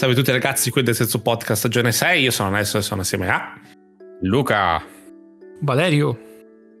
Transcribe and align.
Salve 0.00 0.14
a 0.14 0.18
tutti 0.18 0.32
ragazzi, 0.32 0.70
qui 0.70 0.82
del 0.82 0.94
Senso 0.94 1.20
Podcast 1.20 1.58
stagione 1.58 1.92
6, 1.92 2.22
io 2.22 2.30
sono 2.30 2.48
Nelson 2.48 2.80
e 2.80 2.82
sono 2.82 3.02
assieme 3.02 3.28
a 3.28 3.52
Luca, 4.22 4.82
Valerio, 5.60 6.29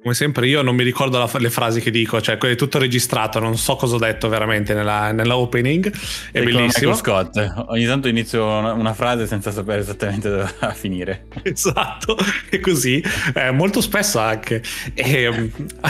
come 0.02 0.14
sempre 0.14 0.46
io 0.46 0.62
non 0.62 0.74
mi 0.74 0.82
ricordo 0.82 1.18
la, 1.18 1.30
le 1.38 1.50
frasi 1.50 1.80
che 1.80 1.90
dico, 1.90 2.20
cioè 2.22 2.38
è 2.38 2.54
tutto 2.54 2.78
registrato, 2.78 3.38
non 3.38 3.58
so 3.58 3.76
cosa 3.76 3.96
ho 3.96 3.98
detto 3.98 4.28
veramente 4.28 4.72
nella, 4.72 5.36
opening, 5.36 5.90
è 5.90 5.94
Sei 6.32 6.44
bellissimo. 6.44 6.94
Scott. 6.94 7.36
Ogni 7.68 7.84
tanto 7.84 8.08
inizio 8.08 8.46
una, 8.46 8.72
una 8.72 8.94
frase 8.94 9.26
senza 9.26 9.50
sapere 9.50 9.80
esattamente 9.80 10.30
dove 10.30 10.54
va 10.58 10.68
a 10.68 10.72
finire. 10.72 11.26
Esatto, 11.50 12.16
è 12.48 12.60
così, 12.60 13.02
eh, 13.34 13.50
molto 13.50 13.80
spesso 13.80 14.18
anche. 14.18 14.62
E, 14.94 15.26
um, 15.26 15.50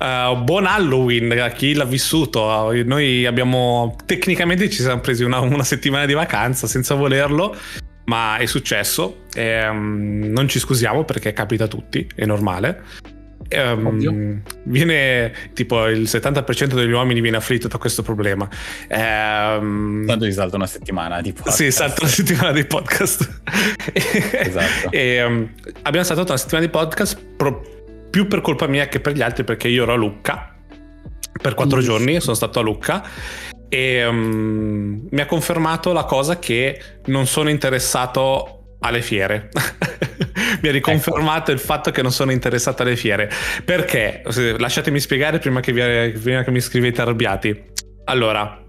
eh, 0.00 0.40
buon 0.42 0.66
Halloween 0.66 1.30
a 1.38 1.50
chi 1.50 1.74
l'ha 1.74 1.84
vissuto. 1.84 2.72
Noi 2.84 3.26
abbiamo 3.26 3.96
tecnicamente 4.04 4.68
ci 4.70 4.82
siamo 4.82 5.00
presi 5.00 5.22
una, 5.22 5.38
una 5.40 5.62
settimana 5.62 6.06
di 6.06 6.14
vacanza 6.14 6.66
senza 6.66 6.94
volerlo, 6.94 7.54
ma 8.06 8.38
è 8.38 8.46
successo. 8.46 9.26
E, 9.34 9.68
um, 9.68 10.26
non 10.28 10.48
ci 10.48 10.58
scusiamo 10.58 11.04
perché 11.04 11.32
capita 11.32 11.64
a 11.64 11.68
tutti, 11.68 12.08
è 12.14 12.24
normale. 12.24 13.16
Ovvio. 13.56 14.40
viene 14.64 15.32
tipo 15.54 15.86
il 15.86 16.02
70% 16.02 16.74
degli 16.74 16.90
uomini 16.92 17.20
viene 17.20 17.38
afflitto 17.38 17.68
da 17.68 17.78
questo 17.78 18.02
problema. 18.02 18.48
Ehm, 18.88 20.06
Tanto 20.06 20.24
ti 20.24 20.32
salta 20.32 20.56
una 20.56 20.66
settimana 20.66 21.20
di 21.20 21.32
podcast. 21.32 21.56
sì, 21.56 21.70
salta 21.70 22.02
una 22.02 22.10
settimana 22.10 22.52
di 22.52 22.64
podcast. 22.64 23.40
Esatto. 24.38 24.90
e, 24.90 25.22
um, 25.24 25.50
abbiamo 25.82 26.06
saltato 26.06 26.28
una 26.30 26.38
settimana 26.38 26.66
di 26.66 26.70
podcast 26.72 27.18
pro- 27.36 27.62
più 28.10 28.26
per 28.26 28.40
colpa 28.40 28.66
mia 28.66 28.88
che 28.88 29.00
per 29.00 29.14
gli 29.14 29.22
altri 29.22 29.44
perché 29.44 29.68
io 29.68 29.82
ero 29.84 29.92
a 29.92 29.96
Lucca 29.96 30.54
per 31.40 31.54
quattro 31.54 31.80
giorni, 31.80 32.20
sono 32.20 32.34
stato 32.34 32.58
a 32.58 32.62
Lucca 32.62 33.02
e 33.68 34.04
um, 34.06 35.06
mi 35.10 35.20
ha 35.20 35.26
confermato 35.26 35.92
la 35.92 36.04
cosa 36.04 36.38
che 36.38 36.80
non 37.06 37.26
sono 37.26 37.50
interessato 37.50 38.57
alle 38.80 39.02
fiere. 39.02 39.48
mi 40.62 40.68
ha 40.68 40.72
riconfermato 40.72 41.50
il 41.50 41.58
fatto 41.58 41.90
che 41.90 42.02
non 42.02 42.12
sono 42.12 42.32
interessato 42.32 42.82
alle 42.82 42.96
fiere. 42.96 43.30
Perché? 43.64 44.22
Lasciatemi 44.58 45.00
spiegare 45.00 45.38
prima 45.38 45.60
che, 45.60 45.72
vi- 45.72 46.18
prima 46.18 46.42
che 46.42 46.50
mi 46.50 46.60
scrivete 46.60 47.00
arrabbiati. 47.00 47.64
Allora, 48.04 48.64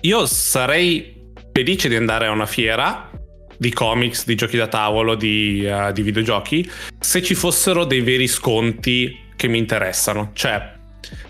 io 0.00 0.26
sarei 0.26 1.32
felice 1.52 1.88
di 1.88 1.96
andare 1.96 2.26
a 2.26 2.30
una 2.30 2.46
fiera 2.46 3.10
di 3.56 3.72
comics, 3.72 4.24
di 4.24 4.36
giochi 4.36 4.56
da 4.56 4.68
tavolo, 4.68 5.16
di, 5.16 5.64
eh, 5.66 5.92
di 5.92 6.02
videogiochi, 6.02 6.70
se 7.00 7.22
ci 7.22 7.34
fossero 7.34 7.84
dei 7.84 8.02
veri 8.02 8.28
sconti 8.28 9.26
che 9.34 9.48
mi 9.48 9.58
interessano. 9.58 10.30
Cioè, 10.32 10.74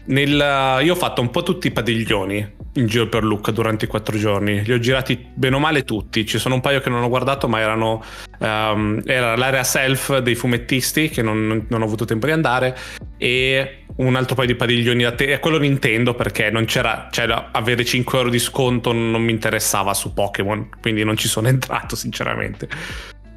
nel- 0.07 0.81
io 0.83 0.93
ho 0.93 0.97
fatto 0.97 1.21
un 1.21 1.31
po' 1.31 1.43
tutti 1.43 1.69
i 1.69 1.71
padiglioni 1.71 2.57
in 2.79 2.87
giro 2.87 3.09
per 3.09 3.25
Lucca 3.25 3.51
durante 3.51 3.85
i 3.85 3.89
quattro 3.89 4.17
giorni. 4.17 4.63
Li 4.63 4.73
ho 4.73 4.79
girati 4.79 5.19
bene 5.35 5.57
o 5.57 5.59
male 5.59 5.85
tutti. 5.85 6.25
Ci 6.25 6.39
sono 6.39 6.55
un 6.55 6.61
paio 6.61 6.81
che 6.81 6.89
non 6.89 7.03
ho 7.03 7.09
guardato, 7.09 7.49
ma 7.49 7.61
erano 7.61 8.03
ehm, 8.39 9.03
era 9.05 9.37
l'area 9.37 9.65
self 9.65 10.19
dei 10.19 10.35
fumettisti 10.35 11.09
che 11.09 11.23
non, 11.23 11.67
non 11.69 11.83
ho 11.83 11.85
avuto 11.85 12.05
tempo 12.05 12.27
di 12.27 12.33
andare. 12.33 12.77
E 13.19 13.85
un 13.97 14.15
altro 14.15 14.35
paio 14.35 14.49
di 14.49 14.55
padiglioni 14.55 15.03
da 15.03 15.13
te. 15.13 15.33
E 15.33 15.39
quello 15.41 15.59
Nintendo 15.59 16.15
perché 16.15 16.51
non 16.51 16.65
c'era, 16.65 17.09
cioè, 17.11 17.27
avere 17.53 17.85
5 17.85 18.19
euro 18.19 18.31
di 18.31 18.39
sconto 18.39 18.93
non 18.93 19.23
mi 19.23 19.33
interessava 19.33 19.93
su 19.95 20.15
Pokémon. 20.15 20.69
Quindi 20.81 21.05
non 21.05 21.17
ci 21.17 21.29
sono 21.29 21.49
entrato, 21.49 21.97
sinceramente. 21.97 22.69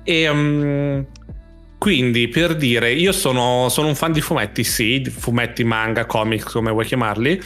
E. 0.03 0.21
ehm, 0.21 1.05
quindi 1.81 2.27
per 2.27 2.55
dire, 2.55 2.93
io 2.93 3.11
sono, 3.11 3.67
sono 3.69 3.87
un 3.87 3.95
fan 3.95 4.11
di 4.11 4.21
fumetti, 4.21 4.63
sì, 4.63 5.03
fumetti, 5.03 5.63
manga, 5.63 6.05
comics, 6.05 6.51
come 6.51 6.69
vuoi 6.69 6.85
chiamarli. 6.85 7.41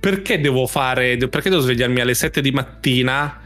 Perché 0.00 0.40
devo 0.40 0.66
fare, 0.66 1.16
perché 1.28 1.50
devo 1.50 1.60
svegliarmi 1.60 2.00
alle 2.00 2.14
7 2.14 2.40
di 2.40 2.50
mattina, 2.52 3.38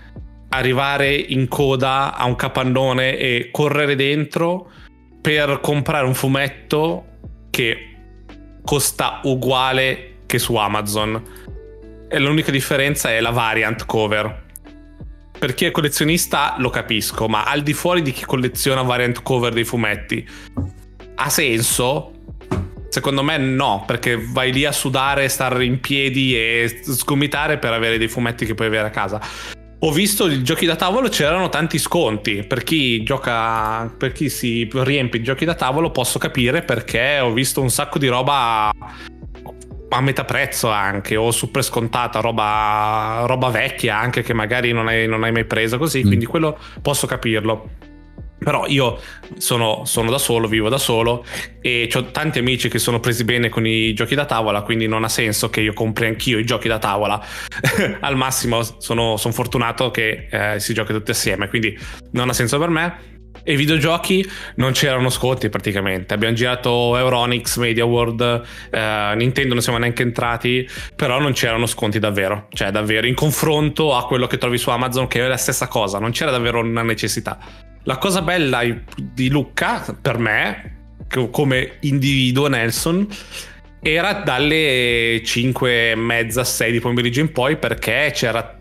arrivare 0.50 1.12
in 1.12 1.48
coda 1.48 2.14
a 2.14 2.24
un 2.26 2.36
capannone 2.36 3.18
e 3.18 3.48
correre 3.50 3.96
dentro 3.96 4.70
per 5.20 5.58
comprare 5.60 6.06
un 6.06 6.14
fumetto 6.14 7.06
che 7.50 7.96
costa 8.64 9.20
uguale 9.24 10.18
che 10.26 10.38
su 10.38 10.54
Amazon? 10.54 11.20
E 12.08 12.18
l'unica 12.20 12.52
differenza 12.52 13.10
è 13.10 13.20
la 13.20 13.30
variant 13.30 13.84
cover. 13.84 14.42
Per 15.36 15.54
chi 15.54 15.64
è 15.64 15.72
collezionista 15.72 16.54
lo 16.58 16.70
capisco, 16.70 17.26
ma 17.26 17.42
al 17.42 17.62
di 17.62 17.72
fuori 17.72 18.00
di 18.00 18.12
chi 18.12 18.24
colleziona 18.24 18.82
variant 18.82 19.22
cover 19.22 19.52
dei 19.52 19.64
fumetti, 19.64 20.24
ha 21.16 21.28
senso? 21.28 22.13
Secondo 22.94 23.24
me 23.24 23.38
no, 23.38 23.82
perché 23.84 24.16
vai 24.16 24.52
lì 24.52 24.64
a 24.64 24.70
sudare, 24.70 25.28
stare 25.28 25.64
in 25.64 25.80
piedi 25.80 26.36
e 26.36 26.80
sgomitare 26.84 27.58
per 27.58 27.72
avere 27.72 27.98
dei 27.98 28.06
fumetti 28.06 28.46
che 28.46 28.54
puoi 28.54 28.68
avere 28.68 28.86
a 28.86 28.90
casa. 28.90 29.20
Ho 29.80 29.90
visto 29.90 30.28
i 30.28 30.44
giochi 30.44 30.64
da 30.64 30.76
tavolo, 30.76 31.08
c'erano 31.08 31.48
tanti 31.48 31.78
sconti. 31.78 32.44
Per 32.44 32.62
chi 32.62 33.02
gioca, 33.02 33.92
per 33.98 34.12
chi 34.12 34.28
si 34.28 34.70
riempie 34.72 35.18
i 35.18 35.24
giochi 35.24 35.44
da 35.44 35.56
tavolo, 35.56 35.90
posso 35.90 36.20
capire 36.20 36.62
perché 36.62 37.18
ho 37.18 37.32
visto 37.32 37.60
un 37.60 37.68
sacco 37.68 37.98
di 37.98 38.06
roba 38.06 38.70
a 39.88 40.00
metà 40.00 40.24
prezzo 40.24 40.70
anche, 40.70 41.16
o 41.16 41.32
super 41.32 41.64
scontata, 41.64 42.20
roba, 42.20 43.24
roba 43.26 43.48
vecchia 43.48 43.98
anche 43.98 44.22
che 44.22 44.34
magari 44.34 44.70
non 44.70 44.86
hai, 44.86 45.08
non 45.08 45.24
hai 45.24 45.32
mai 45.32 45.46
preso 45.46 45.78
così. 45.78 46.04
Mm. 46.04 46.06
Quindi 46.06 46.26
quello 46.26 46.56
posso 46.80 47.08
capirlo. 47.08 47.70
Però 48.38 48.66
io 48.66 49.00
sono, 49.38 49.84
sono 49.84 50.10
da 50.10 50.18
solo, 50.18 50.48
vivo 50.48 50.68
da 50.68 50.76
solo 50.76 51.24
e 51.60 51.88
ho 51.94 52.10
tanti 52.10 52.40
amici 52.40 52.68
che 52.68 52.78
sono 52.78 53.00
presi 53.00 53.24
bene 53.24 53.48
con 53.48 53.66
i 53.66 53.94
giochi 53.94 54.14
da 54.14 54.26
tavola, 54.26 54.62
quindi 54.62 54.86
non 54.86 55.02
ha 55.02 55.08
senso 55.08 55.48
che 55.48 55.60
io 55.62 55.72
compri 55.72 56.06
anch'io 56.06 56.38
i 56.38 56.44
giochi 56.44 56.68
da 56.68 56.78
tavola. 56.78 57.24
Al 58.00 58.16
massimo 58.16 58.62
sono, 58.62 59.16
sono 59.16 59.32
fortunato 59.32 59.90
che 59.90 60.28
eh, 60.30 60.60
si 60.60 60.74
giochi 60.74 60.92
tutti 60.92 61.10
assieme, 61.10 61.48
quindi 61.48 61.78
non 62.12 62.28
ha 62.28 62.32
senso 62.32 62.58
per 62.58 62.68
me. 62.68 63.12
E 63.46 63.56
videogiochi 63.56 64.26
non 64.56 64.72
c'erano 64.72 65.10
sconti 65.10 65.50
praticamente. 65.50 66.14
Abbiamo 66.14 66.34
girato 66.34 66.96
Euronix, 66.96 67.58
Media 67.58 67.84
World, 67.84 68.42
eh, 68.70 69.12
Nintendo 69.16 69.52
non 69.52 69.62
siamo 69.62 69.78
neanche 69.78 70.02
entrati, 70.02 70.66
però 70.96 71.20
non 71.20 71.32
c'erano 71.32 71.66
sconti 71.66 71.98
davvero. 71.98 72.46
Cioè, 72.50 72.70
davvero, 72.70 73.06
in 73.06 73.14
confronto 73.14 73.94
a 73.94 74.06
quello 74.06 74.26
che 74.26 74.38
trovi 74.38 74.56
su 74.56 74.70
Amazon, 74.70 75.08
che 75.08 75.22
è 75.22 75.28
la 75.28 75.36
stessa 75.36 75.66
cosa, 75.68 75.98
non 75.98 76.12
c'era 76.12 76.30
davvero 76.30 76.60
una 76.60 76.82
necessità. 76.82 77.38
La 77.84 77.98
cosa 77.98 78.22
bella 78.22 78.62
di 78.96 79.28
Lucca, 79.28 79.84
per 80.00 80.16
me, 80.18 80.76
come 81.30 81.76
individuo 81.80 82.48
Nelson, 82.48 83.06
era 83.82 84.14
dalle 84.14 85.20
5 85.22 85.90
e 85.90 85.94
mezza, 85.94 86.44
6 86.44 86.72
di 86.72 86.80
pomeriggio 86.80 87.20
in 87.20 87.30
poi 87.30 87.58
perché 87.58 88.10
c'era, 88.14 88.58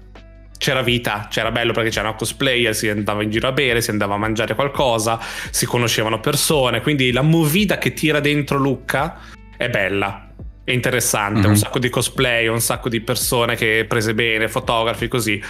c'era 0.58 0.82
vita, 0.82 1.28
c'era 1.32 1.52
bello 1.52 1.72
perché 1.72 1.90
c'erano 1.90 2.16
cosplayer, 2.16 2.76
si 2.76 2.90
andava 2.90 3.24
in 3.24 3.30
giro 3.30 3.48
a 3.48 3.54
bere, 3.54 3.80
si 3.82 3.92
andava 3.92 4.16
a 4.16 4.18
mangiare 4.18 4.56
qualcosa, 4.56 5.18
si 5.52 5.66
conoscevano 5.66 6.20
persone, 6.20 6.82
quindi 6.82 7.14
la 7.14 7.22
movida 7.22 7.78
che 7.78 7.94
tira 7.94 8.20
dentro 8.20 8.58
Lucca 8.58 9.20
è 9.56 9.70
bella. 9.70 10.28
È 10.66 10.72
interessante, 10.72 11.42
Mhm. 11.42 11.48
un 11.50 11.56
sacco 11.56 11.80
di 11.80 11.90
cosplay, 11.90 12.48
un 12.48 12.60
sacco 12.62 12.90
di 12.90 13.00
persone 13.00 13.56
che 13.56 13.86
prese 13.88 14.14
bene, 14.14 14.50
fotografi 14.50 15.08
così. 15.08 15.42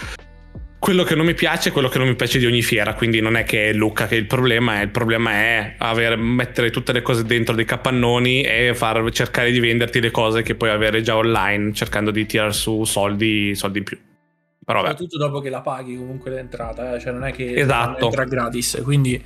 Quello 0.84 1.02
che 1.02 1.14
non 1.14 1.24
mi 1.24 1.32
piace 1.32 1.70
è 1.70 1.72
quello 1.72 1.88
che 1.88 1.96
non 1.96 2.06
mi 2.08 2.14
piace 2.14 2.38
di 2.38 2.44
ogni 2.44 2.60
fiera, 2.60 2.92
quindi 2.92 3.22
non 3.22 3.36
è 3.36 3.44
che 3.44 3.70
è 3.70 3.72
Luca 3.72 4.06
che 4.06 4.16
è 4.16 4.18
il 4.18 4.26
problema, 4.26 4.80
è, 4.80 4.82
il 4.82 4.90
problema 4.90 5.30
è 5.30 5.76
avere- 5.78 6.14
mettere 6.14 6.68
tutte 6.68 6.92
le 6.92 7.00
cose 7.00 7.24
dentro 7.24 7.54
dei 7.54 7.64
capannoni 7.64 8.42
e 8.42 8.74
far 8.74 9.10
cercare 9.10 9.50
di 9.50 9.60
venderti 9.60 9.98
le 9.98 10.10
cose 10.10 10.42
che 10.42 10.56
puoi 10.56 10.68
avere 10.68 11.00
già 11.00 11.16
online, 11.16 11.72
cercando 11.72 12.10
di 12.10 12.26
tirar 12.26 12.54
su 12.54 12.84
soldi, 12.84 13.54
soldi 13.54 13.78
in 13.78 13.84
più. 13.84 13.98
Però 14.62 14.80
soprattutto 14.80 15.16
dopo 15.16 15.40
che 15.40 15.48
la 15.48 15.62
paghi 15.62 15.96
comunque 15.96 16.30
l'entrata, 16.30 16.96
eh, 16.96 17.00
cioè 17.00 17.12
non 17.12 17.24
è 17.24 17.32
che 17.32 17.54
Esatto. 17.54 18.04
entra 18.04 18.24
gratis, 18.24 18.78
quindi 18.84 19.24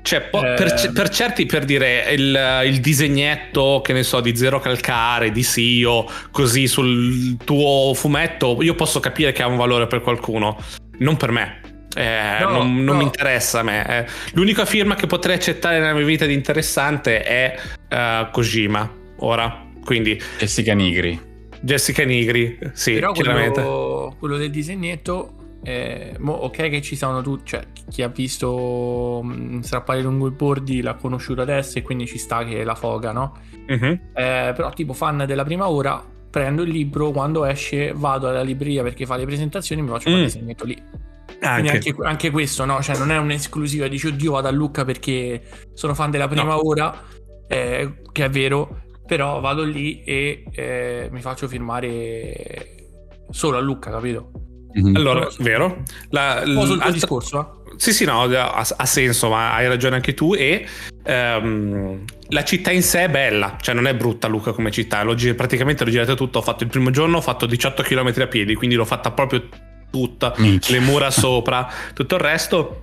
cioè, 0.00 0.22
po- 0.22 0.42
Eh. 0.42 0.54
per, 0.54 0.90
per 0.94 1.08
certi, 1.10 1.44
per 1.44 1.66
dire 1.66 2.14
il, 2.14 2.62
il 2.64 2.80
disegnetto, 2.80 3.82
che 3.84 3.92
ne 3.92 4.04
so, 4.04 4.20
di 4.20 4.34
Zero 4.34 4.58
Calcare, 4.58 5.32
di 5.32 5.42
Sio, 5.42 6.06
così 6.30 6.66
sul 6.66 7.36
tuo 7.44 7.92
fumetto, 7.92 8.56
io 8.62 8.74
posso 8.74 9.00
capire 9.00 9.32
che 9.32 9.42
ha 9.42 9.46
un 9.46 9.56
valore 9.58 9.86
per 9.86 10.00
qualcuno, 10.00 10.58
non 10.98 11.16
per 11.16 11.30
me. 11.30 11.60
Eh, 11.96 12.38
No, 12.40 12.50
non, 12.50 12.74
non 12.76 12.84
no. 12.84 12.94
mi 12.96 13.04
interessa 13.04 13.60
a 13.60 13.62
me. 13.62 13.86
eh. 13.86 14.06
L'unica 14.32 14.64
firma 14.64 14.94
che 14.96 15.06
potrei 15.06 15.36
accettare 15.36 15.78
nella 15.78 15.94
mia 15.94 16.04
vita 16.04 16.26
di 16.26 16.34
interessante 16.34 17.22
è 17.22 17.56
eh, 17.88 18.28
Kojima, 18.32 18.90
ora. 19.18 19.62
Quindi 19.84 20.20
Jessica 20.38 20.72
Nigri. 20.74 21.20
Jessica 21.60 22.04
Nigri, 22.04 22.58
sì, 22.72 22.94
però 22.94 23.12
chiaramente. 23.12 23.60
quello, 23.60 24.16
quello 24.18 24.36
del 24.36 24.50
disegnetto 24.50 25.58
eh, 25.62 26.14
mo, 26.18 26.32
ok 26.32 26.68
che 26.68 26.82
ci 26.82 26.94
sono 26.96 27.22
tutti, 27.22 27.50
cioè 27.50 27.62
chi 27.88 28.02
ha 28.02 28.08
visto 28.08 29.20
mh, 29.22 29.60
strappare 29.60 30.02
lungo 30.02 30.26
i 30.26 30.30
bordi 30.30 30.82
l'ha 30.82 30.94
conosciuto 30.94 31.40
adesso 31.42 31.78
e 31.78 31.82
quindi 31.82 32.06
ci 32.06 32.18
sta 32.18 32.44
che 32.44 32.64
la 32.64 32.74
foga, 32.74 33.12
no? 33.12 33.36
Mhm. 33.66 34.00
Eh, 34.14 34.52
però 34.54 34.70
tipo 34.74 34.92
fan 34.92 35.24
della 35.26 35.44
prima 35.44 35.68
ora 35.70 36.02
prendo 36.34 36.62
il 36.62 36.70
libro 36.70 37.12
quando 37.12 37.44
esce 37.44 37.92
vado 37.94 38.26
alla 38.28 38.42
libreria 38.42 38.82
perché 38.82 39.06
fa 39.06 39.14
le 39.14 39.24
presentazioni 39.24 39.80
e 39.80 39.84
mi 39.84 39.90
faccio 39.90 40.08
Mm. 40.10 40.12
quel 40.12 40.24
disegnetto 40.24 40.64
lì 40.64 40.74
Quindi 40.74 41.68
Anche. 41.68 41.70
anche, 41.70 41.94
anche 42.02 42.30
questo, 42.32 42.64
no? 42.64 42.82
Cioè, 42.82 42.96
non 42.98 43.10
è 43.12 43.18
un'esclusiva. 43.18 43.86
Dici, 43.86 44.06
oddio, 44.08 44.32
vado 44.32 44.48
a 44.48 44.50
Lucca 44.50 44.84
perché 44.84 45.42
sono 45.74 45.94
fan 45.94 46.10
della 46.10 46.26
prima 46.26 46.42
No. 46.54 46.66
ora, 46.66 47.02
eh, 47.46 48.00
che 48.12 48.24
è 48.24 48.30
vero, 48.30 48.82
però 49.06 49.38
vado 49.40 49.62
lì 49.62 50.02
e 50.04 50.44
eh, 50.52 51.08
mi 51.12 51.20
faccio 51.20 51.46
firmare 51.46 52.88
solo 53.30 53.58
a 53.58 53.60
Lucca, 53.60 53.90
capito? 53.90 54.30
Mhm. 54.74 54.96
Allora, 54.96 55.28
vero? 55.38 55.82
La, 56.10 56.42
Un 56.44 56.54
po' 56.54 56.60
sul 56.60 56.66
tuo 56.66 56.74
l'altra- 56.76 56.90
discorso, 56.90 57.40
eh? 57.40 57.62
Sì, 57.76 57.92
sì, 57.92 58.04
no, 58.04 58.22
ha, 58.22 58.66
ha 58.76 58.86
senso, 58.86 59.28
ma 59.30 59.54
hai 59.54 59.66
ragione 59.68 59.96
anche 59.96 60.14
tu. 60.14 60.34
E 60.34 60.66
ehm, 61.04 62.04
la 62.28 62.44
città 62.44 62.70
in 62.70 62.82
sé 62.82 63.04
è 63.04 63.08
bella, 63.08 63.56
cioè 63.60 63.74
non 63.74 63.86
è 63.86 63.94
brutta 63.94 64.28
Luca 64.28 64.52
come 64.52 64.70
città. 64.70 65.02
L'ho 65.02 65.14
gi- 65.14 65.34
praticamente 65.34 65.84
l'ho 65.84 65.90
girata 65.90 66.14
tutto. 66.14 66.38
Ho 66.38 66.42
fatto 66.42 66.62
il 66.64 66.70
primo 66.70 66.90
giorno, 66.90 67.16
ho 67.16 67.20
fatto 67.20 67.46
18 67.46 67.82
km 67.82 68.12
a 68.20 68.26
piedi, 68.26 68.54
quindi 68.54 68.76
l'ho 68.76 68.84
fatta 68.84 69.10
proprio 69.10 69.48
tutta, 69.90 70.34
Minchia. 70.38 70.74
le 70.78 70.80
mura 70.84 71.10
sopra, 71.12 71.68
tutto 71.94 72.14
il 72.16 72.20
resto. 72.20 72.82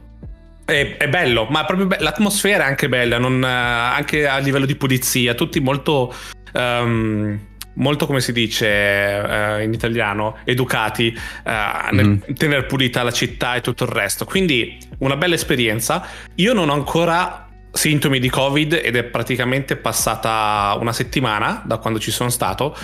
È, 0.65 0.95
è 0.97 1.09
bello, 1.09 1.47
ma 1.49 1.65
proprio 1.65 1.88
be- 1.88 1.97
l'atmosfera 1.99 2.63
è 2.65 2.67
anche 2.67 2.88
bella, 2.88 3.17
non, 3.17 3.43
eh, 3.43 3.47
anche 3.47 4.27
a 4.27 4.38
livello 4.38 4.65
di 4.65 4.75
pulizia, 4.75 5.33
tutti 5.33 5.59
molto. 5.59 6.13
ehm, 6.53 7.39
molto 7.75 8.06
come 8.06 8.21
si 8.21 8.31
dice 8.31 8.68
eh, 8.68 9.63
in 9.63 9.73
italiano 9.73 10.38
educati 10.44 11.07
eh, 11.44 11.91
nel 11.91 12.06
Mhm. 12.07 12.33
tenere 12.35 12.65
pulita 12.65 13.03
la 13.03 13.12
città 13.12 13.56
e 13.56 13.62
tutto 13.62 13.83
il 13.85 13.89
resto. 13.91 14.25
Quindi 14.25 14.77
una 15.00 15.15
bella 15.15 15.35
esperienza. 15.35 16.06
Io 16.35 16.53
non 16.53 16.69
ho 16.69 16.73
ancora 16.73 17.47
sintomi 17.71 18.19
di 18.19 18.29
covid 18.29 18.73
ed 18.83 18.97
è 18.97 19.03
praticamente 19.03 19.77
passata 19.77 20.75
una 20.79 20.91
settimana 20.91 21.63
da 21.65 21.77
quando 21.77 22.00
ci 22.00 22.12
sono 22.12 22.29
stato 22.29 22.75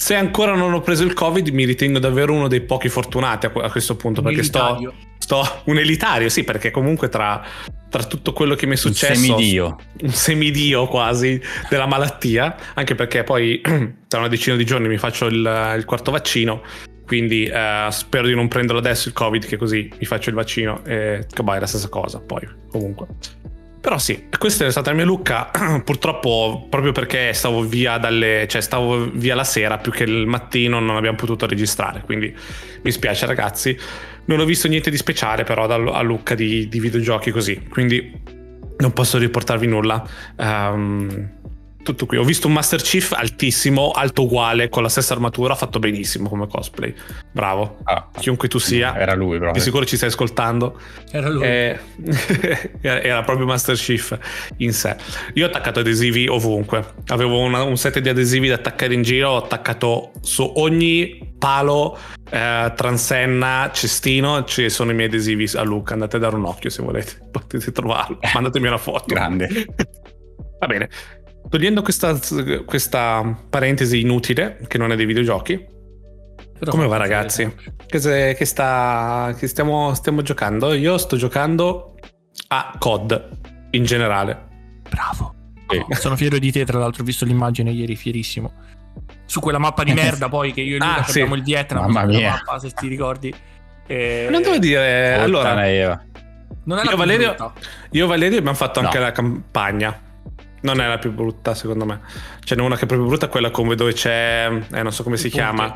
se 0.00 0.14
ancora 0.14 0.54
non 0.54 0.72
ho 0.72 0.80
preso 0.80 1.04
il 1.04 1.12
covid 1.12 1.48
mi 1.48 1.66
ritengo 1.66 1.98
davvero 1.98 2.32
uno 2.32 2.48
dei 2.48 2.62
pochi 2.62 2.88
fortunati 2.88 3.44
a, 3.44 3.52
a 3.54 3.70
questo 3.70 3.96
punto 3.96 4.22
perché 4.22 4.42
sto, 4.42 4.94
sto 5.18 5.60
un 5.64 5.76
elitario 5.76 6.30
sì 6.30 6.42
perché 6.42 6.70
comunque 6.70 7.10
tra, 7.10 7.44
tra 7.90 8.02
tutto 8.04 8.32
quello 8.32 8.54
che 8.54 8.64
mi 8.64 8.72
è 8.72 8.76
Un 8.76 8.80
successo 8.80 9.20
semidio. 9.20 9.76
un 10.00 10.08
semidio 10.08 10.86
quasi 10.86 11.38
della 11.68 11.86
malattia, 11.86 12.56
anche 12.72 12.94
perché 12.94 13.24
poi 13.24 13.60
tra 14.08 14.20
una 14.20 14.28
decina 14.28 14.56
di 14.56 14.64
giorni 14.64 14.88
mi 14.88 14.96
faccio 14.96 15.26
il, 15.26 15.74
il 15.76 15.84
quarto 15.84 16.10
vaccino, 16.10 16.62
quindi 17.04 17.44
eh, 17.44 17.88
spero 17.90 18.26
di 18.26 18.34
non 18.34 18.48
prenderlo 18.48 18.78
adesso 18.78 19.06
il 19.08 19.14
covid, 19.14 19.44
che 19.44 19.58
così 19.58 19.92
mi 19.98 20.06
faccio 20.06 20.30
il 20.30 20.34
vaccino 20.34 20.82
e 20.86 21.26
che 21.30 21.42
boh, 21.42 21.52
è 21.52 21.60
la 21.60 21.66
stessa 21.66 21.90
cosa 21.90 22.20
poi 22.20 22.48
comunque. 22.70 23.06
Però 23.80 23.96
sì, 23.96 24.26
questa 24.38 24.66
è 24.66 24.70
stata 24.70 24.90
la 24.90 24.96
mia 24.96 25.06
Lucca, 25.06 25.50
purtroppo 25.82 26.66
proprio 26.68 26.92
perché 26.92 27.32
stavo 27.32 27.62
via 27.62 27.96
dalle, 27.96 28.46
cioè 28.46 28.60
stavo 28.60 29.10
via 29.10 29.34
la 29.34 29.44
sera 29.44 29.78
più 29.78 29.90
che 29.90 30.04
il 30.04 30.26
mattino 30.26 30.80
non 30.80 30.96
abbiamo 30.96 31.16
potuto 31.16 31.46
registrare, 31.46 32.02
quindi 32.04 32.34
mi 32.82 32.90
spiace 32.90 33.24
ragazzi. 33.24 33.76
Non 34.26 34.38
ho 34.38 34.44
visto 34.44 34.68
niente 34.68 34.90
di 34.90 34.98
speciale 34.98 35.44
però 35.44 35.66
da, 35.66 35.76
a 35.76 36.02
Lucca 36.02 36.34
di, 36.34 36.68
di 36.68 36.78
videogiochi 36.78 37.30
così, 37.30 37.66
quindi 37.68 38.12
non 38.76 38.92
posso 38.92 39.16
riportarvi 39.16 39.66
nulla. 39.66 40.06
Ehm, 40.36 41.38
tutto 41.82 42.06
qui. 42.06 42.16
Ho 42.18 42.24
visto 42.24 42.46
un 42.46 42.52
Master 42.52 42.80
Chief 42.82 43.12
altissimo, 43.12 43.90
alto 43.90 44.22
uguale, 44.22 44.68
con 44.68 44.82
la 44.82 44.88
stessa 44.88 45.14
armatura, 45.14 45.54
fatto 45.54 45.78
benissimo 45.78 46.28
come 46.28 46.46
cosplay. 46.46 46.94
Bravo. 47.32 47.78
Ah, 47.84 48.08
Chiunque 48.18 48.48
tu 48.48 48.58
sia, 48.58 48.96
Era 48.98 49.14
lui, 49.14 49.32
di 49.32 49.38
proprio. 49.38 49.62
sicuro 49.62 49.84
ci 49.84 49.96
stai 49.96 50.08
ascoltando. 50.08 50.78
Era 51.10 51.28
lui. 51.28 51.42
Eh, 51.44 51.78
era 52.82 53.22
proprio 53.22 53.46
Master 53.46 53.76
Chief 53.76 54.16
in 54.58 54.72
sé. 54.72 54.96
Io 55.34 55.46
ho 55.46 55.48
attaccato 55.48 55.80
adesivi 55.80 56.26
ovunque. 56.28 56.94
Avevo 57.08 57.38
una- 57.40 57.62
un 57.62 57.76
set 57.76 57.98
di 57.98 58.08
adesivi 58.08 58.48
da 58.48 58.54
attaccare 58.56 58.94
in 58.94 59.02
giro. 59.02 59.30
Ho 59.30 59.36
attaccato 59.38 60.12
su 60.20 60.50
ogni 60.56 61.34
palo, 61.38 61.96
eh, 62.30 62.72
transenna, 62.76 63.70
cestino. 63.72 64.44
Ci 64.44 64.68
sono 64.68 64.90
i 64.90 64.94
miei 64.94 65.08
adesivi 65.08 65.48
a 65.54 65.62
Luca. 65.62 65.94
Andate 65.94 66.16
a 66.16 66.18
dare 66.20 66.36
un 66.36 66.44
occhio 66.44 66.68
se 66.70 66.82
volete. 66.82 67.12
Potete 67.32 67.72
trovarlo. 67.72 68.18
Mandatemi 68.34 68.66
una 68.66 68.78
foto. 68.78 69.04
Grande. 69.06 69.48
Va 70.58 70.66
bene. 70.66 70.88
Togliendo 71.48 71.82
questa, 71.82 72.16
questa 72.64 73.44
parentesi 73.48 74.00
inutile, 74.00 74.58
che 74.68 74.78
non 74.78 74.92
è 74.92 74.96
dei 74.96 75.06
videogiochi, 75.06 75.64
Però 76.58 76.70
come 76.70 76.86
va 76.86 76.96
ragazzi? 76.96 77.52
Che, 77.86 77.98
se- 77.98 78.34
che 78.34 78.44
sta, 78.44 79.34
che 79.36 79.46
stiamo, 79.48 79.94
stiamo 79.94 80.22
giocando? 80.22 80.72
Io 80.74 80.96
sto 80.98 81.16
giocando 81.16 81.94
a 82.48 82.74
COD 82.78 83.28
in 83.70 83.84
generale. 83.84 84.48
Bravo. 84.88 85.34
No, 85.70 85.86
sono 85.96 86.16
fiero 86.16 86.38
di 86.38 86.52
te, 86.52 86.64
tra 86.64 86.78
l'altro 86.78 87.02
ho 87.02 87.06
vito 87.06 87.24
l'immagine 87.24 87.70
ieri, 87.70 87.96
fierissimo. 87.96 88.52
Su 89.24 89.40
quella 89.40 89.58
mappa 89.58 89.82
di 89.84 89.92
merda 89.92 90.28
poi 90.28 90.52
che 90.52 90.60
io 90.60 90.76
e 90.76 90.78
Luca 90.78 90.96
Ah, 90.96 91.02
sì. 91.04 91.10
abbiamo 91.18 91.34
il 91.36 91.42
Vietnam, 91.42 91.84
Mamma 91.90 92.04
mia. 92.06 92.30
mappa, 92.30 92.58
se 92.58 92.70
ti 92.72 92.88
ricordi. 92.88 93.32
Eh, 93.86 94.28
Non 94.30 94.42
devo 94.42 94.58
dire, 94.58 95.14
allora, 95.14 95.48
Puttana 95.50 95.68
Eva. 95.68 96.02
non 96.64 96.78
è 96.78 96.84
la 96.84 96.90
io 96.90 96.96
Valerio- 96.96 97.28
brutta. 97.34 97.52
io 97.90 98.04
e 98.04 98.08
Valerio 98.08 98.38
abbiamo 98.38 98.56
fatto 98.56 98.80
anche 98.80 98.98
No. 98.98 99.04
la 99.04 99.12
campagna. 99.12 100.00
Non 100.62 100.80
è 100.80 100.86
la 100.86 100.98
più 100.98 101.12
brutta, 101.12 101.54
secondo 101.54 101.84
me. 101.86 102.00
Ce 102.44 102.54
n'è 102.54 102.60
una 102.62 102.76
che 102.76 102.82
è 102.82 102.86
proprio 102.86 103.08
brutta, 103.08 103.28
quella 103.28 103.50
come 103.50 103.74
dove 103.74 103.92
c'è. 103.94 104.50
Eh, 104.72 104.82
non 104.82 104.92
so 104.92 105.02
come 105.02 105.14
Il 105.14 105.20
si 105.20 105.28
ponte. 105.30 105.42
chiama. 105.44 105.74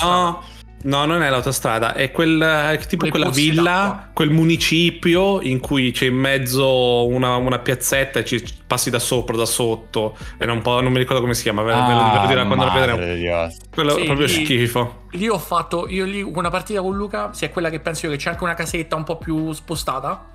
No, 0.00 0.42
no, 0.82 1.04
non 1.06 1.22
è 1.22 1.28
l'autostrada, 1.30 1.92
è 1.94 2.10
quel 2.12 2.40
è 2.40 2.78
tipo 2.86 3.06
Quelle 3.08 3.10
quella 3.10 3.30
villa, 3.30 3.62
d'acqua. 3.62 4.10
quel 4.14 4.30
municipio 4.30 5.40
in 5.40 5.60
cui 5.60 5.90
c'è 5.92 6.06
in 6.06 6.14
mezzo 6.16 7.06
una, 7.06 7.36
una 7.36 7.58
piazzetta 7.58 8.18
e 8.20 8.24
ci 8.24 8.42
passi 8.66 8.90
da 8.90 8.98
sopra, 8.98 9.36
da 9.36 9.44
sotto. 9.46 10.16
E 10.36 10.46
non, 10.46 10.62
po- 10.62 10.80
non 10.80 10.90
mi 10.92 10.98
ricordo 10.98 11.20
come 11.20 11.34
si 11.34 11.42
chiama, 11.42 11.62
ve, 11.62 11.72
lo- 11.72 12.20
lo 12.20 12.26
dirò 12.26 12.44
quando 12.46 12.64
lo 12.64 12.72
vedremo. 12.72 13.48
Quello 13.72 13.90
Sì, 13.94 14.00
è 14.00 14.04
proprio 14.04 14.26
lì- 14.26 14.32
schifo. 14.32 15.02
Lì 15.12 15.28
ho 15.28 15.38
fatto, 15.38 15.86
io 15.88 16.04
lì 16.04 16.22
una 16.22 16.50
partita 16.50 16.80
con 16.80 16.96
Luca, 16.96 17.32
se 17.32 17.46
è 17.46 17.50
quella 17.50 17.70
che 17.70 17.80
penso 17.80 18.06
io 18.06 18.12
che 18.12 18.18
c'è 18.18 18.30
anche 18.30 18.42
una 18.44 18.54
casetta 18.54 18.94
un 18.96 19.04
po' 19.04 19.16
più 19.16 19.52
spostata. 19.52 20.26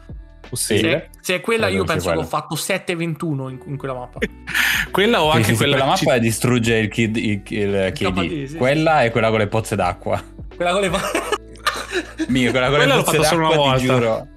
Possibile. 0.54 1.10
Se, 1.14 1.20
se 1.22 1.36
è 1.36 1.42
quella 1.42 1.68
Eh, 1.68 1.74
io 1.74 1.84
penso 1.84 2.10
che 2.12 2.18
ho 2.18 2.28
quella. 2.28 2.28
fatto 2.30 2.54
7-21 2.56 3.50
in, 3.50 3.60
in 3.66 3.78
quella 3.78 3.94
mappa. 3.96 4.20
Quella 4.92 5.24
o 5.24 5.32
anche 5.32 5.44
sì, 5.46 5.50
sì, 5.52 5.56
quella, 5.58 5.76
quella 5.78 5.90
mappa 5.90 6.14
ci- 6.14 6.20
distrugge 6.20 6.76
il 6.76 6.88
kid, 6.90 7.16
il, 7.18 7.42
il 7.48 7.92
KD. 7.96 8.14
KD, 8.14 8.46
sì, 8.46 8.56
quella 8.58 9.02
è 9.04 9.10
quella 9.12 9.30
con 9.30 9.40
le 9.40 9.48
pozze 9.48 9.76
d'acqua. 9.76 10.22
Quella 10.56 10.72
con 10.72 10.82
le 10.82 10.90
pa- 10.92 11.02
Mica, 12.28 12.52
quella 12.52 12.68
con 12.68 12.76
Quella 12.78 12.96
le 12.98 13.04
pozze 13.04 13.18
d'acqua, 13.18 13.38
una 13.38 13.50
ti 13.50 13.56
volta. 13.56 13.78
giuro. 13.80 14.28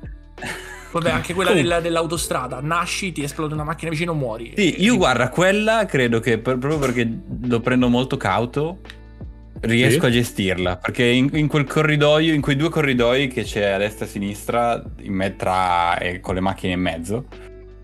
Vabbè, 0.93 1.11
anche 1.11 1.35
quella 1.35 1.53
della- 1.53 1.81
dell'autostrada. 1.81 2.61
Nasci, 2.63 3.13
ti 3.13 3.23
esplode 3.23 3.53
una 3.53 3.65
macchina 3.65 3.91
vicino, 3.91 4.15
muori. 4.15 4.55
Sì, 4.57 4.83
io 4.83 4.97
guarda, 4.97 5.29
quella 5.29 5.85
credo 5.85 6.21
che 6.21 6.39
per- 6.39 6.57
proprio 6.57 6.79
perché 6.81 7.07
lo 7.43 7.61
prendo 7.61 7.89
molto 7.89 8.17
cauto, 8.17 8.79
riesco 9.61 10.01
Sì. 10.03 10.07
a 10.07 10.11
gestirla. 10.11 10.77
Perché 10.77 11.05
in, 11.05 11.29
in 11.33 11.47
quel 11.47 11.65
corridoio, 11.65 12.33
in 12.33 12.41
quei 12.41 12.57
due 12.57 12.69
corridoi 12.71 13.29
che 13.29 13.43
c'è 13.43 13.71
a 13.71 13.79
destra 13.79 14.05
e 14.05 14.09
a 14.09 14.11
sinistra, 14.11 14.83
in 15.01 15.13
me- 15.13 15.37
tra 15.37 15.99
e 15.99 16.21
con 16.21 16.35
le 16.35 16.41
macchine 16.41 16.73
in 16.75 16.81
mezzo, 16.81 17.25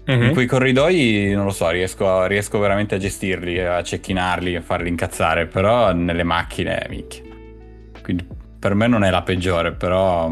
Mhm. 0.04 0.22
in 0.22 0.32
quei 0.32 0.46
corridoi 0.46 1.30
non 1.32 1.44
lo 1.44 1.50
so, 1.52 1.70
riesco, 1.70 2.26
riesco 2.26 2.58
veramente 2.58 2.96
a 2.96 2.98
gestirli, 2.98 3.60
a 3.60 3.82
cecchinarli, 3.82 4.56
a 4.56 4.60
farli 4.60 4.88
incazzare. 4.88 5.46
Però 5.46 5.92
nelle 5.92 6.24
macchine, 6.24 6.84
minchia. 6.88 7.22
Quindi 8.02 8.26
per 8.58 8.74
me 8.74 8.86
non 8.88 9.04
è 9.04 9.10
la 9.10 9.22
peggiore, 9.22 9.72
però. 9.72 10.30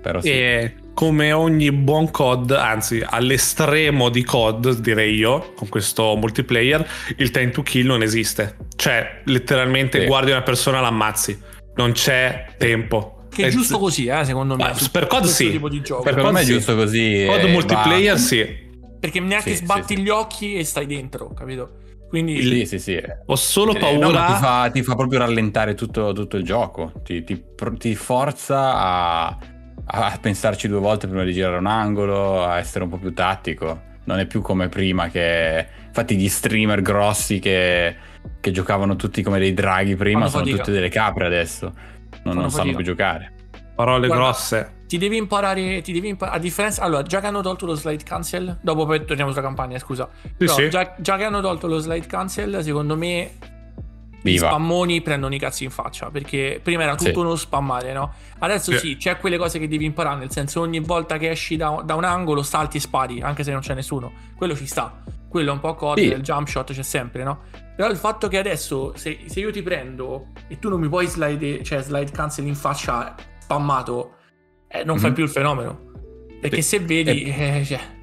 Però 0.00 0.20
sì. 0.20 0.30
E 0.30 0.74
come 0.94 1.32
ogni 1.32 1.72
buon 1.72 2.10
COD, 2.10 2.50
anzi 2.52 3.02
all'estremo 3.04 4.08
di 4.08 4.24
COD 4.24 4.78
direi 4.80 5.14
io, 5.14 5.52
con 5.54 5.68
questo 5.68 6.16
multiplayer, 6.16 6.86
il 7.16 7.30
time 7.30 7.50
to 7.50 7.62
kill 7.62 7.86
non 7.86 8.02
esiste. 8.02 8.56
Cioè, 8.76 9.22
letteralmente 9.24 10.00
Sì. 10.00 10.06
guardi 10.06 10.30
una 10.30 10.42
persona 10.42 10.78
e 10.78 10.80
l'ammazzi. 10.82 11.40
Non 11.74 11.92
c'è 11.92 12.54
tempo. 12.58 13.24
Che 13.32 13.46
è 13.46 13.48
giusto 13.48 13.78
così, 13.78 14.06
eh, 14.06 14.24
secondo 14.24 14.56
me. 14.56 14.72
Per 14.90 15.06
COD 15.06 15.24
sì. 15.24 15.50
tipo 15.52 15.70
di 15.70 15.80
gioco. 15.80 16.02
Per 16.02 16.14
COD 16.16 16.32
me 16.32 16.40
è 16.40 16.44
sì. 16.44 16.52
giusto 16.52 16.74
così. 16.76 17.24
COD 17.26 17.44
multiplayer 17.50 18.12
basta. 18.12 18.28
sì. 18.28 18.70
Perché 19.00 19.20
neanche 19.20 19.54
Sì, 19.54 19.64
sbatti 19.64 19.96
sì, 19.96 20.02
gli 20.02 20.08
occhi 20.10 20.54
e 20.54 20.64
stai 20.64 20.86
dentro, 20.86 21.32
capito? 21.34 21.78
Quindi 22.08 22.42
Sì, 22.42 22.66
sì, 22.66 22.78
sì. 22.78 23.02
Ho 23.26 23.36
solo 23.36 23.74
Eh, 23.74 23.78
paura... 23.78 24.06
no, 24.06 24.12
ma 24.12 24.26
ti, 24.26 24.32
fa, 24.34 24.70
ti 24.70 24.82
fa 24.82 24.94
proprio 24.94 25.20
rallentare 25.20 25.74
tutto, 25.74 26.12
tutto 26.12 26.36
il 26.36 26.44
gioco. 26.44 26.92
Ti, 27.02 27.24
ti 27.24 27.42
ti 27.78 27.94
forza 27.94 28.74
a, 28.74 29.38
a 29.94 30.18
pensarci 30.18 30.68
due 30.68 30.80
volte 30.80 31.06
prima 31.06 31.22
di 31.22 31.32
girare 31.32 31.58
un 31.58 31.66
angolo, 31.66 32.44
a 32.44 32.58
essere 32.58 32.84
un 32.84 32.90
po' 32.90 32.96
più 32.96 33.12
tattico. 33.12 33.90
Non 34.04 34.18
è 34.18 34.26
più 34.26 34.40
come 34.40 34.68
prima 34.68 35.08
che. 35.08 35.66
Infatti, 35.86 36.16
gli 36.16 36.28
streamer 36.28 36.80
grossi 36.80 37.38
che, 37.38 37.94
che 38.40 38.50
giocavano 38.50 38.96
tutti 38.96 39.22
come 39.22 39.38
dei 39.38 39.52
draghi 39.52 39.94
prima 39.94 40.20
Fanno 40.20 40.30
sono 40.30 40.44
fatica. 40.44 40.62
tutti 40.62 40.74
delle 40.74 40.88
capre 40.88 41.26
adesso. 41.26 41.72
Non, 42.24 42.36
non 42.36 42.50
sanno 42.50 42.74
più 42.74 42.84
giocare. 42.84 43.32
Parole 43.74 44.06
Guarda, 44.06 44.24
grosse. 44.24 44.72
ti 44.86 44.98
devi 44.98 45.16
imparare, 45.16 45.80
ti 45.82 45.92
devi 45.92 46.08
imparare, 46.08 46.38
a 46.38 46.40
differenza, 46.40 46.82
allora, 46.82 47.02
già 47.02 47.20
che 47.20 47.26
hanno 47.26 47.42
tolto 47.42 47.66
lo 47.66 47.74
slide 47.74 48.02
cancel, 48.02 48.58
dopo 48.60 48.86
poi 48.86 49.04
torniamo 49.04 49.30
sulla 49.30 49.42
campagna, 49.42 49.78
scusa. 49.78 50.08
Però, 50.36 50.54
sì. 50.54 50.68
Già, 50.70 50.94
già 50.98 51.16
che 51.16 51.24
hanno 51.24 51.40
tolto 51.40 51.66
lo 51.66 51.78
slide 51.78 52.06
cancel, 52.06 52.62
secondo 52.62 52.96
me 52.96 53.32
Viva. 54.22 54.46
spammoni 54.48 55.00
prendono 55.02 55.34
i 55.34 55.38
cazzi 55.38 55.64
in 55.64 55.70
faccia, 55.70 56.10
perché 56.10 56.60
prima 56.62 56.82
era 56.84 56.94
tutto 56.94 57.10
Sì. 57.12 57.18
uno 57.18 57.34
spammare, 57.36 57.92
no? 57.92 58.12
Adesso 58.38 58.72
Sì. 58.72 58.78
sì, 58.78 58.96
c'è 58.96 59.16
quelle 59.18 59.36
cose 59.38 59.58
che 59.58 59.68
devi 59.68 59.84
imparare, 59.84 60.18
nel 60.18 60.30
senso 60.30 60.60
ogni 60.60 60.80
volta 60.80 61.16
che 61.18 61.30
esci 61.30 61.56
da, 61.56 61.82
da 61.84 61.94
un 61.94 62.04
angolo 62.04 62.42
salti 62.42 62.76
e 62.76 62.80
spari, 62.80 63.20
anche 63.20 63.42
se 63.44 63.50
non 63.52 63.60
c'è 63.60 63.74
nessuno. 63.74 64.12
Quello 64.36 64.54
ci 64.56 64.66
sta. 64.66 65.02
Quello 65.28 65.50
è 65.50 65.52
un 65.52 65.60
po' 65.60 65.74
COD, 65.74 65.98
Sì. 65.98 66.04
il 66.06 66.20
jump 66.20 66.46
shot 66.46 66.72
c'è 66.72 66.82
sempre, 66.82 67.22
no? 67.24 67.40
Però 67.74 67.88
il 67.88 67.96
fatto 67.96 68.28
che 68.28 68.36
adesso, 68.38 68.92
se, 68.96 69.20
se 69.26 69.40
io 69.40 69.50
ti 69.50 69.62
prendo 69.62 70.26
e 70.48 70.58
tu 70.58 70.68
non 70.68 70.78
mi 70.78 70.88
puoi 70.88 71.06
slide, 71.06 71.62
cioè 71.62 71.80
slide 71.82 72.10
cancel 72.10 72.46
in 72.46 72.54
faccia 72.54 73.14
spammato, 73.38 74.16
eh, 74.68 74.84
non 74.84 74.98
fai 74.98 75.08
Mhm. 75.08 75.14
più 75.14 75.24
il 75.24 75.30
fenomeno. 75.30 75.90
Perché 76.40 76.60
se 76.62 76.80
vedi, 76.80 77.22
eh, 77.22 77.62
cioè, 77.64 77.78
Come 77.78 78.01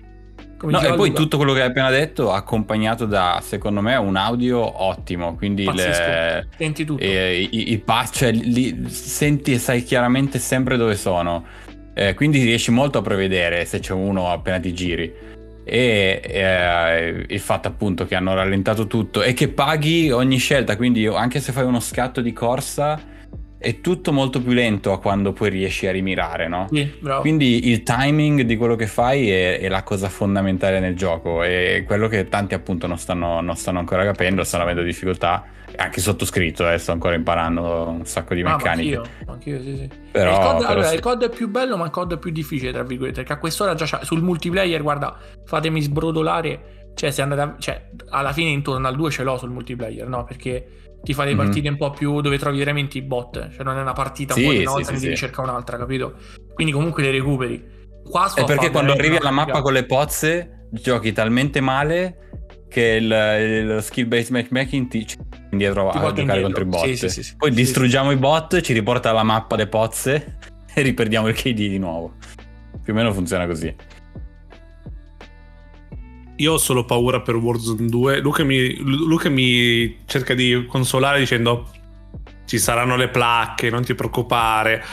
No, 0.62 0.82
e 0.82 0.94
poi 0.94 1.14
tutto 1.14 1.38
quello 1.38 1.54
che 1.54 1.62
hai 1.62 1.68
appena 1.70 1.90
detto 1.90 2.32
accompagnato 2.32 3.06
da, 3.06 3.42
secondo 3.42 3.82
me, 3.82 3.96
un 3.96 4.16
audio 4.16 4.84
ottimo, 4.84 5.36
quindi 5.36 5.64
le- 5.72 6.48
Senti 6.58 6.84
tutto. 6.84 7.02
e 7.02 7.48
i, 7.50 7.72
i 7.72 7.84
cioè 8.12 8.32
li 8.32 8.86
senti 8.90 9.54
e 9.54 9.60
sai 9.60 9.84
chiaramente 9.84 10.38
sempre 10.40 10.76
dove 10.76 10.96
sono. 10.96 11.46
Eh, 11.94 12.14
quindi 12.14 12.44
riesci 12.44 12.72
molto 12.72 13.00
a 13.00 13.02
prevedere 13.02 13.66
se 13.66 13.80
c'è 13.80 13.94
uno 13.94 14.30
appena 14.30 14.60
ti 14.60 14.74
giri. 14.74 15.28
E 15.64 16.22
eh, 16.24 17.26
il 17.28 17.40
fatto 17.40 17.68
appunto 17.68 18.06
che 18.06 18.16
hanno 18.16 18.34
rallentato 18.34 18.88
tutto 18.88 19.22
e 19.22 19.34
che 19.34 19.50
paghi 19.50 20.12
ogni 20.12 20.38
scelta, 20.38 20.76
quindi 20.76 21.06
anche 21.06 21.40
se 21.40 21.52
fai 21.52 21.64
uno 21.64 21.80
scatto 21.80 22.22
di 22.22 22.34
corsa 22.34 23.00
è 23.62 23.82
tutto 23.82 24.14
molto 24.14 24.42
più 24.42 24.54
lento 24.54 24.94
a 24.94 25.00
quando 25.00 25.34
poi 25.34 25.50
riesci 25.50 25.86
a 25.86 25.92
rimirare, 25.92 26.48
no? 26.48 26.68
Sì, 26.72 26.90
bravo. 27.00 27.20
Quindi 27.22 27.68
il 27.70 27.84
timing 27.84 28.42
di 28.42 28.56
quello 28.56 28.76
che 28.78 28.88
fai 28.88 29.30
è, 29.30 29.60
è 29.60 29.68
la 29.68 29.84
cosa 29.84 30.08
fondamentale 30.08 30.80
nel 30.80 30.96
gioco 30.96 31.44
e 31.44 31.84
quello 31.86 32.08
che 32.08 32.30
tanti 32.30 32.54
appunto 32.54 32.88
non 32.88 32.98
stanno, 32.98 33.42
non 33.42 33.56
stanno 33.58 33.80
ancora 33.80 34.04
capendo, 34.06 34.44
stanno 34.46 34.64
avendo 34.64 34.82
difficoltà, 34.82 35.44
anche 35.76 36.00
sottoscritto, 36.00 36.70
eh, 36.72 36.78
sto 36.78 36.94
ancora 36.94 37.16
imparando 37.16 37.90
un 37.90 38.06
sacco 38.06 38.34
di 38.34 38.42
Ah, 38.42 38.56
meccaniche. 38.56 38.96
anch'io, 38.96 39.12
anch'io, 39.28 39.62
sì, 39.62 39.76
sì. 39.76 39.90
Però- 40.12 40.32
il, 40.32 40.38
COD, 40.38 40.58
però 40.58 40.70
allora, 40.70 40.88
sì. 40.88 40.96
il 40.96 41.02
COD 41.02 41.24
è 41.26 41.30
più 41.30 41.50
bello, 41.50 41.76
ma 41.78 41.86
il 41.86 41.92
COD 41.92 42.14
è 42.14 42.18
più 42.18 42.32
difficile, 42.32 42.72
tra 42.72 42.84
virgolette. 42.84 43.18
Perché 43.18 43.34
a 43.34 43.38
quest'ora 43.38 43.76
già 43.76 43.86
c'ha- 43.86 44.04
sul 44.04 44.22
multiplayer, 44.24 44.82
guarda, 44.82 45.18
fatemi 45.46 45.82
sbrodolare. 45.82 46.92
Cioè, 46.96 47.12
se 47.12 47.22
andate 47.22 47.42
a- 47.42 47.56
cioè, 47.60 47.90
alla 48.10 48.34
fine 48.34 48.50
intorno 48.50 48.88
al 48.88 48.96
2 48.96 49.12
ce 49.12 49.24
l'ho 49.24 49.38
sul 49.38 49.52
multiplayer, 49.52 50.08
no? 50.08 50.24
Perché 50.26 50.66
ti 51.02 51.14
fa 51.14 51.24
delle 51.24 51.36
Mhm. 51.36 51.44
partite 51.44 51.70
un 51.70 51.78
po' 51.78 51.90
più 51.92 52.22
dove 52.22 52.38
trovi 52.38 52.58
veramente 52.60 52.98
i 52.98 53.02
bot. 53.02 53.50
Cioè, 53.54 53.64
non 53.64 53.78
è 53.78 53.82
una 53.82 53.94
partita 53.94 54.34
Sì, 54.34 54.42
un 54.42 54.46
po' 54.46 54.52
di 54.52 54.58
una 54.60 54.68
sì, 54.70 54.74
volta 54.76 54.88
sì, 54.90 54.94
ne 54.94 55.00
devi 55.00 55.16
sì. 55.16 55.20
cercare 55.22 55.50
un'altra, 55.50 55.78
capito? 55.78 56.14
Quindi 56.54 56.74
comunque 56.74 57.04
le 57.04 57.12
recuperi. 57.12 57.78
Qua 58.04 58.32
È 58.34 58.44
perché 58.44 58.70
quando 58.72 58.94
arrivi 58.94 59.16
alla 59.18 59.32
mappa 59.32 59.46
fatica. 59.54 59.62
con 59.64 59.74
le 59.74 59.86
pozze 59.86 60.66
giochi 60.72 61.12
talmente 61.14 61.62
male 61.62 62.18
che 62.70 62.98
il, 63.02 63.06
il 63.76 63.82
skill 63.82 64.08
based 64.08 64.32
matchmaking 64.32 64.88
ti 64.88 65.06
indietro 65.52 65.90
Ti 65.92 65.98
a 65.98 66.02
giocare 66.02 66.22
indietro. 66.22 66.42
contro 66.44 66.62
i 66.64 66.66
bot. 66.66 66.86
Sì, 66.86 66.96
sì, 66.96 67.10
sì, 67.10 67.24
sì. 67.24 67.36
Poi 67.36 67.50
Sì, 67.50 67.56
distruggiamo 67.56 68.12
i 68.12 68.16
bot, 68.18 68.62
ci 68.62 68.74
riporta 68.74 69.10
alla 69.10 69.24
mappa 69.24 69.56
le 69.56 69.68
pozze 69.68 70.38
e 70.74 70.82
riperdiamo 70.82 71.28
il 71.28 71.34
KD 71.36 71.54
di 71.54 71.80
nuovo. 71.80 72.14
Più 72.84 72.94
o 72.94 72.96
meno 72.96 73.12
funziona 73.14 73.46
così. 73.48 73.74
Io 76.40 76.54
ho 76.54 76.58
solo 76.58 76.86
paura 76.86 77.20
per 77.20 77.36
Warzone 77.36 77.88
2. 77.88 78.20
Luca 78.20 78.44
mi, 78.46 78.78
Luca 78.78 79.30
mi 79.30 80.00
cerca 80.06 80.34
di 80.34 80.66
consolare 80.68 81.20
dicendo 81.20 81.70
ci 82.46 82.58
saranno 82.58 82.96
le 82.96 83.10
placche, 83.10 83.70
non 83.70 83.84
ti 83.84 83.94
preoccupare, 83.94 84.84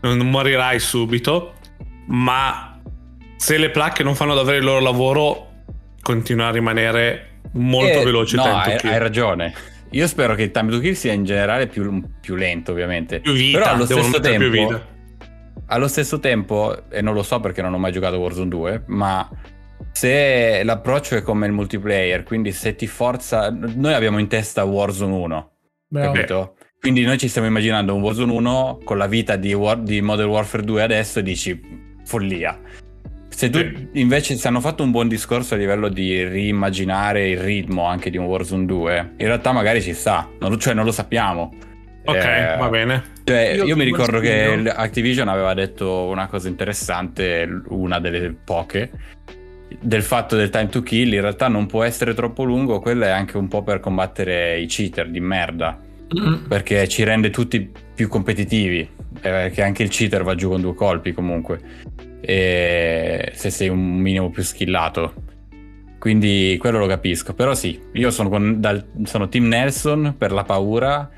non 0.00 0.18
morirai 0.28 0.80
subito. 0.80 1.54
Ma 2.06 2.80
se 3.36 3.58
le 3.58 3.70
placche 3.70 4.02
non 4.02 4.16
fanno 4.16 4.34
davvero 4.34 4.58
il 4.58 4.64
loro 4.64 4.80
lavoro, 4.80 5.48
continua 6.02 6.48
a 6.48 6.50
rimanere 6.50 7.40
molto 7.52 8.00
Eh, 8.00 8.04
veloce 8.04 8.36
No, 8.36 8.42
hai, 8.42 8.76
hai 8.82 8.98
ragione. 8.98 9.54
Io 9.90 10.06
spero 10.08 10.34
che 10.34 10.42
il 10.42 10.50
time 10.50 10.70
to 10.72 10.80
kill 10.80 10.94
sia 10.94 11.12
in 11.12 11.24
generale 11.24 11.68
più, 11.68 12.02
più 12.20 12.34
lento, 12.34 12.72
ovviamente. 12.72 13.20
Più 13.20 13.32
vita, 13.34 13.58
Però 13.58 13.70
allo 13.70 13.84
stesso 13.84 14.18
tempo, 14.18 14.82
allo 15.66 15.88
stesso 15.88 16.18
tempo, 16.18 16.90
e 16.90 17.00
non 17.02 17.14
lo 17.14 17.22
so 17.22 17.38
perché 17.38 17.62
non 17.62 17.72
ho 17.72 17.78
mai 17.78 17.92
giocato 17.92 18.18
Warzone 18.18 18.48
2, 18.48 18.82
ma 18.86 19.30
se 19.98 20.62
l'approccio 20.62 21.16
è 21.16 21.22
come 21.22 21.46
il 21.46 21.52
multiplayer, 21.52 22.22
quindi 22.22 22.52
se 22.52 22.76
ti 22.76 22.86
forza... 22.86 23.50
Noi 23.50 23.94
abbiamo 23.94 24.18
in 24.18 24.28
testa 24.28 24.62
Warzone 24.62 25.12
1, 25.12 25.50
Bravo. 25.88 26.12
capito? 26.12 26.56
Quindi 26.80 27.02
noi 27.02 27.18
ci 27.18 27.26
stiamo 27.26 27.48
immaginando 27.48 27.96
un 27.96 28.02
Warzone 28.02 28.30
1 28.30 28.80
con 28.84 28.96
la 28.96 29.08
vita 29.08 29.34
di, 29.34 29.52
War- 29.54 29.82
di 29.82 30.00
Modern 30.00 30.28
Warfare 30.28 30.62
2 30.62 30.82
adesso 30.82 31.18
e 31.18 31.22
dici 31.24 31.60
follia. 32.04 32.60
Se 33.28 33.50
tu 33.50 33.58
invece 33.94 34.36
se 34.36 34.46
hanno 34.46 34.60
fatto 34.60 34.84
un 34.84 34.92
buon 34.92 35.08
discorso 35.08 35.54
a 35.54 35.56
livello 35.56 35.88
di 35.88 36.24
riimmaginare 36.24 37.30
il 37.30 37.38
ritmo 37.40 37.84
anche 37.84 38.08
di 38.08 38.18
un 38.18 38.26
Warzone 38.26 38.66
2, 38.66 39.14
in 39.16 39.26
realtà 39.26 39.50
magari 39.50 39.82
ci 39.82 39.94
sta, 39.94 40.30
non, 40.38 40.56
cioè 40.60 40.74
non 40.74 40.84
lo 40.84 40.92
sappiamo. 40.92 41.52
Ok, 42.04 42.14
Eh, 42.24 42.56
va 42.56 42.68
bene. 42.68 43.02
Cioè, 43.24 43.54
Io 43.56 43.64
io, 43.64 43.76
mi 43.76 43.84
ricordo 43.84 44.20
che 44.20 44.62
Activision 44.64 45.26
aveva 45.26 45.54
detto 45.54 46.04
una 46.04 46.28
cosa 46.28 46.46
interessante, 46.46 47.48
una 47.70 47.98
delle 47.98 48.32
poche, 48.44 48.90
del 49.80 50.02
fatto 50.02 50.36
del 50.36 50.50
time 50.50 50.68
to 50.68 50.82
kill, 50.82 51.12
in 51.12 51.20
realtà 51.20 51.48
non 51.48 51.66
può 51.66 51.82
essere 51.82 52.14
troppo 52.14 52.44
lungo, 52.44 52.80
quello 52.80 53.04
è 53.04 53.10
anche 53.10 53.36
un 53.36 53.48
po' 53.48 53.62
per 53.62 53.80
combattere 53.80 54.58
i 54.60 54.66
cheater 54.66 55.08
di 55.10 55.20
merda, 55.20 55.78
Mm. 56.08 56.46
perché 56.48 56.88
ci 56.88 57.04
rende 57.04 57.28
tutti 57.28 57.70
più 57.94 58.08
competitivi, 58.08 58.78
eh, 58.80 58.88
perché 59.20 59.62
anche 59.62 59.82
il 59.82 59.90
cheater 59.90 60.22
va 60.22 60.34
giù 60.34 60.48
con 60.48 60.60
due 60.62 60.74
colpi 60.74 61.12
comunque, 61.12 61.60
e 62.20 63.30
se 63.34 63.50
sei 63.50 63.68
un 63.68 63.78
minimo 63.98 64.30
più 64.30 64.42
skillato. 64.42 65.12
Quindi 65.98 66.56
quello 66.58 66.78
lo 66.78 66.86
capisco, 66.86 67.34
però 67.34 67.54
sì, 67.54 67.78
io 67.92 68.10
sono, 68.10 68.28
con- 68.28 68.60
dal- 68.60 68.86
sono 69.04 69.28
Team 69.28 69.48
Nelson 69.48 70.14
per 70.16 70.32
la 70.32 70.44
paura, 70.44 71.10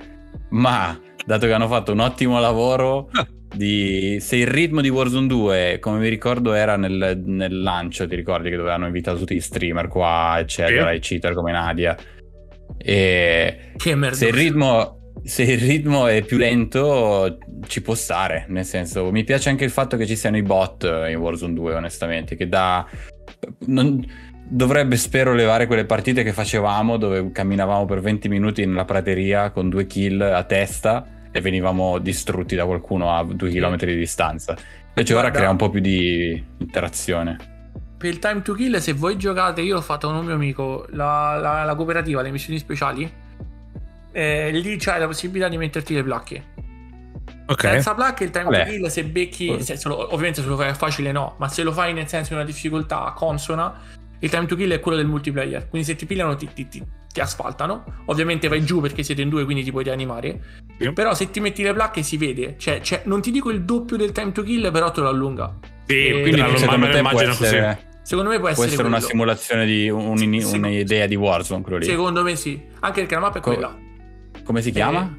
ma 0.50 0.99
dato 1.25 1.47
che 1.47 1.52
hanno 1.52 1.69
fatto 1.69 1.92
un 1.92 2.00
ottimo 2.00 2.40
lavoro, 2.40 3.11
di, 3.54 4.19
se 4.21 4.37
il 4.37 4.47
ritmo 4.47 4.80
di 4.80 4.88
Warzone 4.88 5.26
2, 5.26 5.78
come 5.80 5.99
mi 5.99 6.09
ricordo, 6.09 6.52
era 6.52 6.76
nel, 6.76 7.21
nel 7.25 7.61
lancio, 7.62 8.07
ti 8.07 8.14
ricordi 8.14 8.50
che 8.50 8.57
dove 8.57 8.71
hanno 8.71 8.87
invitato 8.87 9.19
tutti 9.19 9.35
gli 9.35 9.40
streamer 9.40 9.88
qua, 9.88 10.37
eccetera, 10.38 10.90
Sì. 10.90 10.97
i 10.97 11.00
cheater 11.00 11.35
come 11.35 11.52
Nadia, 11.52 11.97
e 12.78 13.73
Che 13.76 13.95
merda. 13.95 14.16
se 14.16 14.26
il 14.28 14.33
ritmo 14.35 14.97
se 15.23 15.42
il 15.42 15.59
ritmo 15.59 16.07
è 16.07 16.23
più 16.23 16.38
lento 16.38 17.37
ci 17.66 17.83
può 17.83 17.95
stare 17.95 18.47
nel 18.49 18.64
senso 18.64 19.11
mi 19.11 19.23
piace 19.23 19.50
anche 19.50 19.64
il 19.64 19.71
fatto 19.71 19.99
che 19.99 20.07
ci 20.07 20.16
siano 20.16 20.38
i 20.38 20.42
bot 20.42 20.85
in 21.11 21.16
Warzone 21.16 21.52
2 21.52 21.75
onestamente 21.75 22.37
che 22.37 22.49
da 22.49 22.87
non- 23.66 24.02
dovrebbe 24.49 24.97
spero 24.97 25.35
levare 25.35 25.66
quelle 25.66 25.85
partite 25.85 26.23
che 26.23 26.33
facevamo 26.33 26.97
dove 26.97 27.33
camminavamo 27.33 27.85
per 27.85 28.00
20 28.00 28.28
minuti 28.30 28.64
nella 28.64 28.87
prateria 28.87 29.50
con 29.50 29.69
due 29.69 29.87
kill 29.87 30.23
a 30.23 30.42
testa 30.45 31.07
e 31.32 31.40
venivamo 31.40 31.99
distrutti 31.99 32.56
da 32.56 32.64
qualcuno 32.64 33.14
a 33.16 33.22
due 33.25 33.50
chilometri 33.50 33.92
di 33.92 33.99
distanza 33.99 34.56
invece 34.88 35.12
ora 35.12 35.22
Guarda- 35.22 35.38
crea 35.38 35.50
un 35.50 35.56
po' 35.56 35.70
più 35.70 35.80
di 35.80 36.44
interazione 36.58 37.37
Per 37.96 38.08
il 38.08 38.18
time 38.18 38.40
to 38.42 38.54
kill, 38.54 38.76
se 38.78 38.92
voi 38.94 39.16
giocate, 39.18 39.60
io 39.60 39.75
l'ho 39.75 39.80
fatto 39.82 40.06
con 40.08 40.16
un 40.16 40.25
mio 40.25 40.34
amico, 40.34 40.87
la, 40.92 41.37
la- 41.38 41.64
la 41.64 41.75
cooperativa, 41.75 42.22
le 42.22 42.30
missioni 42.30 42.58
speciali. 42.58 43.10
eh, 44.12 44.50
lì 44.50 44.76
c'hai 44.78 44.99
la 44.99 45.06
possibilità 45.06 45.49
di 45.49 45.56
metterti 45.56 45.94
le 45.94 46.02
placche. 46.02 46.44
Ok. 47.46 47.60
Senza 47.60 47.94
placche 47.94 48.25
il 48.25 48.30
time 48.30 48.44
Vabbè. 48.44 48.64
to 48.64 48.70
kill, 48.70 48.87
se 48.87 49.04
becchi, 49.04 49.60
se- 49.62 49.76
se 49.76 49.88
lo- 49.88 50.12
ovviamente 50.14 50.40
se 50.40 50.49
lo 50.49 50.56
fai 50.56 50.68
a 50.70 50.75
facile 50.75 51.12
no, 51.12 51.34
ma 51.38 51.49
se 51.49 51.62
lo 51.62 51.72
fai 51.72 51.92
nel 51.92 52.06
senso 52.08 52.30
di 52.30 52.34
una 52.37 52.44
difficoltà 52.44 53.12
consona, 53.14 53.72
il 54.18 54.30
time 54.30 54.46
to 54.46 54.56
kill 54.56 54.72
è 54.72 54.80
quello 54.80 54.96
del 54.96 55.06
multiplayer. 55.06 55.68
Quindi 55.68 55.87
se 55.87 55.94
ti 55.96 56.06
pigliano 56.06 56.34
ti, 56.37 56.49
ti- 56.52 56.68
ti- 56.68 56.82
ti 57.12 57.20
asfaltano. 57.20 57.84
Ovviamente 58.06 58.48
vai 58.48 58.64
giù 58.64 58.80
perché 58.80 59.02
siete 59.02 59.22
in 59.22 59.28
due, 59.28 59.44
quindi 59.44 59.62
ti 59.64 59.70
puoi 59.70 59.84
rianimare. 59.84 60.40
Sì. 60.78 60.92
Però 60.92 61.14
se 61.14 61.30
ti 61.30 61.40
metti 61.40 61.62
le 61.62 61.72
placche 61.72 62.02
si 62.02 62.16
vede. 62.16 62.54
Cioè, 62.58 62.80
cioè, 62.80 63.02
non 63.04 63.20
ti 63.20 63.30
dico 63.30 63.50
il 63.50 63.62
doppio 63.62 63.96
del 63.96 64.12
time 64.12 64.32
to 64.32 64.42
kill, 64.42 64.70
però 64.70 64.90
te 64.90 65.00
lo 65.00 65.08
allunga. 65.08 65.52
Sì, 65.86 66.06
Eh, 66.06 66.20
quindi 66.20 66.40
lo 66.40 66.56
secondo 66.56 66.86
me 66.86 66.98
immagino 66.98 67.30
così. 67.30 67.44
essere, 67.44 67.88
Secondo 68.02 68.30
me 68.30 68.36
può 68.38 68.44
può 68.52 68.54
essere, 68.64 68.70
essere 68.72 68.88
una 68.88 69.00
simulazione 69.00 69.66
di 69.66 69.88
un- 69.88 70.16
sì. 70.16 70.56
un'idea 70.56 71.06
di 71.06 71.14
Warzone 71.16 71.62
quello 71.62 71.78
lì 71.78 71.84
Secondo 71.84 72.22
me 72.22 72.34
sì. 72.34 72.60
Anche 72.80 73.00
perché 73.00 73.14
la 73.14 73.20
mappa 73.20 73.38
è 73.38 73.40
Co- 73.40 73.52
quella. 73.52 73.76
Come 74.44 74.62
si 74.62 74.70
chiama? 74.70 75.16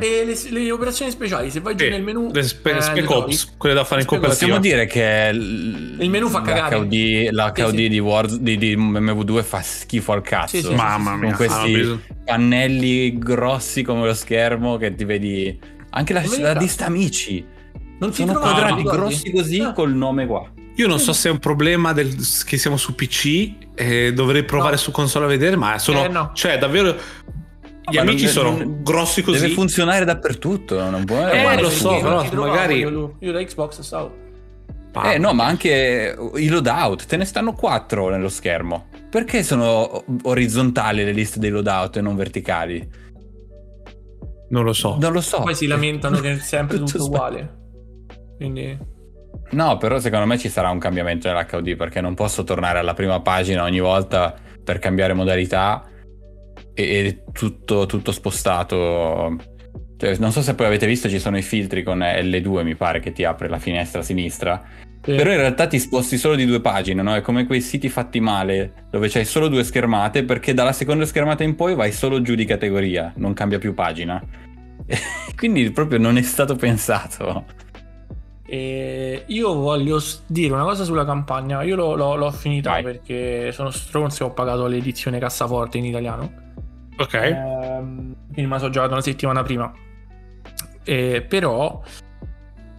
E 0.00 0.24
le, 0.24 0.50
le 0.60 0.70
operazioni 0.70 1.10
speciali, 1.10 1.50
se 1.50 1.60
vai 1.60 1.74
giù 1.76 1.84
Sì, 1.84 1.90
nel 1.90 2.02
menu. 2.02 2.30
le 2.32 2.42
spe- 2.42 2.76
eh, 2.76 2.80
spec 2.80 2.96
le 2.96 3.02
trovi. 3.02 3.32
ops, 3.32 3.54
quelle 3.56 3.74
da 3.74 3.84
fare 3.84 4.00
in 4.02 4.06
cooperativa. 4.06 4.46
Possiamo 4.54 4.60
dire 4.60 4.86
che 4.86 5.32
l- 5.32 5.96
Il 6.00 6.10
menu 6.10 6.28
fa 6.28 6.42
cagare. 6.42 6.76
l'HUD, 6.78 7.30
l'HUD 7.32 7.70
Sì, 7.70 7.76
sì. 7.76 7.88
Di, 7.88 7.98
Wars- 7.98 8.38
di, 8.38 8.56
di 8.58 8.76
MV2 8.76 9.42
fa 9.42 9.62
schifo 9.62 10.12
al 10.12 10.22
cazzo. 10.22 10.56
Sì, 10.56 10.62
sì, 10.62 10.68
sì. 10.68 10.74
Mamma 10.74 11.16
mia, 11.16 11.34
Con 11.34 11.46
questi 11.46 11.80
ah, 11.80 11.98
pannelli 12.24 13.18
grossi 13.18 13.82
come 13.82 14.06
lo 14.06 14.14
schermo 14.14 14.76
che 14.76 14.94
ti 14.94 15.04
vedi. 15.04 15.58
Anche 15.90 16.12
la, 16.12 16.22
Non 16.22 16.40
la 16.40 16.52
lista 16.54 16.86
amici. 16.86 17.44
Non 18.00 18.10
ti 18.10 18.16
Sono 18.16 18.32
trovano, 18.32 18.52
quadrati 18.52 18.82
guardi? 18.82 18.98
grossi 19.00 19.30
così 19.30 19.60
Ah. 19.60 19.72
col 19.72 19.92
nome 19.94 20.26
qua. 20.26 20.50
Io 20.76 20.88
non 20.88 20.98
so 20.98 21.12
se 21.12 21.28
è 21.28 21.30
un 21.30 21.38
problema 21.38 21.92
del, 21.92 22.16
che 22.44 22.56
siamo 22.58 22.76
su 22.76 22.96
PC 22.96 23.52
e 23.76 24.12
dovrei 24.12 24.42
provare 24.42 24.72
No. 24.72 24.76
su 24.78 24.90
console 24.90 25.26
a 25.26 25.28
vedere, 25.28 25.54
ma 25.54 25.78
sono... 25.78 26.04
Eh, 26.04 26.08
no. 26.08 26.32
Cioè, 26.34 26.58
davvero... 26.58 26.96
Gli 27.90 27.96
ma 27.96 28.00
amici 28.02 28.26
sono 28.28 28.50
non- 28.56 28.82
grossi 28.82 29.22
così. 29.22 29.40
Deve 29.40 29.52
funzionare 29.52 30.04
dappertutto. 30.04 30.88
Non 30.88 31.04
può, 31.04 31.16
Eh, 31.28 31.60
lo 31.60 31.68
so, 31.70 31.98
però 32.00 32.24
magari- 32.34 32.78
Io, 32.78 33.16
io 33.18 33.32
da 33.32 33.42
Xbox 33.42 33.80
stavo. 33.80 34.22
Eh 35.04 35.18
no, 35.18 35.34
ma 35.34 35.44
anche 35.44 36.16
i 36.36 36.48
loadout, 36.48 37.06
te 37.06 37.16
ne 37.16 37.24
stanno 37.24 37.52
quattro 37.52 38.08
nello 38.10 38.28
schermo. 38.28 38.86
Perché 39.10 39.42
sono 39.42 40.04
orizzontali 40.22 41.04
le 41.04 41.12
liste 41.12 41.40
dei 41.40 41.50
loadout 41.50 41.96
e 41.96 42.00
non 42.00 42.14
verticali? 42.16 42.88
Non 44.50 44.64
lo 44.64 44.72
so. 44.72 44.96
Non 45.00 45.12
lo 45.12 45.20
so. 45.20 45.40
Poi 45.40 45.54
si 45.54 45.66
lamentano 45.66 46.18
che 46.20 46.32
è 46.32 46.38
sempre 46.38 46.78
Tutto 46.78 46.92
tutto 46.92 47.04
uguale. 47.06 47.56
Quindi. 48.36 48.78
No, 49.50 49.76
però 49.78 49.98
secondo 49.98 50.26
me 50.26 50.38
ci 50.38 50.48
sarà 50.48 50.70
un 50.70 50.78
cambiamento 50.78 51.28
nell'HUD 51.28 51.76
perché 51.76 52.00
non 52.00 52.14
posso 52.14 52.44
tornare 52.44 52.78
alla 52.78 52.94
prima 52.94 53.20
pagina 53.20 53.64
ogni 53.64 53.80
volta 53.80 54.34
per 54.62 54.78
cambiare 54.78 55.12
modalità 55.12 55.84
e, 56.74 57.22
tutto, 57.32 57.86
tutto 57.86 58.12
spostato. 58.12 59.36
Cioè, 59.96 60.16
non 60.18 60.32
so 60.32 60.42
se 60.42 60.54
poi 60.54 60.66
avete 60.66 60.86
visto, 60.86 61.08
ci 61.08 61.18
sono 61.18 61.38
i 61.38 61.42
filtri 61.42 61.82
con 61.82 62.00
L2, 62.00 62.62
mi 62.64 62.74
pare, 62.74 63.00
che 63.00 63.12
ti 63.12 63.24
apre 63.24 63.48
la 63.48 63.58
finestra 63.58 64.00
a 64.00 64.04
sinistra. 64.04 64.62
Sì. 65.02 65.14
Però 65.14 65.30
in 65.30 65.36
realtà 65.36 65.66
ti 65.66 65.78
sposti 65.78 66.16
solo 66.16 66.34
di 66.34 66.46
due 66.46 66.60
pagine, 66.60 67.02
no? 67.02 67.14
È 67.14 67.20
come 67.20 67.46
quei 67.46 67.60
siti 67.60 67.88
fatti 67.88 68.20
male, 68.20 68.86
dove 68.90 69.08
c'hai 69.08 69.24
solo 69.24 69.48
due 69.48 69.62
schermate, 69.62 70.24
perché 70.24 70.54
dalla 70.54 70.72
seconda 70.72 71.04
schermata 71.04 71.44
in 71.44 71.54
poi 71.54 71.74
vai 71.74 71.92
solo 71.92 72.22
giù 72.22 72.34
di 72.34 72.46
categoria, 72.46 73.12
non 73.16 73.34
cambia 73.34 73.58
più 73.58 73.74
pagina. 73.74 74.22
Quindi 75.36 75.70
proprio 75.70 75.98
non 75.98 76.16
è 76.16 76.22
stato 76.22 76.56
pensato. 76.56 77.44
E 78.46 79.24
io 79.26 79.54
voglio 79.54 80.00
dire 80.26 80.52
una 80.52 80.64
cosa 80.64 80.84
sulla 80.84 81.04
campagna. 81.04 81.62
Io 81.62 81.76
l'ho, 81.76 81.94
l'ho- 81.94 82.16
l'ho 82.16 82.30
finita 82.30 82.70
Vai. 82.70 82.82
perché 82.82 83.52
sono 83.52 83.70
stronzo 83.70 84.22
e 84.22 84.26
ho 84.26 84.30
pagato 84.32 84.66
l'edizione 84.66 85.18
cassaforte 85.18 85.78
in 85.78 85.86
italiano. 85.86 86.32
Ok. 86.96 87.14
Ehm, 87.14 88.14
quindi 88.24 88.42
me 88.42 88.48
la 88.48 88.58
sono 88.58 88.70
giocato 88.70 88.92
una 88.92 89.00
settimana 89.02 89.42
prima. 89.42 89.72
Eh, 90.84 91.22
però, 91.26 91.82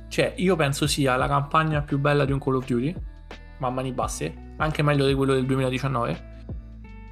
cioè, 0.10 0.34
io 0.38 0.56
penso 0.56 0.88
sia 0.88 1.16
la 1.16 1.28
campagna 1.28 1.82
più 1.82 1.98
bella 2.00 2.24
di 2.26 2.32
un 2.32 2.40
Call 2.40 2.56
of 2.56 2.66
Duty, 2.66 2.96
ma 3.58 3.68
a 3.68 3.72
mani 3.72 3.92
basse, 3.92 4.34
anche 4.58 4.82
meglio 4.84 5.06
di 5.08 5.14
quello 5.14 5.34
del 5.34 5.46
2019. 5.46 6.34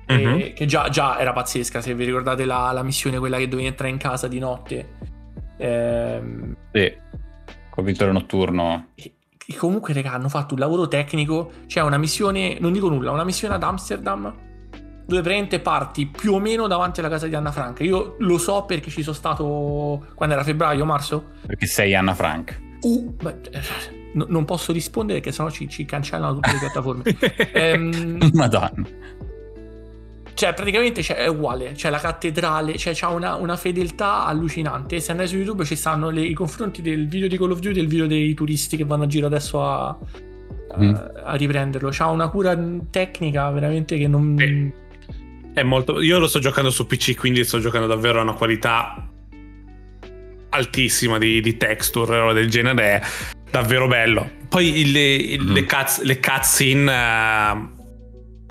e- 0.05 0.17
Mhm. 0.17 0.53
che 0.53 0.65
già, 0.65 0.89
già 0.89 1.17
era 1.17 1.31
pazzesca. 1.31 1.79
Se 1.79 1.95
vi 1.95 2.03
ricordate 2.03 2.43
la, 2.45 2.71
la 2.73 2.83
missione, 2.83 3.17
quella 3.19 3.37
che 3.37 3.47
dovevi 3.47 3.69
entrare 3.69 3.89
in 3.89 3.97
casa 3.97 4.27
di 4.27 4.37
notte. 4.37 4.89
Ehm, 5.57 6.55
Sì. 6.73 6.93
Col 7.69 7.83
vittorio 7.85 8.11
notturno. 8.13 8.87
e- 8.95 9.13
e 9.45 9.55
comunque, 9.55 9.93
raga, 9.93 10.11
hanno 10.13 10.27
fatto 10.29 10.53
un 10.55 10.59
lavoro 10.59 10.87
tecnico. 10.89 11.51
C'è 11.67 11.81
una 11.81 11.97
missione, 11.97 12.57
non 12.59 12.73
dico 12.73 12.89
nulla, 12.89 13.11
una 13.11 13.23
missione 13.23 13.55
ad 13.55 13.63
Amsterdam. 13.63 14.33
Dove 15.05 15.21
praticamente 15.21 15.59
parti 15.59 16.05
più 16.07 16.33
o 16.33 16.39
meno 16.39 16.65
davanti 16.67 16.99
alla 17.01 17.09
casa 17.09 17.27
di 17.27 17.35
Anna 17.35 17.51
Frank. 17.51 17.81
Io 17.81 18.15
lo 18.19 18.37
so 18.37 18.63
perché 18.63 18.89
ci 18.89 19.01
sono 19.03 19.15
stato 19.15 20.05
quando 20.15 20.35
era 20.35 20.43
febbraio, 20.43 20.85
marzo. 20.85 21.23
Perché 21.45 21.65
sei 21.65 21.93
Anna 21.93 22.13
Frank. 22.15 22.59
Uh, 22.81 23.13
beh, 23.21 23.35
eh, 23.51 23.61
no- 24.13 24.25
non 24.29 24.45
posso 24.45 24.71
rispondere 24.71 25.19
perché 25.19 25.35
sennò 25.35 25.49
ci, 25.49 25.67
ci 25.69 25.83
cancellano 25.85 26.35
tutte 26.35 26.51
le 26.53 26.59
piattaforme. 26.59 27.03
Ehm, 27.53 28.29
Madonna. 28.33 28.71
cioè, 30.33 30.53
praticamente 30.53 31.03
cioè, 31.03 31.17
è 31.17 31.27
uguale. 31.27 31.73
C'è 31.73 31.89
la 31.89 31.99
cattedrale, 31.99 32.77
cioè, 32.77 32.93
c'ha 32.95 33.09
una, 33.09 33.35
una 33.35 33.55
fedeltà 33.57 34.25
allucinante. 34.25 34.99
Se 34.99 35.11
andai 35.11 35.27
su 35.27 35.35
YouTube 35.35 35.63
ci 35.65 35.75
stanno 35.75 36.09
le- 36.09 36.21
i 36.25 36.33
confronti 36.33 36.81
del 36.81 37.07
video 37.07 37.27
di 37.27 37.37
Call 37.37 37.51
of 37.51 37.59
Duty 37.59 37.77
e 37.77 37.81
il 37.81 37.87
video 37.87 38.07
dei 38.07 38.33
turisti 38.33 38.77
che 38.77 38.85
vanno 38.85 39.03
a 39.03 39.07
giro 39.07 39.27
adesso 39.27 39.63
a, 39.63 39.87
a- 39.89 39.97
Mm. 40.75 40.95
a 41.25 41.35
riprenderlo. 41.35 41.89
C'ha 41.91 42.07
una 42.07 42.29
cura 42.29 42.57
tecnica 42.89 43.49
veramente 43.51 43.95
che 43.97 44.07
non. 44.07 44.35
Sì. 44.39 44.73
È 45.53 45.61
molto... 45.63 46.01
Io 46.01 46.17
lo 46.19 46.27
sto 46.27 46.39
giocando 46.39 46.69
su 46.71 46.87
PC, 46.87 47.15
quindi 47.15 47.43
sto 47.43 47.59
giocando 47.59 47.85
davvero 47.87 48.19
a 48.19 48.23
una 48.23 48.33
qualità 48.33 49.07
altissima 50.49 51.17
di, 51.17 51.41
di 51.41 51.57
texture 51.57 52.15
e 52.15 52.19
roba 52.19 52.33
del 52.33 52.49
genere. 52.49 52.83
È 52.83 53.01
davvero 53.51 53.87
bello. 53.87 54.29
Poi 54.49 54.79
il- 54.79 54.95
il- 54.95 55.41
Mhm. 55.41 55.53
le, 55.53 55.65
cuts, 55.65 56.01
le 56.01 56.19
cutscene 56.19 56.91
eh, 56.91 57.67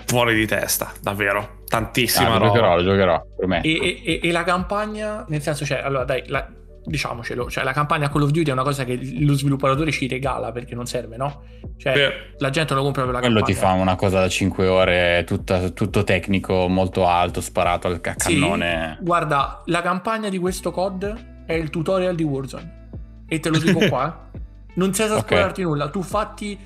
fuori 0.07 0.35
di 0.35 0.47
testa, 0.47 0.93
davvero. 1.01 1.61
Tantissima 1.67 2.27
Ah, 2.29 2.33
lo 2.33 2.39
roba. 2.39 2.47
giocherò, 2.53 2.77
lo 2.77 2.83
giocherò, 2.85 3.23
prometto. 3.37 3.67
E, 3.67 3.73
e- 3.73 4.01
e- 4.05 4.21
e 4.23 4.31
la 4.33 4.45
campagna, 4.45 5.25
nel 5.29 5.41
senso, 5.43 5.65
cioè, 5.65 5.79
allora 5.79 6.05
dai, 6.05 6.23
la- 6.27 6.49
diciamocelo, 6.85 7.49
cioè 7.51 7.63
la 7.65 7.73
campagna 7.73 8.09
Call 8.11 8.23
of 8.23 8.31
Duty 8.31 8.51
è 8.51 8.53
una 8.53 8.63
cosa 8.65 8.85
che 8.85 8.99
lo 9.21 9.35
sviluppatore 9.35 9.91
ci 9.93 10.09
regala 10.09 10.51
perché 10.53 10.75
non 10.75 10.87
serve, 10.87 11.17
no? 11.17 11.43
Cioè, 11.77 11.93
Beh, 11.95 12.13
la 12.39 12.51
gente 12.51 12.75
lo 12.75 12.83
compra 12.83 13.05
per 13.05 13.13
la 13.13 13.19
Quello 13.21 13.37
campagna. 13.41 13.57
ti 13.59 13.61
fa 13.65 13.73
una 13.73 13.95
cosa 13.97 14.21
da 14.21 14.29
5 14.29 14.67
ore, 14.67 15.25
tutta- 15.27 15.71
tutto 15.71 16.03
tecnico, 16.05 16.69
molto 16.69 17.07
alto, 17.07 17.41
sparato 17.41 17.87
al 17.87 18.01
ca- 18.01 18.15
Sì, 18.17 18.39
cannone. 18.39 18.99
guarda, 19.01 19.63
la 19.67 19.81
campagna 19.83 20.29
di 20.29 20.39
questo 20.39 20.71
COD 20.73 21.45
è 21.47 21.53
il 21.55 21.71
tutorial 21.71 22.15
di 22.15 22.23
Warzone. 22.25 22.81
E 23.29 23.39
te 23.41 23.49
lo 23.49 23.59
dico 23.59 23.79
qua. 23.89 24.31
eh. 24.35 24.41
Non 24.75 24.93
senza 24.95 25.15
Ok. 25.17 25.21
spoilerti 25.23 25.63
nulla. 25.63 25.89
Tu 25.91 26.03
fatti. 26.03 26.59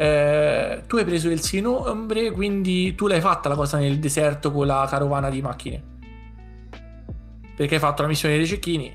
eh, 0.00 0.82
tu 0.86 0.94
hai 0.96 1.04
preso 1.04 1.28
il 1.28 1.40
sinombre, 1.40 2.30
quindi 2.30 2.94
tu 2.94 3.08
l'hai 3.08 3.20
fatta 3.20 3.48
la 3.48 3.56
cosa 3.56 3.78
nel 3.78 3.98
deserto 3.98 4.52
con 4.52 4.64
la 4.64 4.86
carovana 4.88 5.28
di 5.28 5.42
macchine. 5.42 5.82
Perché 7.56 7.74
hai 7.74 7.80
fatto 7.80 8.02
la 8.02 8.08
missione 8.08 8.36
dei 8.36 8.46
cecchini. 8.46 8.94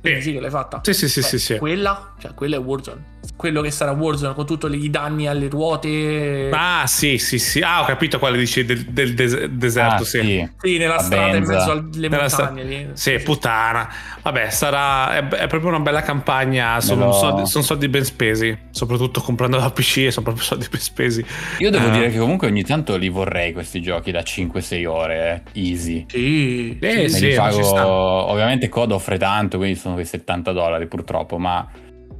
Quindi 0.00 0.20
Sì. 0.20 0.28
sì, 0.28 0.32
che 0.34 0.40
l'hai 0.40 0.50
fatta. 0.50 0.80
Sì, 0.82 0.92
sì, 0.94 1.08
sì, 1.08 1.18
Eh, 1.18 1.22
sì, 1.22 1.38
sì. 1.38 1.58
Quella, 1.58 2.14
cioè, 2.18 2.34
quella 2.34 2.56
è 2.56 2.58
Warzone. 2.60 3.16
Quello 3.36 3.60
che 3.60 3.70
sarà 3.70 3.92
Warzone 3.92 4.34
con 4.34 4.46
tutti 4.46 4.66
i 4.66 4.90
danni 4.90 5.28
alle 5.28 5.48
ruote. 5.48 6.50
Ah, 6.52 6.84
sì, 6.86 7.18
sì, 7.18 7.38
sì. 7.38 7.60
Ah, 7.60 7.82
ho 7.82 7.84
capito 7.84 8.18
quale 8.18 8.36
dici 8.36 8.64
del, 8.64 8.84
del 8.86 9.14
des- 9.14 9.44
deserto, 9.46 10.02
Ah, 10.02 10.06
sì. 10.06 10.20
sì. 10.20 10.50
sì, 10.60 10.78
nella 10.78 10.94
la 10.94 11.00
strada 11.02 11.36
in 11.36 11.44
benza. 11.44 11.52
mezzo 11.52 11.70
alle 11.70 12.08
Nella 12.08 12.18
montagne. 12.20 12.62
lì. 12.64 12.88
Sì, 12.94 13.18
puttana. 13.18 13.88
Vabbè, 14.22 14.50
sarà. 14.50 15.16
È, 15.18 15.28
è 15.28 15.46
proprio 15.46 15.68
una 15.70 15.78
bella 15.80 16.02
campagna. 16.02 16.80
Sono, 16.80 17.00
Me 17.00 17.06
lo- 17.06 17.12
soldi, 17.12 17.46
sono 17.46 17.62
soldi 17.64 17.88
ben 17.88 18.04
spesi. 18.04 18.58
Soprattutto 18.70 19.20
comprando 19.20 19.56
la 19.58 19.70
PC, 19.70 20.08
sono 20.10 20.24
proprio 20.24 20.42
soldi 20.44 20.66
ben 20.68 20.80
spesi. 20.80 21.24
Io 21.58 21.70
devo 21.70 21.86
Ah. 21.86 21.90
dire 21.90 22.10
che 22.10 22.18
comunque 22.18 22.48
ogni 22.48 22.64
tanto 22.64 22.96
li 22.96 23.08
vorrei 23.08 23.52
questi 23.52 23.80
giochi 23.80 24.10
da 24.10 24.22
5-6 24.22 24.84
ore, 24.86 25.42
eh, 25.52 25.60
easy. 25.60 26.06
Sì, 26.08 26.76
Eh, 26.80 27.08
sì, 27.08 27.30
sta. 27.32 27.42
pago, 27.42 28.30
ovviamente 28.30 28.68
COD 28.68 28.92
offre 28.92 29.16
tanto, 29.18 29.58
quindi 29.58 29.78
sono 29.78 29.94
quei 29.94 30.06
70 30.06 30.50
dollari 30.52 30.86
purtroppo, 30.88 31.38
ma 31.38 31.64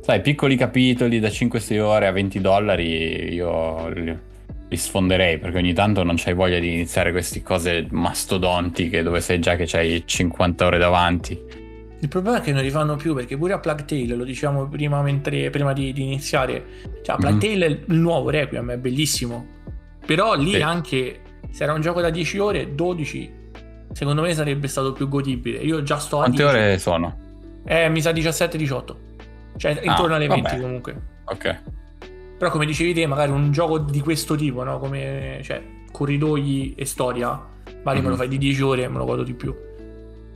sai, 0.09 0.23
piccoli 0.23 0.57
capitoli 0.57 1.21
da 1.21 1.29
5-6 1.29 1.79
ore 1.81 2.07
a 2.07 2.13
20 2.13 2.41
dollari 2.41 3.35
io 3.35 3.89
li, 3.91 4.19
li 4.67 4.77
sfonderei 4.77 5.39
perché 5.39 5.59
ogni 5.59 5.75
tanto 5.75 6.03
non 6.03 6.15
c'hai 6.17 6.33
voglia 6.33 6.59
di 6.59 6.73
iniziare 6.73 7.11
queste 7.13 7.43
cose 7.43 7.87
mastodontiche 7.91 9.03
dove 9.03 9.21
sai 9.21 9.39
già 9.39 9.55
che 9.55 9.67
c'hai 9.67 10.03
50 10.07 10.65
ore 10.65 10.79
davanti. 10.79 11.39
Il 12.01 12.09
problema 12.09 12.39
è 12.39 12.41
che 12.41 12.53
non 12.53 12.63
li 12.63 12.71
fanno 12.71 12.97
più 12.97 13.13
perché 13.13 13.37
pure 13.37 13.53
a 13.53 13.59
Plague 13.59 13.85
Tale, 13.85 14.15
lo 14.15 14.25
diciamo 14.25 14.67
prima, 14.67 15.03
mentre, 15.03 15.51
prima 15.51 15.75
di, 15.75 15.93
di 15.93 16.05
iniziare, 16.05 16.65
cioè 17.03 17.17
a 17.17 17.19
Plague 17.19 17.47
Mhm. 17.47 17.53
Tale 17.61 17.67
il 17.89 17.99
nuovo 18.01 18.31
Requiem 18.31 18.71
è 18.71 18.79
bellissimo, 18.79 19.45
però 20.07 20.35
lì 20.37 20.53
Sì. 20.53 20.61
anche 20.63 21.21
se 21.51 21.65
era 21.65 21.75
un 21.75 21.83
gioco 21.83 22.01
da 22.01 22.09
10 22.09 22.39
ore, 22.39 22.75
12, 22.75 23.31
secondo 23.93 24.23
me 24.23 24.33
sarebbe 24.33 24.69
stato 24.69 24.93
più 24.95 25.07
godibile. 25.09 25.59
Io 25.59 25.83
già 25.83 25.99
sto 25.99 26.17
a 26.21 26.23
Quante 26.23 26.43
10. 26.45 26.57
ore 26.57 26.79
sono? 26.79 27.19
Eh, 27.67 27.91
mi 27.91 28.01
sa 28.01 28.13
17-18, 28.13 28.97
cioè 29.59 29.79
intorno 29.83 30.15
alle 30.15 30.27
20 30.29 30.47
Ah, 30.47 30.51
vabbè. 30.51 30.63
comunque. 30.63 31.01
Ok. 31.25 31.61
Però 32.39 32.51
come 32.51 32.67
dicevi 32.67 32.95
te, 32.95 33.07
magari 33.07 33.31
un 33.33 33.51
gioco 33.53 33.79
di 33.79 34.01
questo 34.01 34.35
tipo, 34.37 34.63
no? 34.63 34.79
Come, 34.79 35.41
cioè, 35.43 35.61
corridoi 35.91 36.75
e 36.77 36.85
storia, 36.85 37.31
magari 37.83 37.99
me 38.01 38.03
lo 38.05 38.11
Mhm. 38.13 38.17
fai 38.17 38.29
di 38.29 38.39
10 38.39 38.63
ore 38.63 38.83
e 38.85 38.89
me 38.89 38.99
lo 38.99 39.05
godo 39.05 39.23
di 39.25 39.35
più. 39.35 39.55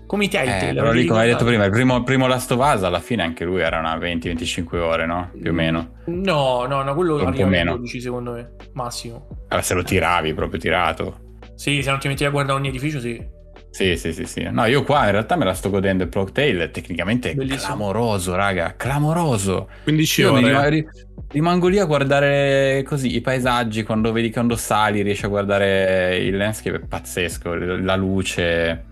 Come 0.07 0.25
i 0.25 0.27
Eh, 0.27 0.31
Telltale. 0.31 0.73
però 0.75 0.87
avete 0.89 1.01
lì, 1.03 1.07
come 1.07 1.21
hai 1.21 1.29
detto 1.29 1.45
prima, 1.47 1.65
il 1.65 1.71
primo, 1.71 2.03
primo 2.03 2.27
Last 2.27 2.51
of 2.51 2.59
Us 2.59 2.83
alla 2.83 3.01
fine 3.01 3.23
anche 3.23 3.45
lui 3.45 3.61
era 3.63 3.79
una 3.79 3.97
20-25 3.97 4.79
ore, 4.79 5.07
no? 5.07 5.31
Più 5.41 5.51
o 5.51 5.55
meno. 5.55 5.93
No, 6.07 6.67
no, 6.67 6.83
no, 6.83 6.95
quello 6.95 7.25
Un 7.25 7.33
po' 7.33 7.47
meno. 7.47 7.77
12 7.77 8.01
secondo 8.01 8.33
me, 8.33 8.57
massimo. 8.75 9.29
Allora, 9.49 9.65
se 9.65 9.73
lo 9.75 9.83
tiravi 9.83 10.35
proprio 10.35 10.61
tirato. 10.61 11.21
Sì, 11.55 11.83
se 11.83 11.91
non 11.91 11.99
ti 12.01 12.09
metti 12.09 12.25
a 12.27 12.31
guardare 12.31 12.59
ogni 12.59 12.69
edificio, 12.69 13.01
sì. 13.01 13.25
Sì, 13.73 13.97
sì, 13.97 14.13
sì, 14.13 14.27
sì. 14.27 14.47
No, 14.51 14.67
io 14.67 14.83
qua 14.85 15.07
in 15.07 15.13
realtà 15.13 15.35
me 15.35 15.47
la 15.47 15.55
sto 15.55 15.71
godendo. 15.71 16.03
Il 16.05 16.33
Tale 16.33 16.71
tecnicamente 16.71 17.31
è 17.31 17.35
clamoroso, 17.47 18.35
raga, 18.35 18.75
clamoroso. 18.77 19.71
15 19.85 20.21
Io 20.21 20.33
mi 20.35 20.39
ore. 20.41 20.49
rima- 20.49 20.69
ri- 20.69 20.87
rimango 21.29 21.69
lì 21.69 21.79
a 21.79 21.87
guardare 21.87 22.83
così 22.87 23.15
i 23.17 23.23
paesaggi, 23.23 23.83
quando 23.83 24.13
vedi 24.13 24.31
quando 24.31 24.57
sali 24.57 25.01
riesci 25.01 25.25
a 25.25 25.29
guardare 25.29 26.19
il 26.19 26.37
landscape, 26.37 26.77
è 26.77 26.87
pazzesco, 26.87 27.55
la 27.55 27.97
luce, 27.97 28.85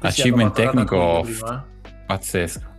achievement 0.00 0.54
tecnico, 0.54 1.22
prima, 1.24 1.66
pazzesco. 2.06 2.60
eh. 2.60 2.76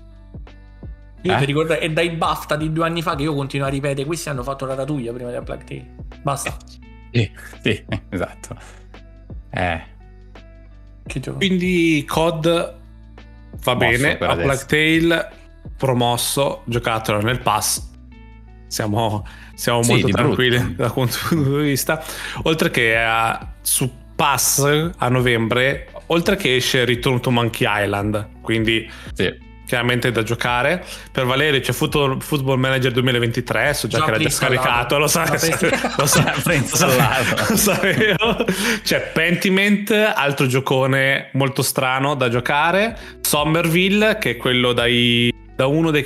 Io 1.24 1.34
Eh? 1.34 1.38
ti 1.39 1.43
ricordo, 1.45 1.78
è 1.78 1.89
dai 1.91 2.12
BAFTA 2.12 2.56
di 2.56 2.72
due 2.72 2.86
anni 2.86 3.02
fa 3.02 3.15
che 3.15 3.24
io 3.24 3.34
continuo 3.36 3.67
a 3.67 3.69
ripetere, 3.69 4.06
questi 4.06 4.30
hanno 4.30 4.43
fatto 4.43 4.65
Ratatouille 4.65 5.12
prima 5.12 5.30
della 5.30 5.43
Plague 5.43 5.65
Tale. 5.65 5.86
Basta. 6.22 6.56
Sì, 7.12 7.30
sì, 7.62 7.86
esatto. 8.10 8.56
Eh? 9.50 9.98
Quindi 11.38 12.06
COD 12.08 12.76
va 13.63 13.76
bene. 13.76 14.17
A. 14.19 14.36
Plague 14.36 14.65
Tale 14.67 15.32
promosso, 15.78 16.62
giocatelo 16.65 17.22
nel 17.22 17.39
pass. 17.41 17.88
Siamo, 18.67 19.26
siamo 19.56 19.82
Sì, 19.82 19.91
molto 19.91 20.08
tranquilli 20.10 20.58
brutto. 20.60 20.82
da 20.84 20.91
questo 20.91 21.28
punto 21.36 21.58
di 21.58 21.63
vista. 21.63 22.04
Oltre 22.43 22.69
che 22.69 22.95
a- 22.98 23.54
su 23.62 23.89
pass 24.15 24.91
a 24.98 25.08
novembre, 25.10 25.88
oltre 26.08 26.36
che 26.36 26.56
esce 26.58 26.86
Return 26.86 27.19
to 27.22 27.32
Monkey 27.32 27.65
Island, 27.84 28.28
quindi 28.41 28.89
sì. 29.13 29.48
Chiaramente 29.69 30.12
da 30.12 30.23
giocare. 30.23 30.84
Per 31.12 31.25
Valerio 31.25 31.60
c'è 31.60 31.73
Football, 31.73 32.19
Football 32.19 32.58
Manager 32.58 32.91
2023, 32.91 33.73
so 33.75 33.88
già, 33.88 33.99
Già 33.99 34.05
che 34.05 34.12
l'ha 34.12 34.17
già 34.17 34.29
scaricato, 34.32 34.97
lo 34.97 35.08
sa, 35.08 35.29
lo 35.29 36.05
sa- 36.08 36.34
lo 37.49 37.55
sapevo. 37.55 38.45
C'è 38.84 39.12
Pentiment, 39.13 39.91
altro 39.91 40.47
giocone 40.47 41.29
molto 41.34 41.62
strano 41.62 42.15
da 42.15 42.29
giocare. 42.29 42.97
Somerville, 43.21 44.17
che 44.19 44.32
è 44.32 44.38
quello 44.38 44.73
dai, 44.73 45.32
da 45.55 45.67
uno 45.67 45.91
dei? 45.91 46.03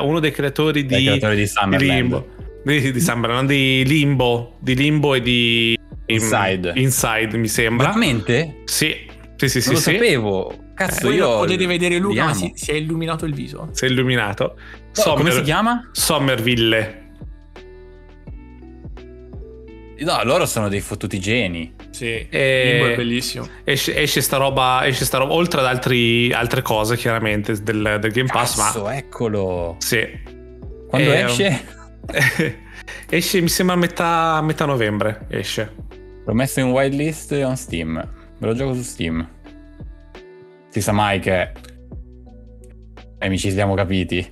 Uno 0.00 0.18
dei 0.18 0.32
creatori 0.32 0.84
Dai 0.84 0.98
di, 0.98 1.06
creatori 1.06 1.36
di 1.36 1.46
di. 1.46 1.92
Limbo. 1.92 2.26
Di, 2.64 2.90
di 2.90 3.00
Summerland, 3.00 3.48
di 3.48 3.84
Limbo, 3.86 4.56
di 4.58 4.74
Limbo 4.74 5.14
e 5.14 5.22
di 5.22 5.78
Inside. 6.06 6.72
Inside, 6.74 7.36
mi 7.36 7.46
sembra. 7.46 7.86
Veramente? 7.86 8.62
Sì, 8.64 8.96
sì, 9.36 9.48
sì, 9.48 9.60
sì. 9.60 9.68
non 9.68 9.76
lo 9.76 9.80
sì. 9.80 9.92
sapevo. 9.92 10.64
Cazzo, 10.76 11.06
Voi 11.08 11.16
io... 11.16 11.38
potete 11.38 11.66
vedere 11.66 11.96
Luca, 11.98 12.26
ma 12.26 12.34
si, 12.34 12.52
si 12.54 12.70
è 12.70 12.74
illuminato 12.74 13.24
il 13.24 13.32
viso. 13.34 13.68
Si 13.72 13.86
è 13.86 13.88
illuminato. 13.88 14.56
No, 15.06 15.14
come 15.14 15.30
si 15.30 15.40
chiama? 15.42 15.88
Somerville. 15.92 17.04
No, 19.98 20.22
loro 20.24 20.44
sono 20.44 20.68
dei 20.68 20.80
fottuti 20.80 21.18
geni. 21.18 21.74
Sì, 21.90 22.26
E- 22.28 22.72
Limbo 22.74 22.92
è 22.92 22.96
bellissimo. 22.96 23.48
Esce, 23.64 23.96
esce 23.96 24.20
sta 24.20 24.36
roba, 24.36 24.86
esce 24.86 25.06
sta 25.06 25.16
roba, 25.16 25.32
oltre 25.32 25.60
ad 25.60 25.66
altri- 25.66 26.30
altre 26.32 26.60
cose 26.60 26.96
chiaramente 26.96 27.62
del, 27.62 27.96
del 27.98 28.12
Game 28.12 28.28
Pass, 28.30 28.56
Cazzo, 28.56 28.82
ma 28.82 28.96
eccolo. 28.96 29.76
sì. 29.78 30.06
Quando 30.88 31.12
Eh, 31.12 31.22
esce? 31.22 31.64
esce 33.08 33.40
mi 33.40 33.48
sembra 33.48 33.74
a 33.74 33.78
metà, 33.78 34.40
metà 34.42 34.66
novembre, 34.66 35.26
esce. 35.30 35.72
L'ho 36.26 36.34
messo 36.34 36.60
in 36.60 36.66
whitelist 36.66 37.32
on 37.32 37.56
Steam. 37.56 37.92
Me 38.38 38.46
lo 38.46 38.54
gioco 38.54 38.74
su 38.74 38.82
Steam. 38.82 39.26
Si 40.76 40.82
sa 40.82 40.92
mai 40.92 41.20
che... 41.20 41.52
Eh, 43.18 43.28
mi 43.30 43.38
ci 43.38 43.50
siamo 43.50 43.72
capiti. 43.72 44.30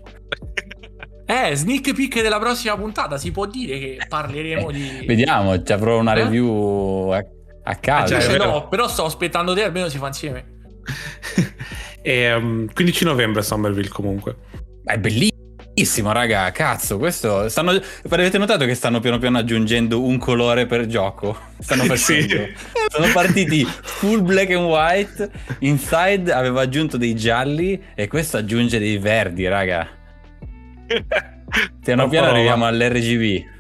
Eh, 1.25 1.55
sneak 1.57 1.95
peek 1.95 2.21
della 2.21 2.39
prossima 2.39 2.77
puntata. 2.77 3.17
Si 3.17 3.31
può 3.31 3.47
dire 3.47 3.79
che 3.79 3.97
parleremo 4.07 4.71
di. 4.71 5.05
Vediamo, 5.07 5.63
ci 5.63 5.73
avrò 5.73 5.99
una 5.99 6.13
Eh? 6.13 6.23
review 6.25 7.09
a, 7.13 7.25
a 7.63 7.75
caso. 7.77 8.09
già, 8.13 8.19
è 8.19 8.21
Invece 8.25 8.37
vero. 8.39 8.51
no, 8.51 8.69
però 8.69 8.87
sto 8.89 9.07
aspettando 9.07 9.55
te, 9.55 9.63
almeno 9.63 9.89
si 9.89 9.97
fa 9.97 10.09
insieme. 10.09 10.45
E, 12.03 12.35
um, 12.35 12.71
15 12.71 13.05
novembre 13.07 13.41
Somerville 13.41 13.89
comunque. 13.89 14.37
È 14.85 14.99
bellissimo, 14.99 15.34
raga. 16.13 16.51
Cazzo, 16.53 16.99
questo. 16.99 17.49
Stanno... 17.49 17.81
Avete 18.09 18.39
notato 18.39 18.65
che 18.65 18.75
stanno 18.75 19.01
piano 19.01 19.19
piano 19.19 19.39
aggiungendo 19.39 20.03
un 20.03 20.19
colore 20.19 20.67
per 20.67 20.87
gioco? 20.87 21.37
Stanno 21.59 21.85
facendo. 21.87 22.35
Sì. 22.35 22.55
Sono 22.89 23.13
partiti 23.13 23.65
full 23.65 24.23
black 24.23 24.51
and 24.51 24.65
white. 24.67 25.31
Inside 25.61 26.33
aveva 26.33 26.61
aggiunto 26.63 26.97
dei 26.97 27.15
gialli 27.15 27.83
e 27.95 28.07
questo 28.09 28.37
aggiunge 28.37 28.79
dei 28.79 28.99
verdi, 28.99 29.49
raga. 29.49 29.89
Piano 31.83 32.09
piano 32.09 32.29
arriviamo 32.29 32.67
all'RGB. 32.67 33.53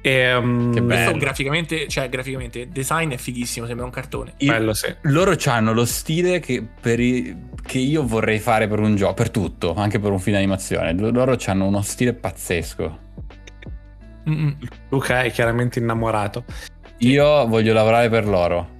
E, 0.00 0.34
um, 0.34 0.72
Che 0.72 0.80
Questo 0.80 1.04
bello. 1.06 1.18
graficamente, 1.18 1.88
cioè 1.88 2.08
graficamente, 2.08 2.68
design 2.68 3.10
è 3.12 3.16
fighissimo, 3.16 3.66
sembra 3.66 3.84
un 3.84 3.90
cartone. 3.90 4.34
Bello, 4.38 4.72
sì. 4.74 4.94
Loro 5.02 5.34
hanno 5.46 5.72
lo 5.72 5.84
stile 5.84 6.38
che, 6.40 6.64
per 6.80 7.00
i- 7.00 7.36
che 7.68 7.78
io 7.78 8.02
vorrei 8.02 8.38
fare 8.38 8.66
per 8.66 8.80
un 8.80 8.96
gioco, 8.96 9.12
per 9.12 9.28
tutto, 9.28 9.74
anche 9.74 9.98
per 9.98 10.10
un 10.10 10.18
film 10.18 10.36
animazione. 10.36 10.94
Loro 10.94 11.36
hanno 11.46 11.66
uno 11.66 11.82
stile 11.82 12.14
pazzesco. 12.14 12.98
Luca 14.88 15.22
è 15.22 15.30
chiaramente 15.30 15.78
innamorato. 15.78 16.44
Io 17.00 17.46
voglio 17.46 17.74
lavorare 17.74 18.08
per 18.08 18.26
loro. 18.26 18.76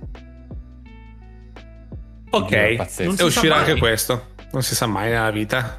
Ok, 2.31 2.53
e 2.53 3.22
uscirà 3.22 3.57
anche 3.57 3.77
questo. 3.77 4.29
Non 4.53 4.62
si 4.62 4.74
sa 4.74 4.87
mai 4.87 5.11
nella 5.11 5.31
vita. 5.31 5.77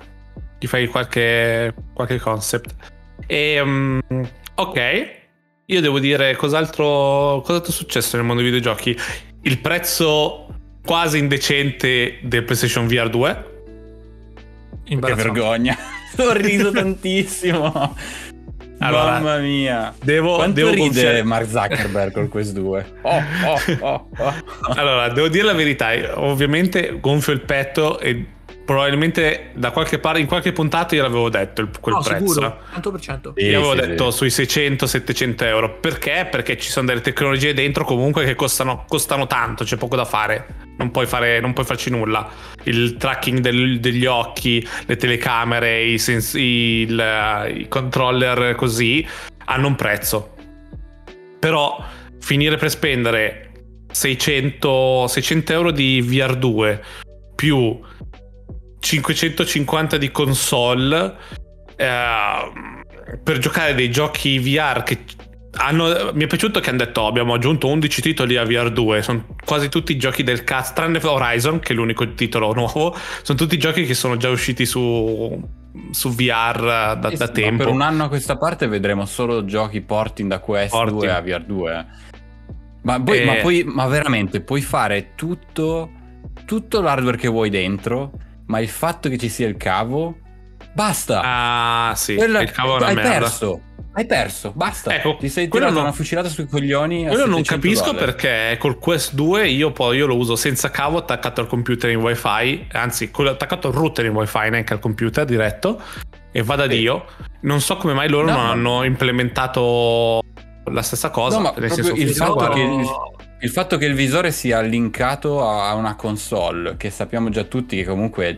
Gli 0.60 0.68
fai 0.68 0.86
qualche, 0.86 1.74
qualche 1.94 2.20
concept. 2.20 2.76
E, 3.26 3.60
um, 3.60 4.00
ok, 4.56 5.20
io 5.66 5.82
devo 5.82 6.00
dire 6.00 6.36
cos'altro, 6.36 7.42
cos'altro 7.44 7.72
è 7.72 7.76
successo 7.76 8.18
nel 8.18 8.26
mondo 8.26 8.44
dei 8.44 8.52
videogiochi. 8.52 8.96
Il 9.42 9.58
prezzo 9.60 10.59
quasi 10.90 11.20
indecente 11.20 12.18
del 12.24 12.44
PlayStation 12.44 12.88
VR 12.88 13.10
2. 13.12 13.46
Che 14.86 14.96
vergogna. 14.98 15.78
Ho 16.18 16.32
riso 16.32 16.72
tantissimo. 16.72 17.96
Allora, 18.80 19.20
Mamma 19.20 19.38
mia. 19.38 19.94
Devo, 20.02 20.38
Quanto 20.38 20.54
devo 20.56 20.70
ride 20.72 20.82
confiare- 20.82 21.22
Mark 21.22 21.48
Zuckerberg 21.48 22.12
col 22.12 22.28
Quest 22.28 22.54
2? 22.54 22.86
Oh, 23.04 23.22
oh, 23.46 23.76
oh, 23.82 24.08
oh. 24.18 24.34
Allora, 24.74 25.10
devo 25.10 25.28
dire 25.28 25.44
la 25.44 25.54
verità, 25.54 25.92
ovviamente 26.20 26.98
gonfio 27.00 27.34
il 27.34 27.42
petto 27.42 28.00
e 28.00 28.26
probabilmente 28.74 29.50
da 29.56 29.72
qualche 29.72 29.98
parte, 29.98 30.20
in 30.20 30.28
qualche 30.28 30.52
puntata 30.52 30.94
io 30.94 31.02
l'avevo 31.02 31.28
detto 31.30 31.62
il- 31.62 31.70
quel 31.80 31.96
No, 31.96 32.02
prezzo. 32.04 32.28
sicuro, 32.28 32.60
100%. 32.72 33.34
Sì, 33.36 33.46
Io 33.46 33.58
avevo 33.68 33.74
sì, 33.82 33.88
detto 33.90 34.12
sì. 34.12 34.18
sui 34.18 34.30
600-700 34.30 35.44
euro. 35.46 35.80
Perché? 35.80 36.28
Perché 36.30 36.56
ci 36.56 36.70
sono 36.70 36.86
delle 36.86 37.02
tecnologie 37.02 37.56
dentro 37.56 37.84
comunque 37.84 38.26
che 38.26 38.36
costano, 38.36 38.86
costano 38.88 39.26
tanto, 39.26 39.64
c'è 39.64 39.76
poco 39.76 39.96
da 39.96 40.06
fare. 40.06 40.68
Non 40.78 40.92
puoi, 40.92 41.08
fare, 41.08 41.40
non 41.40 41.54
puoi 41.54 41.66
farci 41.66 41.90
nulla. 41.90 42.30
Il 42.66 42.96
tracking 42.98 43.40
del- 43.40 43.80
degli 43.80 44.06
occhi, 44.06 44.64
le 44.86 44.96
telecamere, 44.98 45.82
i, 45.82 45.98
sens- 45.98 46.36
il- 46.36 47.52
i 47.56 47.68
controller 47.68 48.54
così 48.54 49.04
hanno 49.46 49.66
un 49.66 49.76
prezzo. 49.76 50.36
Però 51.40 51.84
finire 52.20 52.58
per 52.58 52.70
spendere 52.70 53.50
600, 53.92 55.08
600 55.08 55.54
euro 55.54 55.72
di 55.72 56.04
VR2 56.04 56.80
più 57.36 57.80
550 58.80 59.98
di 59.98 60.12
console 60.12 61.16
eh, 61.76 63.18
per 63.24 63.38
giocare 63.38 63.74
dei 63.74 63.90
giochi 63.92 64.40
VR 64.40 64.84
che 64.84 65.00
hanno, 65.58 66.12
mi 66.14 66.24
è 66.24 66.28
piaciuto 66.28 66.60
che 66.60 66.70
hanno 66.70 66.78
detto 66.78 67.08
abbiamo 67.08 67.34
aggiunto 67.34 67.68
11 67.68 68.02
titoli 68.02 68.38
a 68.38 68.44
VR2 68.44 69.00
sono 69.00 69.26
quasi 69.44 69.68
tutti 69.68 69.98
giochi 69.98 70.24
del 70.24 70.44
cazzo 70.44 70.74
tranne 70.74 71.00
Horizon 71.02 71.60
che 71.60 71.74
è 71.74 71.76
l'unico 71.76 72.14
titolo 72.14 72.54
nuovo 72.56 72.96
sono 73.24 73.38
tutti 73.38 73.58
giochi 73.58 73.86
che 73.86 73.96
sono 73.96 74.16
già 74.16 74.30
usciti 74.30 74.66
su, 74.66 75.42
su 75.92 76.10
VR 76.10 76.98
da, 76.98 77.10
Eh 77.10 77.18
da 77.18 77.28
tempo 77.30 77.64
Per 77.64 77.74
un 77.74 77.82
anno 77.82 78.06
a 78.06 78.08
questa 78.08 78.38
parte 78.38 78.68
vedremo 78.68 79.06
solo 79.06 79.44
giochi 79.44 79.82
porting 79.82 80.30
da 80.30 80.40
Quest 80.40 80.72
Porting. 80.72 81.00
2 81.00 81.12
a 81.12 81.22
VR 81.22 81.44
2. 81.44 81.86
Ma, 82.82 83.02
poi, 83.02 83.20
Eh. 83.20 83.26
ma 83.26 83.34
poi- 83.36 83.64
ma 83.64 83.88
veramente 83.88 84.42
puoi 84.42 84.62
fare 84.62 85.12
tutto, 85.16 85.92
tutto 86.46 86.82
l'hardware 86.82 87.18
che 87.18 87.28
vuoi 87.28 87.50
dentro, 87.50 88.12
ma 88.50 88.60
il 88.60 88.70
fatto 88.70 89.10
che 89.10 89.18
ci 89.18 89.30
sia 89.30 89.48
il 89.48 89.58
cavo, 89.58 90.18
basta. 90.74 91.22
ah 91.24 91.96
sì 91.96 92.16
Quella- 92.16 92.42
il 92.42 92.52
cavo 92.52 92.74
è 92.74 92.78
una 92.78 92.86
hai 92.88 92.96
merda 92.96 93.10
perso. 93.20 93.62
Hai 93.92 94.06
perso, 94.06 94.52
basta. 94.56 94.94
Ecco, 94.96 95.18
Ti 95.20 95.28
sei 95.30 95.48
quello 95.48 95.66
tirato 95.66 95.80
non- 95.82 95.90
una 95.90 95.98
fucilata 95.98 96.30
sui 96.30 96.46
coglioni. 96.46 97.08
Quello 97.08 97.26
non 97.26 97.44
700 97.44 97.54
capisco 97.56 97.86
dollari. 97.92 98.06
perché 98.06 98.58
col 98.60 98.78
Quest 98.78 99.14
2 99.14 99.48
io 99.50 99.72
poi 99.72 99.98
io 99.98 100.06
lo 100.06 100.16
uso 100.16 100.36
senza 100.36 100.70
cavo 100.70 101.00
attaccato 101.00 101.42
al 101.42 101.48
computer 101.48 101.90
in 101.90 101.98
wifi, 101.98 102.68
anzi 102.72 103.10
quello 103.12 103.32
attaccato 103.32 103.68
al 103.70 103.74
router 103.74 104.06
in 104.06 104.14
wifi, 104.14 104.50
neanche 104.52 104.74
al 104.74 104.80
computer 104.80 105.26
diretto, 105.26 105.82
e 106.32 106.44
va 106.44 106.56
da 106.56 106.64
Sì. 106.70 106.78
Dio. 106.78 107.06
Non 107.42 107.62
so 107.62 107.78
come 107.78 107.94
mai 107.94 108.10
loro 108.10 108.28
No, 108.28 108.34
non 108.36 108.44
ma- 108.44 108.52
hanno 108.52 108.84
implementato 108.84 110.22
la 110.66 110.82
stessa 110.84 111.10
cosa. 111.10 111.38
No, 111.38 111.44
ma 111.44 111.54
nel 111.58 111.72
senso 111.72 111.94
il 111.94 112.14
fatto 112.14 112.50
che- 112.50 113.19
Il 113.42 113.52
fatto 113.52 113.78
che 113.78 113.86
il 113.86 113.94
visore 113.94 114.34
sia 114.34 114.60
linkato 114.60 115.48
a 115.48 115.74
una 115.74 115.96
console, 115.96 116.76
che 116.76 116.90
sappiamo 116.90 117.30
già 117.30 117.46
tutti 117.46 117.78
che 117.78 117.86
comunque 117.86 118.38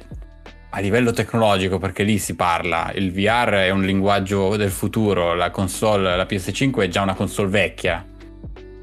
a 0.69 0.79
livello 0.79 1.11
tecnologico, 1.11 1.79
perché 1.79 2.03
lì 2.03 2.19
si 2.19 2.35
parla, 2.35 2.91
il 2.93 3.11
VR 3.11 3.49
è 3.49 3.71
un 3.71 3.81
linguaggio 3.81 4.55
del 4.57 4.69
futuro, 4.69 5.33
la 5.33 5.49
console, 5.49 6.15
la 6.15 6.25
PS5 6.25 6.81
è 6.81 6.87
già 6.87 7.01
una 7.01 7.15
console 7.15 7.49
vecchia, 7.49 8.05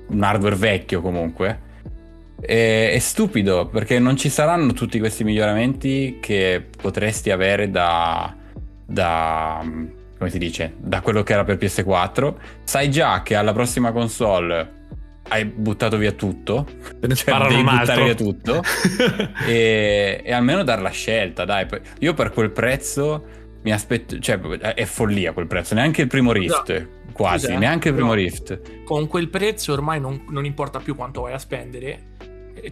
un 0.09 0.21
hardware 0.21 0.57
vecchio 0.57 1.01
comunque. 1.01 1.67
E- 2.41 2.91
è 2.91 2.99
stupido 2.99 3.67
perché 3.69 4.01
non 4.01 4.17
ci 4.17 4.29
saranno 4.29 4.73
tutti 4.73 4.99
questi 4.99 5.23
miglioramenti 5.23 6.19
che 6.21 6.67
potresti 6.77 7.31
avere 7.31 7.71
da, 7.71 8.35
da 8.85 9.65
come 10.19 10.31
si 10.31 10.39
dice, 10.39 10.75
da 10.79 11.01
quello 11.01 11.23
che 11.23 11.33
era 11.33 11.45
per 11.45 11.59
PS4. 11.59 12.35
Sai 12.65 12.91
già 12.91 13.23
che 13.23 13.37
alla 13.37 13.53
prossima 13.53 13.93
console 13.93 14.78
hai 15.29 15.45
buttato 15.45 15.97
via 15.97 16.13
tutto, 16.13 16.67
cioè 17.15 17.39
devi 17.43 17.55
un 17.55 17.65
buttare 17.65 18.05
via 18.05 18.15
tutto 18.15 18.63
e, 19.47 20.21
e 20.25 20.33
almeno 20.33 20.63
dar 20.63 20.81
la 20.81 20.91
scelta, 20.91 21.45
dai. 21.45 21.67
Io 22.01 22.15
per 22.15 22.31
quel 22.33 22.51
prezzo 22.51 23.25
mi 23.63 23.73
aspetto, 23.73 24.19
cioè 24.19 24.39
è 24.39 24.85
follia 24.85 25.33
quel 25.33 25.47
prezzo, 25.47 25.75
neanche 25.75 26.03
il 26.03 26.09
primo 26.09 26.33
Rift, 26.33 26.89
quasi, 27.13 27.47
Scusa, 27.47 27.59
neanche 27.59 27.89
il 27.89 27.95
primo 27.95 28.11
no. 28.11 28.15
Rift. 28.15 28.85
Con 28.85 29.07
quel 29.07 29.29
prezzo 29.29 29.73
ormai 29.73 30.01
non, 30.01 30.25
non 30.29 30.45
importa 30.45 30.79
più 30.79 30.95
quanto 30.95 31.23
vai 31.23 31.33
a 31.33 31.39
spendere. 31.39 32.17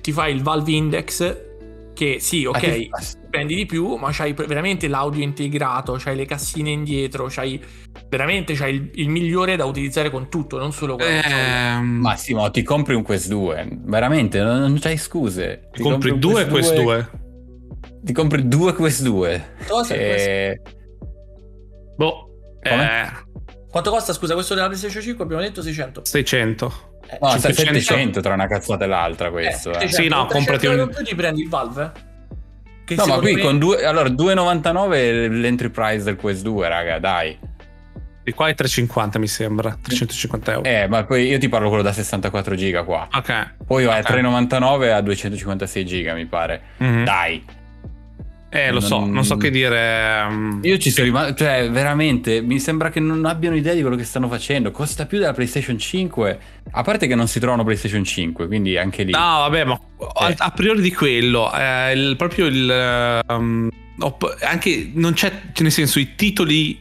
Ti 0.00 0.12
fai 0.12 0.34
il 0.34 0.42
Valve 0.42 0.72
Index, 0.72 1.36
che 1.96 2.18
sì, 2.20 2.44
ok, 2.44 2.58
ti- 2.60 2.90
spendi 3.00 3.54
di 3.54 3.64
più, 3.64 3.94
ma 3.96 4.10
c'hai 4.12 4.34
veramente 4.34 4.86
l'audio 4.86 5.22
integrato, 5.24 5.96
c'hai 5.98 6.14
le 6.14 6.26
cassine 6.26 6.68
indietro, 6.70 7.26
c'hai 7.30 7.58
veramente 8.10 8.52
c'hai 8.54 8.74
il, 8.74 8.90
il 8.96 9.08
migliore 9.08 9.56
da 9.56 9.64
utilizzare 9.64 10.10
con 10.10 10.28
tutto, 10.28 10.58
non 10.58 10.72
solo 10.72 10.96
con 10.96 11.06
la 11.06 11.22
console. 11.22 11.42
Ehm, 11.72 11.86
Ma 11.86 12.16
sì, 12.16 12.34
ma 12.34 12.50
ti 12.50 12.62
compri 12.62 12.94
un 12.94 13.02
Quest 13.02 13.28
2, 13.28 13.68
veramente, 13.84 14.40
non, 14.42 14.58
non 14.60 14.78
c'hai 14.78 14.98
scuse. 14.98 15.70
ti 15.72 15.82
compri 15.82 16.10
un 16.10 16.18
due 16.18 16.46
Quest 16.46 16.74
2. 16.74 17.10
Ti 18.02 18.12
compri 18.12 18.46
due 18.46 18.74
Quest 18.74 19.02
2. 19.02 19.54
Cosa? 19.66 19.94
E... 19.94 20.60
Boh, 21.96 22.28
Come? 22.62 22.84
eh, 22.84 23.24
Quanto 23.70 23.90
costa, 23.90 24.12
scusa, 24.12 24.34
questo 24.34 24.54
della 24.54 24.66
PlayStation 24.68 25.02
5? 25.02 25.24
Abbiamo 25.24 25.42
detto 25.42 25.62
600. 25.62 26.04
600. 26.04 26.95
Eh, 27.08 27.18
No, 27.20 27.28
sta 27.38 27.52
500. 27.52 27.80
700 27.80 28.20
tra 28.20 28.34
una 28.34 28.46
cazzata 28.46 28.84
e 28.84 28.88
l'altra 28.88 29.30
questo. 29.30 29.70
eh. 29.70 29.80
600. 29.88 29.96
Sì, 30.02 30.08
no, 30.08 30.26
Con 30.26 30.44
300 30.44 30.58
comprati 30.68 30.80
un- 30.80 30.94
più 30.94 31.04
ti 31.04 31.14
prendi 31.14 31.42
il 31.42 31.48
Valve. 31.48 31.92
Che 32.84 32.94
No, 32.94 33.06
ma 33.06 33.18
qui 33.18 33.34
me- 33.34 33.40
con 33.42 33.58
due, 33.58 33.84
allora 33.84 34.08
2,99 34.08 34.96
è 34.96 35.28
l'entry 35.28 35.70
price 35.70 36.04
del 36.04 36.16
Quest 36.16 36.42
2, 36.42 36.68
raga, 36.68 36.98
dai. 37.00 37.36
Di 38.22 38.32
qua 38.32 38.48
è 38.48 38.54
350 38.54 39.18
mi 39.20 39.28
sembra, 39.28 39.76
350 39.80 40.52
euro. 40.52 40.68
Eh, 40.68 40.86
ma 40.88 41.04
poi 41.04 41.26
io 41.28 41.38
ti 41.38 41.48
parlo 41.48 41.68
quello 41.68 41.82
da 41.84 41.92
64 41.92 42.54
giga 42.56 42.82
qua. 42.82 43.06
Ok. 43.12 43.54
Poi 43.66 43.84
vai 43.84 44.00
Ok. 44.00 44.04
a 44.10 44.12
3,99 44.12 44.92
a 44.92 45.00
256 45.00 45.84
giga, 45.86 46.12
mi 46.14 46.26
pare. 46.26 46.60
Mhm. 46.78 47.04
Dai. 47.04 47.44
Eh, 48.64 48.70
lo 48.72 48.80
so, 48.80 48.98
Non- 49.00 49.10
non 49.10 49.24
so 49.24 49.36
che 49.36 49.50
dire. 49.50 50.24
mm, 50.28 50.64
Io 50.64 50.78
ci 50.78 50.90
sono 50.90 51.06
rimasto, 51.06 51.34
cioè 51.34 51.68
veramente 51.70 52.40
mi 52.40 52.58
sembra 52.58 52.90
che 52.90 53.00
non 53.00 53.24
abbiano 53.26 53.56
idea 53.56 53.74
di 53.74 53.80
quello 53.80 53.96
che 53.96 54.04
stanno 54.04 54.28
facendo. 54.28 54.70
Costa 54.70 55.06
più 55.06 55.18
della 55.18 55.32
PlayStation 55.32 55.78
5. 55.78 56.38
A 56.70 56.82
parte 56.82 57.06
che 57.06 57.14
non 57.14 57.28
si 57.28 57.38
trovano 57.40 57.64
PlayStation 57.64 58.02
5, 58.04 58.46
quindi 58.46 58.76
anche 58.76 59.02
lì. 59.02 59.12
No, 59.12 59.18
vabbè, 59.18 59.64
ma 59.64 59.78
a, 60.14 60.30
Eh. 60.30 60.34
a 60.36 60.50
priori 60.50 60.80
di 60.80 60.92
quello, 60.92 61.52
eh, 61.54 61.92
il- 61.92 62.16
proprio 62.16 62.46
il. 62.46 63.20
um, 63.28 63.68
anche 64.42 64.90
non 64.94 65.12
c'è, 65.14 65.30
cioè, 65.52 65.62
nel 65.62 65.72
senso, 65.72 65.98
i 65.98 66.14
titoli 66.16 66.78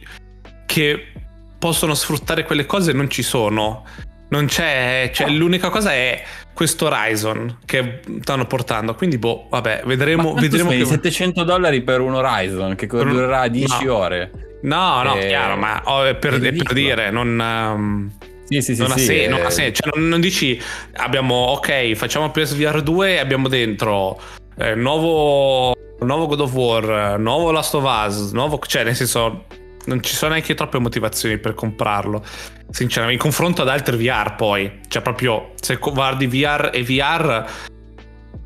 che 0.66 1.12
possono 1.58 1.94
sfruttare 1.94 2.44
quelle 2.44 2.66
cose 2.66 2.92
non 2.92 3.08
ci 3.08 3.22
sono. 3.22 3.84
Non 4.28 4.46
c'è, 4.46 5.10
cioè, 5.14 5.30
l'unica 5.30 5.70
cosa 5.70 5.92
è 5.92 6.22
questo 6.56 6.86
Horizon 6.86 7.58
che 7.66 8.00
stanno 8.22 8.46
portando. 8.46 8.94
Quindi, 8.94 9.18
boh, 9.18 9.46
vabbè, 9.50 9.80
Ma 9.82 9.88
vedremo. 9.88 10.22
quanto 10.32 10.40
vedremo 10.40 10.70
che- 10.70 10.84
700 10.86 11.44
dollari 11.44 11.82
per 11.82 12.00
un 12.00 12.14
Horizon 12.14 12.74
che 12.74 12.86
Per 12.86 13.04
un- 13.06 13.12
durerà 13.12 13.46
10 13.48 13.84
no. 13.84 13.94
ore. 13.94 14.30
No, 14.62 15.02
no, 15.02 15.16
Eh, 15.16 15.26
chiaro, 15.26 15.56
ma 15.56 15.82
oh, 15.84 16.02
per, 16.16 16.40
per 16.40 16.72
dire, 16.72 17.10
non. 17.10 17.38
um, 17.38 18.10
Sì, 18.48 18.62
sì, 18.62 18.74
sì. 18.74 18.80
non, 18.80 18.90
ha 18.92 18.96
sen- 18.96 19.20
eh, 19.20 19.28
non 19.28 19.44
ha 19.44 19.50
senso, 19.50 19.82
cioè, 19.82 19.98
non, 19.98 20.08
non 20.08 20.20
dici 20.20 20.58
abbiamo 20.94 21.34
ok, 21.34 21.92
facciamo 21.92 22.30
PSVR 22.30 22.80
2 22.80 23.14
e 23.14 23.18
abbiamo 23.18 23.48
dentro 23.48 24.18
eh, 24.58 24.74
nuovo, 24.74 25.74
nuovo 26.00 26.26
God 26.26 26.40
of 26.40 26.52
War, 26.54 27.14
eh, 27.14 27.18
nuovo 27.18 27.50
Last 27.52 27.74
of 27.74 27.84
Us, 27.84 28.32
nuovo, 28.32 28.58
cioè 28.66 28.82
nel 28.84 28.96
senso 28.96 29.44
non 29.86 30.02
ci 30.02 30.14
sono 30.14 30.32
neanche 30.32 30.54
troppe 30.54 30.78
motivazioni 30.78 31.38
per 31.38 31.54
comprarlo. 31.54 32.24
Sinceramente, 32.70 33.16
in 33.16 33.22
confronto 33.22 33.62
ad 33.62 33.68
altri 33.68 33.96
VR 33.96 34.34
poi, 34.36 34.80
cioè 34.88 35.02
proprio 35.02 35.52
se 35.60 35.76
guardi 35.76 36.26
VR 36.26 36.70
e 36.72 36.82
VR 36.82 37.44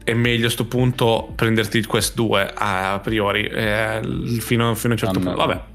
è 0.03 0.15
meglio 0.15 0.47
a 0.47 0.51
sto 0.51 0.67
punto 0.67 1.33
prenderti 1.35 1.79
il 1.79 1.87
Quest 1.87 2.15
2 2.15 2.53
a 2.55 3.01
priori, 3.03 3.47
eh, 3.47 4.01
fino, 4.41 4.75
fino 4.75 4.93
a 4.93 4.95
un 4.95 4.97
certo 4.97 5.19
no. 5.19 5.25
punto. 5.25 5.37
Vabbè. 5.37 5.69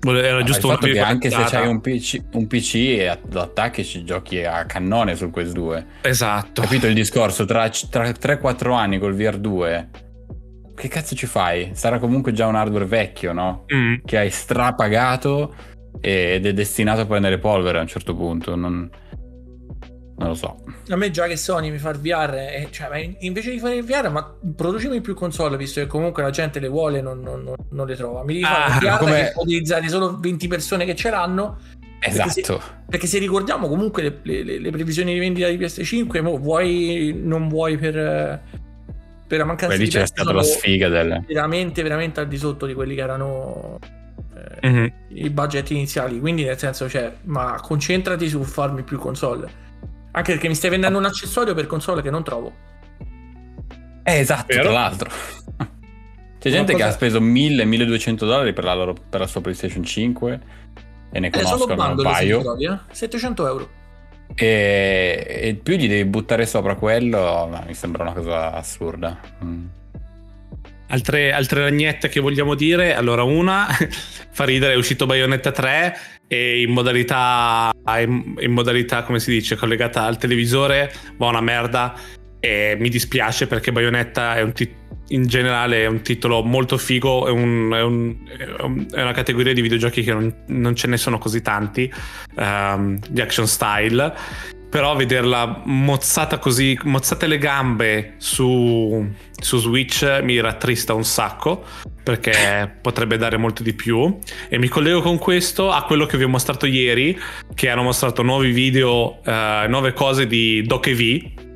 Era 0.00 0.38
Ma 0.38 0.44
giusto 0.44 0.68
fatto 0.68 0.84
una 0.84 0.94
che 0.94 1.00
anche 1.00 1.28
se 1.28 1.42
c'hai 1.48 1.66
un 1.66 1.80
PC, 1.80 2.20
un 2.32 2.46
PC 2.46 2.74
e 2.74 3.18
lo 3.30 3.40
attacchi 3.40 3.84
ci 3.84 4.04
giochi 4.04 4.44
a 4.44 4.64
cannone 4.64 5.16
su 5.16 5.28
Quest 5.30 5.52
2. 5.52 5.86
Esatto. 6.02 6.62
Capito 6.62 6.86
il 6.86 6.94
discorso? 6.94 7.44
Tra, 7.44 7.68
tra 7.90 8.08
3-4 8.08 8.72
anni 8.72 8.98
col 9.00 9.16
VR2, 9.16 9.86
che 10.78 10.88
cazzo 10.88 11.14
ci 11.14 11.26
fai? 11.26 11.70
Sarà 11.74 11.98
comunque 11.98 12.32
già 12.32 12.46
un 12.46 12.54
hardware 12.54 12.84
vecchio, 12.86 13.32
no? 13.32 13.64
Mm. 13.74 13.96
Che 14.04 14.16
hai 14.18 14.30
strapagato 14.30 15.54
ed 16.00 16.46
è 16.46 16.52
destinato 16.52 17.00
a 17.02 17.06
prendere 17.06 17.38
polvere 17.38 17.78
a 17.78 17.80
un 17.82 17.86
certo 17.88 18.14
punto. 18.14 18.54
Non, 18.56 18.88
non 20.16 20.28
lo 20.28 20.34
so. 20.34 20.62
A 20.88 20.96
me 20.96 21.10
già 21.10 21.26
che 21.26 21.36
Sony 21.36 21.70
mi 21.70 21.78
fa 21.78 21.90
il 21.90 21.98
VR, 21.98 22.34
eh, 22.34 22.68
cioè, 22.70 23.16
invece 23.20 23.50
di 23.50 23.58
fare 23.58 23.76
il 23.76 23.84
VR, 23.84 24.08
ma 24.10 24.34
producimi 24.56 25.00
più 25.00 25.14
console, 25.14 25.56
visto 25.56 25.80
che 25.80 25.86
comunque 25.86 26.22
la 26.22 26.30
gente 26.30 26.60
le 26.60 26.68
vuole, 26.68 27.00
non, 27.00 27.20
non- 27.20 27.42
non- 27.42 27.54
non 27.70 27.86
le 27.86 27.94
trova. 27.96 28.24
Mi 28.24 28.34
devi 28.34 28.44
Ah, 28.44 28.70
fare 28.80 28.98
come- 28.98 29.22
che 29.24 29.30
può 29.32 29.42
utilizzare 29.42 29.88
solo 29.88 30.18
20 30.18 30.48
persone 30.48 30.84
che 30.84 30.94
ce 30.94 31.10
l'hanno. 31.10 31.58
Esatto. 32.00 32.60
Perché 32.88 33.06
se 33.08 33.18
ricordiamo 33.18 33.66
comunque 33.68 34.02
le, 34.02 34.18
le- 34.22 34.42
le- 34.44 34.58
le 34.60 34.70
previsioni 34.70 35.12
di 35.12 35.18
vendita 35.18 35.48
di 35.48 35.56
PS5, 35.58 36.22
mo 36.22 36.38
vuoi, 36.38 37.12
non 37.20 37.48
vuoi 37.48 37.76
per, 37.76 37.96
eh, 37.98 38.40
per 39.28 39.38
la 39.38 39.44
mancanza 39.44 39.76
Beh, 39.76 39.82
lì 39.82 39.88
di 39.88 39.94
c'è 39.94 40.06
stata 40.06 40.32
la 40.32 40.42
sfiga 40.42 40.88
del... 40.88 41.22
veramente, 41.28 41.82
veramente 41.82 42.18
al 42.20 42.26
di 42.28 42.36
sotto 42.38 42.66
di 42.66 42.74
quelli 42.74 42.94
che 42.96 43.02
erano 43.02 43.78
eh, 44.60 44.68
Mhm. 44.68 44.92
i 45.10 45.30
budget 45.30 45.70
iniziali. 45.70 46.18
Quindi, 46.18 46.42
nel 46.44 46.58
senso, 46.58 46.88
cioè, 46.88 47.12
ma 47.24 47.60
concentrati 47.62 48.28
su 48.28 48.42
farmi 48.42 48.82
più 48.82 48.98
console. 48.98 49.66
Anche 50.12 50.32
perché 50.32 50.48
mi 50.48 50.54
stai 50.56 50.70
vendendo 50.70 50.98
un 50.98 51.04
accessorio 51.04 51.54
per 51.54 51.66
console 51.66 52.02
che 52.02 52.10
non 52.10 52.24
trovo. 52.24 52.52
Eh, 54.02 54.18
esatto, 54.18 54.46
Vero? 54.48 54.62
tra 54.62 54.72
l'altro. 54.72 55.10
C'è 56.40 56.50
gente 56.50 56.72
che 56.72 56.78
cosa- 56.78 56.88
ha 56.88 56.92
speso 56.92 57.20
1000-1200 57.20 58.14
dollari 58.24 58.52
per 58.52 58.64
la, 58.64 58.74
loro, 58.74 58.94
per 59.08 59.20
la 59.20 59.26
sua 59.26 59.40
PlayStation 59.40 59.82
5 59.84 60.40
e 61.10 61.20
ne 61.20 61.26
Eh, 61.26 61.30
conoscono 61.30 61.90
un 61.90 62.02
paio. 62.02 62.36
li 62.38 62.42
trovi, 62.42 62.64
eh? 62.64 62.78
700 62.90 63.46
euro. 63.46 63.68
E, 64.34 65.26
e 65.26 65.54
più 65.54 65.76
gli 65.76 65.88
devi 65.88 66.04
buttare 66.04 66.46
sopra 66.46 66.74
quello, 66.74 67.48
ma 67.50 67.64
mi 67.66 67.74
sembra 67.74 68.04
una 68.04 68.12
cosa 68.12 68.52
assurda. 68.52 69.18
Mm. 69.44 69.66
Altre, 70.90 71.32
altre 71.32 71.62
ragnette 71.62 72.08
che 72.08 72.20
vogliamo 72.20 72.54
dire. 72.54 72.94
Allora, 72.94 73.22
una 73.22 73.66
fa 74.30 74.44
ridere, 74.44 74.72
è 74.72 74.76
uscito 74.76 75.06
Bayonetta 75.06 75.50
3 75.50 75.96
e 76.26 76.62
in 76.62 76.70
modalità, 76.70 77.70
in, 77.98 78.52
modalità, 78.52 79.02
come 79.02 79.20
si 79.20 79.30
dice, 79.30 79.56
collegata 79.56 80.04
al 80.04 80.18
televisore, 80.18 80.92
va 81.16 81.26
una 81.26 81.40
merda. 81.40 81.94
E 82.40 82.76
mi 82.78 82.88
dispiace 82.88 83.46
perché 83.46 83.72
Bayonetta 83.72 84.36
è 84.36 84.42
un 84.42 84.52
tit- 84.52 84.87
in 85.08 85.26
generale 85.26 85.82
è 85.84 85.86
un 85.86 86.02
titolo 86.02 86.42
molto 86.42 86.76
figo, 86.78 87.26
è, 87.26 87.30
un- 87.30 87.72
è 87.74 87.82
un- 87.82 88.16
è 88.36 88.62
un- 88.62 88.86
è 88.92 89.02
una 89.02 89.12
categoria 89.12 89.52
di 89.52 89.60
videogiochi 89.62 90.02
che 90.02 90.12
non, 90.12 90.34
non 90.48 90.74
ce 90.74 90.86
ne 90.86 90.96
sono 90.96 91.18
così 91.18 91.42
tanti, 91.42 91.90
ehm, 92.36 92.98
di 93.08 93.20
action 93.20 93.46
style. 93.46 94.14
Però 94.70 94.94
vederla 94.94 95.62
mozzata 95.64 96.36
così, 96.36 96.78
mozzate 96.82 97.26
le 97.26 97.38
gambe 97.38 98.16
su, 98.18 99.02
su 99.40 99.56
Switch 99.56 100.20
mi 100.22 100.38
rattrista 100.40 100.92
un 100.92 101.04
sacco 101.04 101.64
perché 102.02 102.76
potrebbe 102.82 103.16
dare 103.16 103.38
molto 103.38 103.62
di 103.62 103.72
più. 103.72 104.18
E 104.50 104.58
mi 104.58 104.68
collego 104.68 105.00
con 105.00 105.16
questo 105.16 105.70
a 105.70 105.84
quello 105.84 106.04
che 106.04 106.18
vi 106.18 106.24
ho 106.24 106.28
mostrato 106.28 106.66
ieri, 106.66 107.18
che 107.54 107.70
hanno 107.70 107.82
mostrato 107.82 108.22
nuovi 108.22 108.52
video, 108.52 109.20
eh, 109.24 109.64
nuove 109.68 109.94
cose 109.94 110.26
di 110.26 110.62
DokeV. 110.62 111.46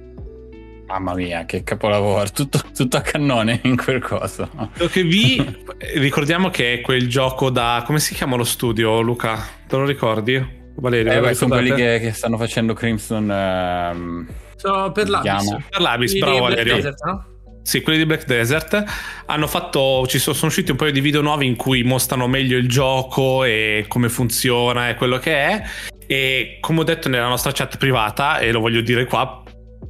Mamma 0.93 1.15
mia, 1.15 1.47
che 1.47 1.65
capolavoro, 1.65 2.29
tutto, 2.33 2.61
tutto 2.77 2.99
a 2.99 3.01
cannone 3.01 3.61
in 3.63 3.77
quel 3.79 4.03
coso. 4.03 4.47
DokeV, 4.77 5.57
ricordiamo 5.95 6.51
che 6.51 6.75
è 6.75 6.81
quel 6.83 7.09
gioco 7.09 7.49
da... 7.49 7.83
come 7.87 7.99
si 7.99 8.15
chiama 8.15 8.37
lo 8.37 8.45
studio, 8.45 9.01
Luca? 9.01 9.43
Te 9.67 9.77
lo 9.77 9.87
ricordi? 9.87 10.61
Valerio, 10.77 11.13
Eh, 11.13 11.21
beh, 11.21 11.33
sono 11.35 11.55
quelli 11.55 11.73
che, 11.73 11.99
che 11.99 12.13
stanno 12.13 12.37
facendo 12.37 12.75
Crimson. 12.75 13.31
ehm, 13.31 14.27
Sono 14.57 14.93
per 14.93 15.09
l'Abyss. 15.09 15.43
chiama? 15.43 15.65
Per 15.71 15.81
l'Abyss, 15.81 16.19
bravo 16.19 16.41
Valerio. 16.41 16.75
Desert, 16.75 17.05
no? 17.07 17.25
Sì, 17.63 17.81
quelli 17.81 17.99
di 17.99 18.05
Black 18.07 18.27
Desert 18.27 18.85
hanno 19.27 19.47
fatto. 19.47 20.07
Ci 20.07 20.19
sono, 20.19 20.37
sono 20.37 20.49
usciti 20.49 20.73
un 20.73 20.77
paio 20.77 20.93
di 20.93 21.01
video 21.01 21.23
nuovi 21.23 21.47
in 21.47 21.57
cui 21.57 21.83
mostrano 21.85 22.27
meglio 22.27 22.59
il 22.59 22.69
gioco 22.69 23.45
e 23.45 23.87
come 23.89 24.11
funziona 24.11 24.91
e 24.91 24.95
quello 24.97 25.17
che 25.19 25.35
è. 25.35 25.63
E 26.07 26.59
come 26.61 26.81
ho 26.81 26.85
detto 26.85 27.09
nella 27.09 27.29
nostra 27.29 27.53
chat 27.53 27.79
privata, 27.79 28.39
e 28.41 28.53
lo 28.53 28.61
voglio 28.61 28.81
dire 28.83 29.07
qua, 29.07 29.42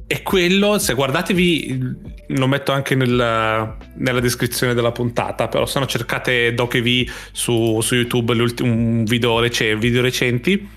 è 0.07 0.21
quello. 0.21 0.77
Se 0.79 0.93
guardatevi, 0.93 1.79
lo 2.27 2.47
metto 2.47 2.71
anche 2.71 2.95
nel- 2.95 3.77
nella 3.95 4.19
descrizione 4.19 4.73
della 4.73 4.91
puntata. 4.91 5.47
Però 5.47 5.65
se 5.65 5.79
no, 5.79 5.85
cercate 5.85 6.53
DokeV 6.53 7.09
su, 7.31 7.79
su 7.81 7.95
YouTube, 7.95 8.33
un 8.61 9.03
video, 9.03 9.39
rece- 9.39 9.75
video 9.75 10.01
recenti. 10.01 10.69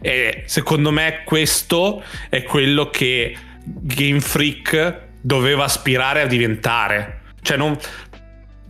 E 0.00 0.42
secondo 0.46 0.90
me 0.90 1.22
questo 1.24 2.02
è 2.28 2.42
quello 2.42 2.90
che 2.90 3.36
Game 3.64 4.20
Freak 4.20 5.00
doveva 5.20 5.64
aspirare 5.64 6.22
a 6.22 6.26
diventare. 6.26 7.20
Cioè, 7.40 7.56
non. 7.56 7.76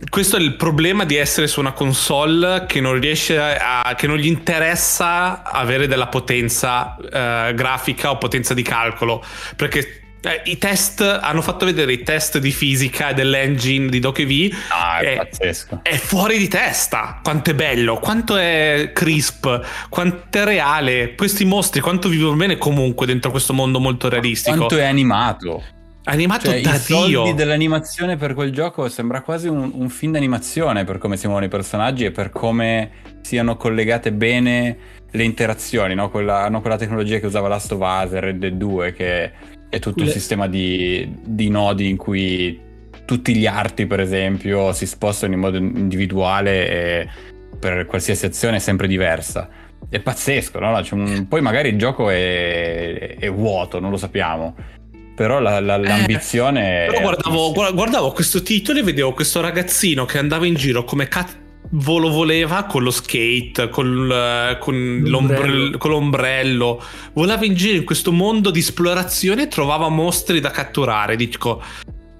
Questo 0.09 0.37
è 0.37 0.39
il 0.39 0.55
problema 0.55 1.05
di 1.05 1.15
essere 1.15 1.47
su 1.47 1.59
una 1.59 1.71
console 1.71 2.65
che 2.67 2.81
non 2.81 2.99
riesce 2.99 3.37
a. 3.39 3.93
che 3.95 4.07
non 4.07 4.17
gli 4.17 4.27
interessa 4.27 5.43
avere 5.43 5.87
della 5.87 6.07
potenza 6.07 6.95
eh, 6.97 7.53
grafica 7.53 8.11
o 8.11 8.17
potenza 8.17 8.53
di 8.53 8.63
calcolo. 8.63 9.23
Perché 9.55 10.03
eh, 10.25 10.41
i 10.45 10.57
test 10.57 11.01
hanno 11.01 11.41
fatto 11.41 11.65
vedere 11.65 11.91
i 11.91 12.01
test 12.01 12.37
di 12.37 12.51
fisica 12.51 13.09
e 13.09 13.13
dell'engine 13.13 13.89
di 13.89 13.99
DokeV. 13.99 14.55
Ah, 14.69 14.99
è 14.99 15.11
Eh, 15.11 15.15
pazzesco. 15.17 15.79
È 15.83 15.95
fuori 15.97 16.37
di 16.37 16.47
testa. 16.47 17.19
Quanto 17.21 17.49
è 17.49 17.53
bello, 17.53 17.97
quanto 17.97 18.37
è 18.37 18.91
crisp, 18.93 19.59
quanto 19.89 20.37
è 20.37 20.43
reale. 20.45 21.15
Questi 21.15 21.43
mostri, 21.43 21.81
quanto 21.81 22.07
vivono 22.07 22.35
bene 22.35 22.57
comunque 22.57 23.05
dentro 23.05 23.31
questo 23.31 23.53
mondo 23.53 23.79
molto 23.79 24.07
realistico. 24.07 24.55
Quanto 24.55 24.77
è 24.77 24.85
animato. 24.85 25.63
Animato 26.05 26.47
Cioè, 26.47 26.61
da 26.61 26.75
i 26.75 26.79
soldi 26.79 27.11
Dio. 27.11 27.33
dell'animazione 27.33 28.17
per 28.17 28.33
quel 28.33 28.51
gioco 28.51 28.89
sembra 28.89 29.21
quasi 29.21 29.47
un, 29.47 29.71
un 29.73 29.87
film 29.89 30.11
d'animazione 30.11 30.83
per 30.83 30.97
come 30.97 31.15
si 31.15 31.25
muovono 31.27 31.45
i 31.45 31.49
personaggi 31.49 32.03
e 32.05 32.11
per 32.11 32.29
come 32.29 32.89
siano 33.21 33.55
collegate 33.55 34.11
bene 34.11 34.77
le 35.09 35.23
interazioni, 35.23 35.95
no? 35.95 36.09
Quella, 36.09 36.41
hanno 36.43 36.59
quella 36.59 36.75
tecnologia 36.77 37.19
che 37.19 37.25
usava 37.25 37.47
Last 37.47 37.71
of 37.71 37.79
Us 37.79 38.13
e 38.13 38.19
Red 38.19 38.37
Dead 38.37 38.53
2 38.53 38.91
che 38.93 39.31
è 39.69 39.79
tutto 39.79 40.01
un 40.01 40.07
Le- 40.07 40.11
sistema 40.11 40.47
di, 40.47 41.19
di 41.23 41.49
nodi 41.49 41.87
in 41.87 41.95
cui 41.95 42.59
tutti 43.05 43.33
gli 43.35 43.45
arti 43.45 43.85
per 43.85 44.01
esempio 44.01 44.73
si 44.73 44.85
spostano 44.85 45.33
in 45.33 45.39
modo 45.39 45.57
individuale 45.57 46.69
e 46.69 47.07
per 47.57 47.85
qualsiasi 47.85 48.25
azione 48.25 48.57
è 48.57 48.59
sempre 48.59 48.87
diversa. 48.87 49.47
È 49.87 49.99
pazzesco, 50.01 50.59
no? 50.59 50.77
C'è 50.81 50.95
un- 50.95 51.27
Poi 51.29 51.39
magari 51.41 51.69
il 51.69 51.77
gioco 51.77 52.09
è, 52.09 53.15
è 53.17 53.31
vuoto, 53.31 53.79
non 53.79 53.89
lo 53.89 53.97
sappiamo. 53.97 54.55
Però 55.15 55.39
la- 55.39 55.59
la- 55.59 55.77
l'ambizione. 55.77 56.85
Eh, 56.85 56.87
Però 56.87 57.01
guardavo, 57.01 57.51
guardavo 57.73 58.11
questo 58.11 58.41
titolo 58.41 58.79
e 58.79 58.83
vedevo 58.83 59.13
questo 59.13 59.41
ragazzino 59.41 60.05
che 60.05 60.17
andava 60.17 60.45
in 60.45 60.55
giro 60.55 60.83
come 60.83 61.07
cat- 61.07 61.41
volo 61.75 62.09
voleva 62.09 62.63
con 62.65 62.83
lo 62.83 62.91
skate, 62.91 63.69
col, 63.69 64.57
con, 64.59 65.01
L'ombrello. 65.05 65.77
con 65.77 65.91
l'ombrello. 65.91 66.81
Volava 67.13 67.45
in 67.45 67.53
giro 67.55 67.77
in 67.77 67.83
questo 67.83 68.11
mondo 68.11 68.51
di 68.51 68.59
esplorazione 68.59 69.43
e 69.43 69.47
trovava 69.47 69.89
mostri 69.89 70.39
da 70.39 70.51
catturare. 70.51 71.15
Dico, 71.15 71.61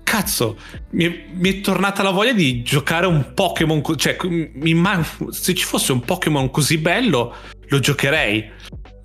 cazzo, 0.03 0.58
mi 0.91 1.06
è, 1.06 1.23
mi 1.34 1.49
è 1.49 1.62
tornata 1.62 2.01
la 2.03 2.12
voglia 2.12 2.34
di 2.34 2.62
giocare 2.63 3.06
un 3.06 3.34
Pokémon. 3.34 3.82
Cioè, 3.95 4.17
mi 4.23 4.69
immag- 4.69 5.29
se 5.29 5.53
ci 5.53 5.65
fosse 5.65 5.91
un 5.91 6.01
Pokémon 6.01 6.49
così 6.49 6.77
bello, 6.77 7.36
lo 7.67 7.79
giocherei. 7.79 8.49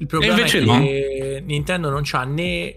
Il 0.00 0.06
problema 0.06 0.34
invece 0.36 0.58
è 0.60 0.64
no. 0.64 0.78
che 0.80 1.42
Nintendo 1.44 1.90
non 1.90 2.02
c'ha 2.04 2.22
né 2.24 2.74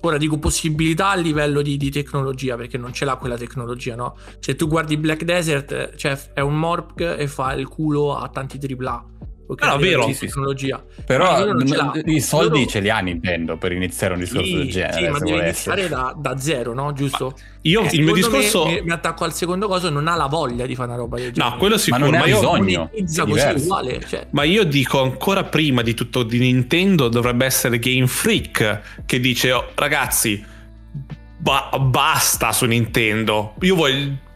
ora 0.00 0.16
dico 0.16 0.38
possibilità 0.38 1.10
a 1.10 1.16
livello 1.16 1.62
di, 1.62 1.76
di 1.76 1.90
tecnologia 1.90 2.56
perché 2.56 2.78
non 2.78 2.92
ce 2.92 3.04
l'ha 3.04 3.16
quella 3.16 3.36
tecnologia, 3.36 3.94
no? 3.94 4.16
Se 4.38 4.54
tu 4.54 4.68
guardi 4.68 4.96
Black 4.96 5.24
Desert, 5.24 5.72
eh, 5.72 5.92
cioè 5.96 6.18
è 6.32 6.40
un 6.40 6.58
Morpg 6.58 7.18
e 7.18 7.26
fa 7.26 7.52
il 7.54 7.68
culo 7.68 8.16
a 8.16 8.28
tanti 8.28 8.58
AAA. 8.58 9.04
Ok, 9.50 9.62
Ah, 9.62 9.72
a 9.72 9.76
livello 9.76 9.96
vero. 9.96 10.06
di 10.08 10.12
Sì, 10.14 10.26
tecnologia. 10.26 10.76
Ma 10.76 11.02
Però 11.06 11.44
non 11.46 11.62
i 12.04 12.20
soldi 12.20 12.58
Loro- 12.58 12.70
ce 12.70 12.80
li 12.80 12.90
ha 12.90 12.98
Nintendo 12.98 13.56
per 13.56 13.72
iniziare 13.72 14.12
un 14.12 14.20
discorso 14.20 14.44
Sì, 14.44 14.56
del 14.56 14.70
genere. 14.70 14.92
sì, 15.04 15.08
ma 15.08 15.18
devi 15.18 15.38
iniziare 15.38 15.88
da, 15.88 16.14
da 16.18 16.38
zero, 16.38 16.74
no? 16.74 16.92
Giusto? 16.92 17.34
Io, 17.62 17.82
Eh, 17.82 17.88
il 17.92 18.02
mio 18.02 18.12
discorso. 18.12 18.66
mi, 18.66 18.82
mi 18.82 18.90
attacco 18.90 19.24
al 19.24 19.32
secondo 19.32 19.66
coso, 19.66 19.88
non 19.88 20.06
ha 20.06 20.16
la 20.16 20.26
voglia 20.26 20.66
di 20.66 20.74
fare 20.74 20.88
una 20.88 20.98
roba 20.98 21.16
del 21.16 21.32
genere. 21.32 21.52
No, 21.52 21.58
quello 21.58 21.74
Ma 21.76 21.80
sicuro. 21.80 22.02
non 22.04 22.10
ne 22.12 22.18
Ma, 22.18 22.24
ha 22.24 22.26
io, 22.28 22.34
bisogno. 22.36 22.90
uguale. 23.56 24.00
Cioè, 24.06 24.26
ma 24.32 24.42
io 24.42 24.64
dico 24.64 25.00
ancora 25.00 25.44
prima 25.44 25.80
di 25.80 25.94
tutto 25.94 26.24
di 26.24 26.38
Nintendo 26.38 27.08
dovrebbe 27.08 27.46
essere 27.46 27.78
Game 27.78 28.06
Freak 28.06 28.80
che 29.06 29.18
dice 29.18 29.52
"Oh, 29.52 29.68
ragazzi 29.76 30.44
ba- 31.38 31.70
basta 31.80 32.52
su 32.52 32.66
Nintendo. 32.66 33.54
Io 33.62 33.74
voglio 33.74 34.26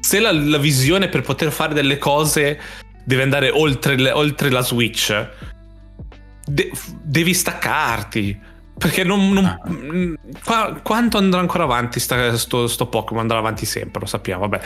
se 0.00 0.18
la, 0.18 0.32
la 0.32 0.58
visione 0.58 1.08
per 1.08 1.20
poter 1.22 1.50
fare 1.52 1.74
delle 1.74 1.96
cose 1.98 2.58
deve 3.04 3.22
andare 3.22 3.50
oltre, 3.50 3.96
le- 3.96 4.12
oltre 4.12 4.50
la 4.50 4.62
Switch. 4.62 5.28
De- 6.44 6.70
devi 7.02 7.34
staccarti 7.34 8.38
perché 8.76 9.04
non, 9.04 9.30
non- 9.32 9.44
Ah. 9.44 9.60
qua- 10.44 10.80
quanto 10.82 11.16
andrà 11.16 11.38
ancora 11.40 11.62
avanti 11.64 12.00
sta- 12.00 12.36
sto, 12.36 12.66
sto 12.66 12.86
Pokémon? 12.86 13.22
Andrà 13.22 13.38
avanti 13.38 13.64
sempre 13.64 14.00
lo 14.00 14.06
sappiamo 14.06 14.48
vabbè 14.48 14.60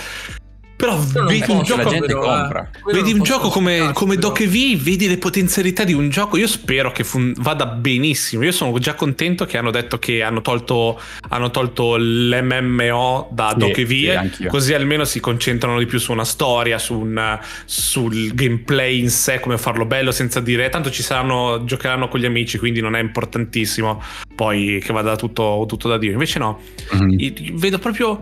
però 0.76 0.96
non 1.14 1.26
vedi 1.26 1.50
un 1.50 1.58
posso, 1.58 1.76
la 1.76 1.82
gioco 1.82 1.88
gente 1.90 2.06
però, 2.06 2.22
eh. 2.22 2.26
compra. 2.40 2.70
Vedi 2.92 3.12
un 3.12 3.22
gioco 3.22 3.48
come, 3.48 3.90
come 3.94 4.14
però. 4.16 4.28
Dokev, 4.28 4.76
vedi 4.82 5.08
le 5.08 5.16
potenzialità 5.18 5.84
di 5.84 5.94
un 5.94 6.08
gioco. 6.10 6.36
Io 6.36 6.46
spero 6.46 6.92
che 6.92 7.02
fun- 7.02 7.32
vada 7.38 7.66
benissimo. 7.66 8.44
Io 8.44 8.52
sono 8.52 8.78
già 8.78 8.94
contento 8.94 9.44
che 9.46 9.56
hanno 9.56 9.70
detto 9.70 9.98
che 9.98 10.22
hanno 10.22 10.42
tolto, 10.42 11.00
hanno 11.30 11.50
tolto 11.50 11.96
l'MMO 11.96 13.28
da 13.32 13.50
Sì, 13.52 13.58
Dokev, 13.58 13.88
sì, 13.88 14.10
anch'io. 14.10 14.50
così 14.50 14.74
almeno 14.74 15.04
si 15.04 15.18
concentrano 15.20 15.78
di 15.78 15.86
più 15.86 15.98
su 15.98 16.12
una 16.12 16.24
storia, 16.24 16.78
su 16.78 16.94
un- 16.98 17.38
sul 17.64 18.34
gameplay 18.34 18.98
in 19.00 19.10
sé, 19.10 19.40
come 19.40 19.56
farlo 19.58 19.86
bello 19.86 20.10
senza 20.10 20.40
dire 20.40 20.68
tanto 20.68 20.90
ci 20.90 21.02
saranno, 21.02 21.64
giocheranno 21.64 22.08
con 22.08 22.20
gli 22.20 22.26
amici, 22.26 22.58
quindi 22.58 22.80
non 22.80 22.94
è 22.94 23.00
importantissimo 23.00 24.02
poi 24.34 24.82
che 24.84 24.92
vada 24.92 25.16
tutto, 25.16 25.64
tutto 25.66 25.88
da 25.88 25.96
Dio. 25.98 26.12
Invece 26.12 26.38
no, 26.38 26.60
Mhm. 26.92 27.10
i- 27.18 27.52
vedo 27.54 27.78
proprio 27.78 28.20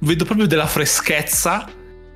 vedo 0.00 0.24
proprio 0.24 0.46
della 0.46 0.66
freschezza 0.66 1.68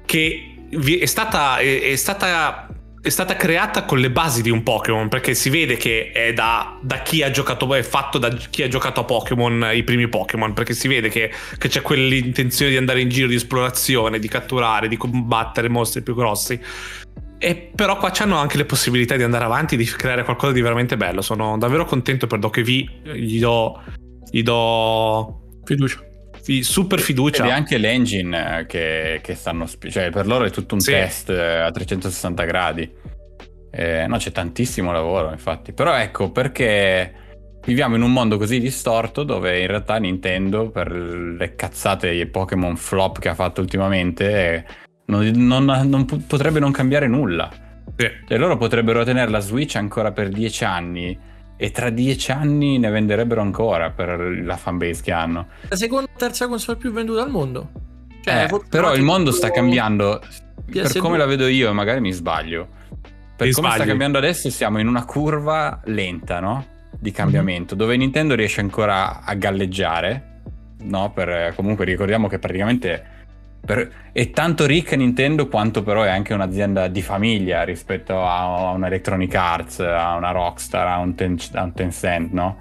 che 0.04 0.56
è 1.00 1.06
stata 1.06 1.58
è, 1.58 1.82
è 1.82 1.96
stata 1.96 2.68
è 3.02 3.08
stata 3.08 3.34
creata 3.34 3.84
con 3.84 3.98
le 3.98 4.12
basi 4.12 4.42
di 4.42 4.50
un 4.50 4.62
Pokémon 4.62 5.08
perché 5.08 5.34
si 5.34 5.50
vede 5.50 5.76
che 5.76 6.12
è 6.12 6.32
da, 6.32 6.78
da 6.80 7.02
chi 7.02 7.22
ha 7.22 7.32
giocato 7.32 7.74
è 7.74 7.82
fatto 7.82 8.16
da 8.18 8.28
chi 8.28 8.62
ha 8.62 8.68
giocato 8.68 9.00
a 9.00 9.04
Pokémon 9.04 9.70
i 9.74 9.82
primi 9.82 10.08
Pokémon 10.08 10.52
perché 10.52 10.72
si 10.72 10.86
vede 10.86 11.08
che, 11.08 11.32
che 11.58 11.68
c'è 11.68 11.82
quell'intenzione 11.82 12.70
di 12.70 12.76
andare 12.76 13.00
in 13.00 13.08
giro 13.08 13.26
di 13.26 13.34
esplorazione 13.34 14.20
di 14.20 14.28
catturare 14.28 14.86
di 14.86 14.96
combattere 14.96 15.68
mostri 15.68 16.02
più 16.02 16.14
grossi 16.14 16.60
e 17.38 17.70
però 17.74 17.96
qua 17.96 18.10
c'hanno 18.12 18.36
anche 18.36 18.56
le 18.56 18.66
possibilità 18.66 19.16
di 19.16 19.24
andare 19.24 19.46
avanti 19.46 19.76
di 19.76 19.84
creare 19.84 20.22
qualcosa 20.22 20.52
di 20.52 20.60
veramente 20.60 20.96
bello 20.96 21.22
sono 21.22 21.58
davvero 21.58 21.84
contento 21.84 22.28
per 22.28 22.38
Dokev 22.38 22.68
gli 22.68 23.40
do 23.40 23.82
gli 24.30 24.44
do 24.44 25.40
Fiducia. 25.64 26.11
Super 26.62 26.98
fiducia 27.00 27.46
è 27.46 27.50
anche 27.50 27.78
l'engine 27.78 28.60
eh, 28.60 28.66
che, 28.66 29.20
che 29.22 29.34
stanno 29.34 29.66
cioè 29.88 30.10
per 30.10 30.26
loro 30.26 30.44
è 30.44 30.50
tutto 30.50 30.74
un 30.74 30.80
Sì. 30.80 30.90
test 30.90 31.30
eh, 31.30 31.58
a 31.58 31.70
360 31.70 32.44
gradi. 32.44 32.90
Eh, 33.70 34.06
no, 34.06 34.16
c'è 34.18 34.32
tantissimo 34.32 34.92
lavoro, 34.92 35.30
infatti. 35.30 35.72
Però 35.72 35.94
ecco, 35.96 36.30
perché 36.30 37.12
viviamo 37.64 37.94
in 37.96 38.02
un 38.02 38.12
mondo 38.12 38.36
così 38.36 38.58
distorto 38.60 39.22
dove 39.22 39.60
in 39.60 39.66
realtà 39.66 39.96
Nintendo, 39.96 40.68
per 40.70 40.90
le 40.92 41.54
cazzate 41.54 42.10
e 42.10 42.26
Pokémon 42.26 42.76
flop 42.76 43.18
che 43.18 43.28
ha 43.30 43.34
fatto 43.34 43.60
ultimamente, 43.60 44.54
eh, 44.54 44.64
non, 45.06 45.30
non- 45.36 45.88
non 45.88 46.04
po- 46.04 46.20
potrebbe 46.26 46.58
non 46.58 46.70
cambiare 46.72 47.06
nulla. 47.06 47.48
Sì. 47.96 48.08
Cioè, 48.28 48.36
loro 48.38 48.56
potrebbero 48.56 49.04
tenere 49.04 49.30
la 49.30 49.40
Switch 49.40 49.76
ancora 49.76 50.12
per 50.12 50.28
10 50.28 50.64
anni 50.64 51.18
e 51.62 51.70
tra 51.70 51.90
10 51.90 52.32
anni 52.32 52.76
ne 52.76 52.90
venderebbero 52.90 53.40
ancora 53.40 53.90
per 53.90 54.18
la 54.18 54.56
fanbase 54.56 55.00
che 55.00 55.12
hanno. 55.12 55.46
La 55.68 55.76
seconda 55.76 56.10
o 56.12 56.18
terza 56.18 56.48
console 56.48 56.76
più 56.76 56.90
venduta 56.90 57.22
al 57.22 57.30
mondo. 57.30 57.70
Eh, 58.24 58.48
forse 58.48 58.66
però 58.68 58.92
il 58.96 59.02
mondo 59.02 59.30
sta 59.30 59.52
cambiando. 59.52 60.20
Per 60.68 60.86
PS2. 60.86 60.98
come 60.98 61.18
la 61.18 61.24
vedo 61.24 61.46
io, 61.46 61.72
magari 61.72 62.00
mi 62.00 62.10
sbaglio. 62.10 62.66
Per 63.36 63.46
Ti 63.46 63.52
come 63.52 63.68
sta 63.68 63.76
sbagli. 63.76 63.86
cambiando 63.86 64.18
adesso, 64.18 64.50
siamo 64.50 64.80
in 64.80 64.88
una 64.88 65.04
curva 65.04 65.80
lenta, 65.84 66.40
no? 66.40 66.66
Di 66.98 67.12
cambiamento, 67.12 67.76
dove 67.76 67.96
Nintendo 67.96 68.34
riesce 68.34 68.60
ancora 68.60 69.22
a 69.22 69.32
galleggiare. 69.34 70.40
No? 70.80 71.12
Per, 71.12 71.52
comunque 71.54 71.84
ricordiamo 71.84 72.26
che 72.26 72.40
praticamente 72.40 73.04
per- 73.64 74.10
è 74.12 74.30
tanto 74.30 74.66
ricca 74.66 74.96
Nintendo 74.96 75.48
quanto 75.48 75.82
però 75.82 76.02
è 76.02 76.10
anche 76.10 76.34
un'azienda 76.34 76.88
di 76.88 77.00
famiglia 77.00 77.62
rispetto 77.62 78.22
a, 78.22 78.68
a 78.68 78.70
una 78.70 78.88
Electronic 78.88 79.34
Arts, 79.34 79.80
a 79.80 80.16
una 80.16 80.32
Rockstar, 80.32 80.86
a 80.86 80.98
un, 80.98 81.14
Ten- 81.14 81.38
a 81.52 81.62
un 81.62 81.72
Tencent, 81.72 82.32
no? 82.32 82.56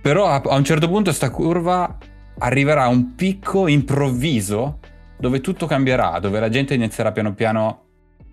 Però 0.00 0.26
a, 0.26 0.40
a 0.44 0.56
un 0.56 0.64
certo 0.64 0.88
punto 0.88 1.12
sta 1.12 1.30
curva 1.30 1.98
arriverà 2.38 2.84
a 2.84 2.88
un 2.88 3.14
picco 3.14 3.68
improvviso 3.68 4.78
dove 5.18 5.40
tutto 5.40 5.66
cambierà, 5.66 6.18
dove 6.18 6.40
la 6.40 6.48
gente 6.48 6.72
inizierà 6.72 7.12
piano 7.12 7.34
piano 7.34 7.84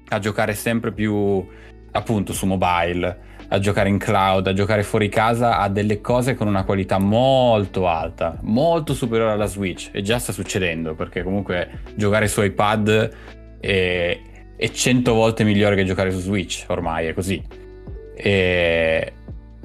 a 0.07 0.19
giocare 0.19 0.53
sempre 0.53 0.93
più 0.93 1.45
appunto 1.91 2.31
su 2.31 2.45
mobile, 2.45 3.19
a 3.49 3.59
giocare 3.59 3.89
in 3.89 3.97
cloud, 3.97 4.47
a 4.47 4.53
giocare 4.53 4.83
fuori 4.83 5.09
casa 5.09 5.59
a 5.59 5.69
delle 5.69 6.01
cose 6.01 6.35
con 6.35 6.47
una 6.47 6.63
qualità 6.63 6.97
molto 6.97 7.87
alta, 7.87 8.37
molto 8.41 8.93
superiore 8.93 9.31
alla 9.31 9.45
Switch. 9.45 9.89
E 9.91 10.01
già 10.01 10.19
sta 10.19 10.31
succedendo 10.31 10.95
perché 10.95 11.23
comunque 11.23 11.81
giocare 11.95 12.27
su 12.27 12.41
iPad 12.41 13.11
è, 13.59 14.19
è 14.55 14.69
100 14.69 15.13
volte 15.13 15.43
migliore 15.43 15.75
che 15.75 15.85
giocare 15.85 16.11
su 16.11 16.19
Switch, 16.19 16.65
ormai 16.67 17.07
è 17.07 17.13
così. 17.13 17.41
E... 18.15 19.13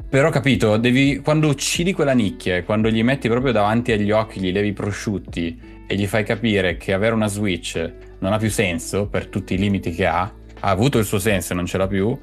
Però 0.08 0.28
capito, 0.28 0.76
devi, 0.76 1.20
quando 1.20 1.48
uccidi 1.48 1.94
quella 1.94 2.12
nicchia 2.12 2.62
quando 2.64 2.90
gli 2.90 3.02
metti 3.02 3.28
proprio 3.28 3.50
davanti 3.50 3.92
agli 3.92 4.10
occhi, 4.10 4.40
gli 4.40 4.52
levi 4.52 4.74
prosciutti 4.74 5.84
e 5.86 5.96
gli 5.96 6.06
fai 6.06 6.22
capire 6.22 6.76
che 6.76 6.92
avere 6.92 7.14
una 7.14 7.28
Switch 7.28 7.92
non 8.18 8.32
ha 8.32 8.38
più 8.38 8.50
senso 8.50 9.06
per 9.06 9.26
tutti 9.26 9.54
i 9.54 9.58
limiti 9.58 9.90
che 9.90 10.06
ha, 10.06 10.20
ha 10.20 10.68
avuto 10.68 10.98
il 10.98 11.06
suo 11.06 11.18
senso 11.18 11.54
e 11.54 11.56
non 11.56 11.64
ce 11.64 11.78
l'ha 11.78 11.86
più, 11.86 12.16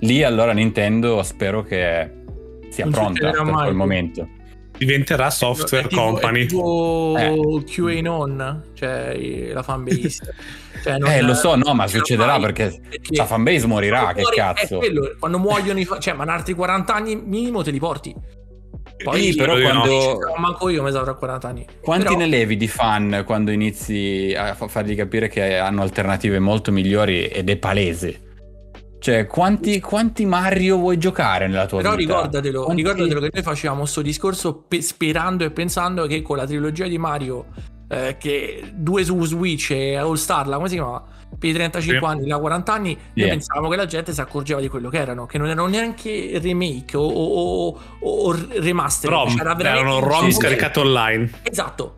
lì 0.00 0.22
allora 0.22 0.52
Nintendo 0.52 1.22
spero 1.22 1.62
che 1.62 2.10
sia 2.70 2.84
Non 2.84 2.92
pronta 2.92 3.30
per 3.30 3.42
mai. 3.44 3.62
quel 3.64 3.74
momento. 3.74 4.28
diventerà 4.76 5.30
software 5.30 5.84
È 5.84 5.88
tipo- 5.88 6.02
company 6.02 6.42
È 6.42 6.46
tipo 6.46 7.14
Eh. 7.16 7.64
QA 7.64 8.00
non, 8.00 8.64
cioè 8.74 9.50
la 9.52 9.62
fanbase. 9.62 10.34
Cioè, 10.84 10.98
non- 10.98 11.10
Eh, 11.10 11.22
lo 11.22 11.32
so, 11.32 11.54
no, 11.56 11.72
ma 11.72 11.86
succederà 11.86 12.32
mai, 12.32 12.40
perché 12.52 12.80
la 13.10 13.24
fanbase 13.24 13.66
morirà, 13.66 14.12
che 14.12 14.20
muori- 14.20 14.36
cazzo. 14.36 14.76
Quello, 14.78 15.14
quando 15.18 15.38
muoiono 15.38 15.78
i 15.78 15.84
fa- 15.86 15.98
cioè, 15.98 16.12
ma 16.12 16.24
in 16.24 16.28
altri 16.28 16.52
40 16.52 16.92
anni 16.94 17.16
minimo 17.16 17.62
te 17.62 17.70
li 17.70 17.78
porti. 17.78 18.14
Poi 19.02 19.30
Sì, 19.30 19.34
però 19.36 19.56
no. 19.56 19.62
quando... 19.62 20.18
non 20.18 20.40
manco 20.40 20.68
io 20.68 20.82
mi 20.82 20.90
sa 20.92 21.02
tra 21.02 21.14
40 21.14 21.48
anni. 21.48 21.64
Quanti 21.80 22.04
Però- 22.06 22.18
ne 22.18 22.26
levi 22.26 22.56
di 22.58 22.68
fan 22.68 23.22
quando 23.24 23.50
inizi 23.50 24.34
a 24.36 24.54
fa- 24.54 24.68
fargli 24.68 24.94
capire 24.94 25.28
che 25.28 25.56
hanno 25.56 25.80
alternative 25.82 26.38
molto 26.38 26.70
migliori 26.70 27.28
ed 27.28 27.48
è 27.48 27.56
palese? 27.56 28.20
Cioè, 29.04 29.26
quanti, 29.26 29.80
quanti 29.80 30.24
Mario 30.24 30.78
vuoi 30.78 30.96
giocare 30.96 31.46
nella 31.46 31.66
tua 31.66 31.82
Però 31.82 31.94
vita? 31.94 32.14
ricordatelo, 32.14 32.62
Quanti- 32.64 32.80
ricordatelo 32.82 33.20
che 33.20 33.30
noi 33.34 33.42
facevamo 33.42 33.80
questo 33.80 34.00
discorso 34.00 34.54
pe- 34.66 34.80
sperando 34.80 35.44
e 35.44 35.50
pensando 35.50 36.06
che 36.06 36.22
con 36.22 36.38
la 36.38 36.46
trilogia 36.46 36.86
di 36.86 36.96
Mario, 36.96 37.44
eh, 37.86 38.16
che 38.18 38.62
due 38.72 39.04
su 39.04 39.22
Switch 39.26 39.72
e 39.72 39.96
All 39.96 40.14
Star, 40.14 40.48
la- 40.48 40.56
come 40.56 40.70
si 40.70 40.76
chiama? 40.76 41.02
Per 41.38 41.50
i 41.50 41.52
35 41.52 41.98
Sì. 42.08 42.14
anni, 42.14 42.26
da 42.28 42.38
40 42.38 42.72
anni, 42.72 42.94
noi 42.94 43.02
Yeah. 43.12 43.28
pensavamo 43.28 43.68
che 43.68 43.76
la 43.76 43.84
gente 43.84 44.14
si 44.14 44.20
accorgeva 44.22 44.60
di 44.62 44.68
quello 44.68 44.88
che 44.88 44.96
erano, 44.96 45.26
che 45.26 45.36
non 45.36 45.48
erano 45.48 45.66
neanche 45.66 46.38
remake 46.40 46.96
o, 46.96 47.02
o, 47.06 47.68
o- 47.68 48.08
o 48.08 48.38
remaster. 48.58 49.10
ROM 49.10 49.28
cioè 49.28 49.40
era 49.42 49.54
veramente 49.54 49.86
erano 49.86 49.98
un 49.98 50.08
ROM 50.08 50.30
scaricato 50.30 50.80
online 50.80 51.30
Esatto. 51.42 51.96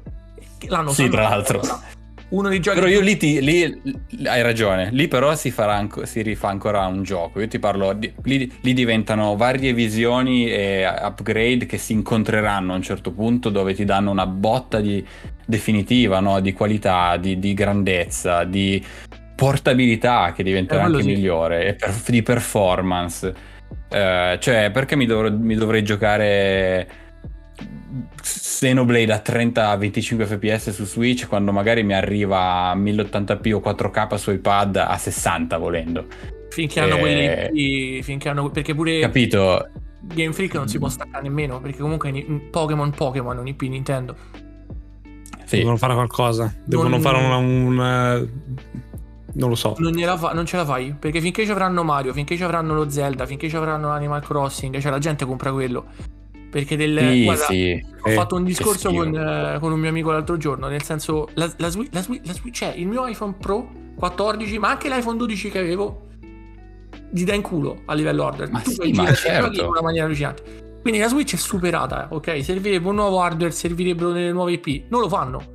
L'hanno 0.66 0.90
Sì, 0.90 1.08
tra 1.08 1.22
l'altro. 1.22 1.60
Uno 2.28 2.48
dei 2.48 2.58
giochi 2.60 2.80
Però 2.80 2.90
io 2.90 3.00
lì, 3.00 3.16
ti- 3.16 3.40
lì- 3.40 3.82
hai 4.24 4.42
ragione, 4.42 4.88
lì 4.90 5.06
però 5.06 5.36
si, 5.36 5.50
farà 5.52 5.74
anco- 5.74 6.04
si 6.06 6.22
rifà 6.22 6.48
ancora 6.48 6.84
un 6.86 7.02
gioco. 7.04 7.40
Io 7.40 7.46
ti 7.48 7.58
parlo, 7.60 7.92
di- 7.92 8.12
lì, 8.24 8.52
lì 8.62 8.72
diventano 8.74 9.36
varie 9.36 9.72
visioni 9.72 10.50
e 10.50 10.84
upgrade 10.86 11.66
che 11.66 11.78
si 11.78 11.92
incontreranno 11.92 12.72
a 12.72 12.76
un 12.76 12.82
certo 12.82 13.12
punto 13.12 13.48
dove 13.48 13.74
ti 13.74 13.84
danno 13.84 14.10
una 14.10 14.26
botta 14.26 14.80
di 14.80 15.04
definitiva, 15.46 16.18
no? 16.18 16.40
di 16.40 16.52
qualità, 16.52 17.16
di, 17.16 17.38
di 17.38 17.54
grandezza, 17.54 18.42
di, 18.44 18.84
portabilità 19.36 20.32
che 20.34 20.42
diventerà 20.42 20.80
Eh, 20.80 20.84
anche 20.86 21.02
sì. 21.02 21.08
migliore 21.08 21.66
e 21.66 21.74
per- 21.74 21.94
di 22.08 22.22
performance. 22.22 23.34
Eh, 23.88 24.38
cioè, 24.40 24.70
perché 24.72 24.96
mi, 24.96 25.06
dovrò- 25.06 25.30
mi 25.30 25.54
dovrei 25.54 25.84
giocare 25.84 26.88
Xenoblade 28.20 29.12
a 29.12 29.22
30-25 29.24 30.26
fps 30.26 30.70
su 30.70 30.84
Switch 30.84 31.26
quando 31.28 31.52
magari 31.52 31.82
mi 31.82 31.94
arriva 31.94 32.70
a 32.70 32.76
1080p 32.76 33.52
o 33.54 33.60
4K 33.64 34.14
su 34.16 34.30
iPad 34.32 34.76
a 34.76 34.96
60 34.96 35.56
volendo? 35.58 36.06
Finché 36.50 36.80
hanno 36.80 36.96
Eh, 36.96 37.00
quelle 37.00 37.50
IP, 37.52 38.02
finché 38.02 38.28
hanno 38.28 38.50
perché 38.50 38.74
pure 38.74 39.00
Capito? 39.00 39.68
Game 40.00 40.32
Freak 40.32 40.54
non 40.54 40.68
si 40.68 40.78
può 40.78 40.88
staccare 40.88 41.22
nemmeno, 41.22 41.60
perché 41.60 41.78
comunque 41.78 42.10
Pokémon 42.50 42.90
Pokémon 42.90 43.36
un 43.38 43.46
IP 43.46 43.62
Nintendo. 43.62 44.16
Sì. 45.44 45.58
Devono 45.58 45.76
fare 45.76 45.94
qualcosa. 45.94 46.52
Devono 46.64 46.88
Non- 46.88 47.00
fare 47.00 47.18
una, 47.18 47.36
un... 47.36 47.80
eh, 47.80 48.28
Non 49.34 49.48
lo 49.48 49.54
so. 49.54 49.74
Non, 49.78 49.92
gliela 49.92 50.16
fa- 50.16 50.32
non 50.32 50.46
ce 50.46 50.56
la 50.56 50.64
fai, 50.64 50.94
perché 50.98 51.20
finché 51.20 51.44
ci 51.44 51.50
avranno 51.50 51.82
Mario, 51.84 52.12
finché 52.12 52.36
ci 52.36 52.42
avranno 52.42 52.74
lo 52.74 52.88
Zelda, 52.88 53.26
finché 53.26 53.48
ci 53.48 53.56
avranno 53.56 53.90
Animal 53.90 54.22
Crossing, 54.22 54.78
cioè 54.78 54.90
la 54.90 54.98
gente 54.98 55.24
compra 55.24 55.52
quello. 55.52 55.86
Perché 56.50 56.76
del 56.76 56.98
Sì, 56.98 57.24
guarda, 57.24 57.44
sì. 57.44 57.86
Ho 58.02 58.08
Eh, 58.08 58.12
fatto 58.14 58.34
un 58.36 58.44
discorso 58.44 58.92
con, 58.92 59.14
eh, 59.14 59.58
con 59.58 59.72
un 59.72 59.80
mio 59.80 59.88
amico 59.88 60.12
l'altro 60.12 60.36
giorno, 60.36 60.68
nel 60.68 60.82
senso, 60.82 61.28
la, 61.34 61.52
la 61.56 61.68
Switch, 61.68 61.92
la 61.92 62.02
Switch- 62.02 62.26
la 62.26 62.32
Switch- 62.32 62.54
cioè 62.56 62.72
il 62.76 62.86
mio 62.86 63.06
iPhone 63.06 63.34
Pro 63.38 63.68
14, 63.96 64.58
ma 64.58 64.70
anche 64.70 64.88
l'iPhone 64.88 65.16
12 65.16 65.50
che 65.50 65.58
avevo, 65.58 66.08
gli 67.10 67.24
dà 67.24 67.34
in 67.34 67.42
culo 67.42 67.82
a 67.86 67.94
livello 67.94 68.26
hardware. 68.26 68.50
Ma 68.50 68.60
tu 68.60 68.70
sì, 68.70 68.76
puoi 68.76 68.92
ma 68.92 69.12
certo. 69.12 69.60
in 69.60 69.66
una 69.68 69.82
maniera 69.82 70.06
allucinante. 70.06 70.64
Quindi 70.80 71.00
la 71.00 71.08
Switch 71.08 71.34
è 71.34 71.36
superata, 71.36 72.08
ok? 72.12 72.44
Servirebbe 72.44 72.88
un 72.88 72.94
nuovo 72.94 73.20
hardware, 73.20 73.50
servirebbero 73.50 74.12
delle 74.12 74.30
nuove 74.30 74.52
IP. 74.52 74.84
Non 74.88 75.00
lo 75.00 75.08
fanno. 75.08 75.54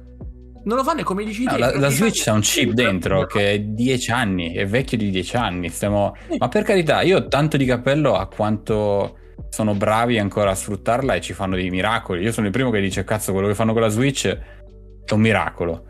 Non 0.64 0.78
lo 0.78 0.84
fanno 0.84 1.00
e 1.00 1.04
come 1.04 1.24
dici 1.24 1.46
No, 1.46 1.54
te, 1.54 1.58
la, 1.58 1.80
la 1.80 1.89
Switch 1.89 2.28
ha 2.28 2.34
un 2.34 2.42
chip 2.42 2.72
dentro 2.74 3.26
che 3.26 3.54
è 3.54 3.60
10 3.60 4.12
anni, 4.12 4.54
è 4.54 4.68
vecchio 4.68 4.98
di 4.98 5.10
10 5.10 5.36
anni. 5.38 5.70
Stiamo... 5.70 6.16
Ma 6.38 6.50
per 6.50 6.64
carità, 6.64 7.02
io 7.02 7.18
ho 7.18 7.28
tanto 7.28 7.58
di 7.58 7.66
cappello 7.66 8.16
a 8.16 8.28
quanto 8.28 9.18
sono 9.50 9.74
bravi 9.76 10.20
ancora 10.20 10.52
a 10.52 10.56
sfruttarla 10.56 11.16
e 11.16 11.22
ci 11.22 11.34
fanno 11.34 11.56
dei 11.56 11.70
miracoli. 11.70 12.24
Io 12.24 12.32
sono 12.32 12.48
il 12.48 12.52
primo 12.52 12.70
che 12.70 12.80
dice, 12.82 13.04
cazzo, 13.04 13.32
quello 13.32 13.48
che 13.48 13.56
fanno 13.56 13.74
con 13.74 13.82
la 13.82 13.89
Switch 13.89 14.28
è 14.28 15.14
un 15.14 15.22
miracolo. 15.22 15.86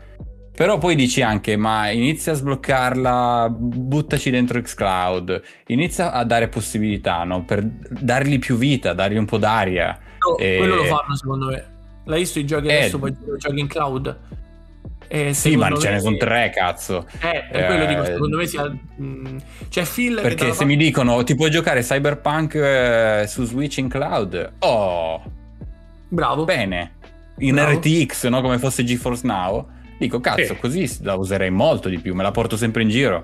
Però 0.54 0.76
poi 0.78 0.94
dici 0.94 1.22
anche, 1.22 1.56
ma 1.56 1.88
inizia 1.90 2.32
a 2.32 2.34
sbloccarla, 2.34 3.48
buttaci 3.50 4.30
dentro 4.30 4.60
Xcloud, 4.60 5.42
inizia 5.68 6.12
a 6.12 6.24
dare 6.24 6.48
possibilità, 6.48 7.24
no? 7.24 7.44
Per 7.44 7.64
dargli 7.64 8.38
più 8.38 8.56
vita, 8.56 8.92
dargli 8.92 9.16
un 9.16 9.24
po' 9.24 9.38
d'aria. 9.38 9.98
No, 10.18 10.36
E- 10.36 10.56
Quello 10.58 10.74
lo 10.74 10.84
fanno 10.84 11.16
secondo 11.16 11.46
me. 11.46 11.64
L'hai 12.04 12.18
visto 12.20 12.38
i 12.38 12.44
giochi 12.44 12.66
Eh, 12.66 12.76
adesso, 12.76 12.98
poi 12.98 13.16
giochi 13.38 13.60
in 13.60 13.66
cloud. 13.66 14.18
Eh, 15.14 15.34
Sì, 15.34 15.56
ma 15.56 15.70
ce 15.76 15.90
ne 15.90 16.00
sono 16.00 16.16
tre, 16.16 16.50
cazzo. 16.54 17.06
Eh, 17.20 17.44
per 17.52 17.66
quello 17.66 17.84
dico, 17.84 18.02
Eh, 18.02 18.06
secondo 18.06 18.36
me 18.38 18.46
sia... 18.46 18.64
mh, 18.96 19.36
c'è 19.68 19.84
Phil 19.84 20.18
Perché 20.22 20.54
se 20.54 20.64
mi 20.64 20.74
dicono 20.76 21.22
ti 21.22 21.34
puoi 21.34 21.50
giocare 21.50 21.82
Cyberpunk 21.82 22.54
eh, 22.54 23.24
su 23.28 23.44
Switch 23.44 23.76
in 23.76 23.90
cloud, 23.90 24.52
oh, 24.60 25.22
Bravo. 26.08 26.44
bene. 26.44 26.92
In 27.38 27.56
Bravo. 27.56 27.72
RTX, 27.78 28.28
no? 28.28 28.40
Come 28.40 28.58
fosse 28.58 28.84
GeForce 28.84 29.26
Now. 29.26 29.68
Dico, 29.98 30.18
cazzo, 30.20 30.54
Sì. 30.54 30.56
così 30.58 30.98
la 31.02 31.14
userei 31.14 31.50
molto 31.50 31.90
di 31.90 31.98
più, 31.98 32.14
me 32.14 32.22
la 32.22 32.30
porto 32.30 32.56
sempre 32.56 32.80
in 32.82 32.88
giro. 32.88 33.22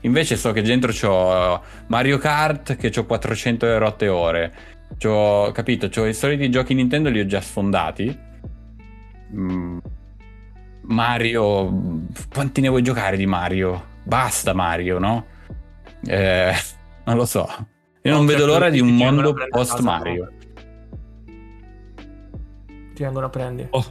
Invece 0.00 0.36
so 0.36 0.52
che 0.52 0.62
dentro 0.62 0.90
c'ho 0.92 1.60
Mario 1.88 2.16
Kart 2.16 2.76
che 2.76 2.90
ho 2.98 3.04
400 3.04 3.66
e 3.66 3.76
rotte 3.78 4.08
ore. 4.08 4.52
C'ho, 4.98 5.50
capito, 5.52 5.88
c'ho 5.90 6.06
i 6.06 6.14
soliti 6.14 6.48
giochi 6.50 6.72
Nintendo 6.72 7.10
li 7.10 7.20
ho 7.20 7.26
già 7.26 7.40
sfondati. 7.42 8.18
Mm, 9.34 9.78
Mario, 10.86 12.04
quanti 12.32 12.60
ne 12.60 12.68
vuoi 12.68 12.82
giocare 12.82 13.16
di 13.16 13.26
Mario? 13.26 13.94
Basta 14.04 14.52
Mario, 14.54 14.98
no? 14.98 15.26
Eh, 16.06 16.52
non 17.04 17.16
lo 17.16 17.24
so. 17.24 17.48
Io 18.02 18.12
non 18.12 18.20
No, 18.20 18.26
vedo 18.26 18.38
certo, 18.40 18.52
l'ora 18.52 18.70
di 18.70 18.80
un 18.80 18.94
mondo 18.94 19.34
post 19.50 19.80
Mario. 19.80 20.30
Ti 22.94 23.02
vengono 23.02 23.26
a 23.26 23.28
prendere. 23.28 23.68
Oh, 23.72 23.84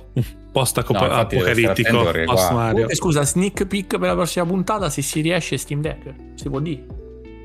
post 0.51 0.77
apocalittico. 0.77 2.11
post 2.25 2.51
Mario. 2.51 2.93
Scusa, 2.95 3.23
sneak 3.23 3.65
peek 3.65 3.97
per 3.99 4.07
la 4.07 4.13
prossima 4.15 4.45
puntata, 4.45 4.89
se 4.89 5.01
si 5.01 5.21
riesce 5.21 5.57
Steam 5.57 5.81
Deck, 5.81 6.13
si 6.35 6.49
può 6.49 6.59
dire. 6.59 6.85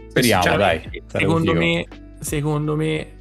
Speriamo, 0.09 0.43
Cioè, 0.43 0.57
dai. 0.57 1.03
Secondo 1.07 1.53
me, 1.55 1.87
secondo 2.21 2.77
me, 2.77 3.19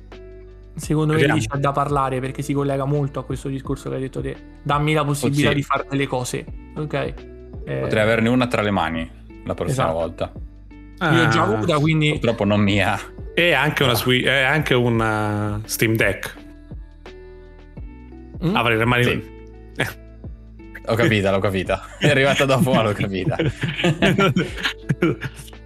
secondo 0.75 1.13
me 1.13 1.25
lì 1.25 1.39
c'è 1.39 1.57
da 1.57 1.71
parlare 1.71 2.19
perché 2.19 2.41
si 2.41 2.53
collega 2.53 2.85
molto 2.85 3.19
a 3.19 3.25
questo 3.25 3.47
discorso 3.49 3.89
che 3.89 3.95
hai 3.95 4.01
detto 4.01 4.21
te. 4.21 4.35
Dammi 4.63 4.93
la 4.93 5.03
possibilità 5.03 5.49
Sì. 5.49 5.55
di 5.55 5.63
fare 5.63 5.85
delle 5.89 6.07
cose, 6.07 6.45
ok? 6.75 7.13
Eh, 7.65 7.79
Potrei 7.81 8.01
averne 8.03 8.29
una 8.29 8.47
tra 8.47 8.61
le 8.61 8.71
mani 8.71 9.09
la 9.45 9.53
prossima 9.53 9.83
Esatto. 9.85 9.99
volta. 9.99 10.31
Io 11.11 11.23
ho 11.23 11.27
già 11.29 11.41
Ah, 11.41 11.53
avuta, 11.53 11.77
quindi 11.79 12.11
Purtroppo 12.11 12.43
non 12.45 12.59
mia. 12.61 12.99
E 13.33 13.53
anche 13.53 13.83
una, 13.83 13.93
Switch, 13.95 14.25
e 14.25 14.41
anche 14.41 14.73
una 14.73 15.61
Steam 15.65 15.95
Deck. 15.95 16.35
Mm? 18.45 18.55
Avrei 18.55 18.77
le 18.77 18.85
mani. 18.85 19.03
Sì. 19.03 19.37
L'ho 20.85 20.95
capita, 20.95 21.31
l'ho 21.31 21.39
capita. 21.39 21.85
È 21.99 22.09
arrivata 22.09 22.45
dopo, 22.45 22.73
ma 22.73 22.81
l'ho 22.83 22.93
capita. 22.93 23.35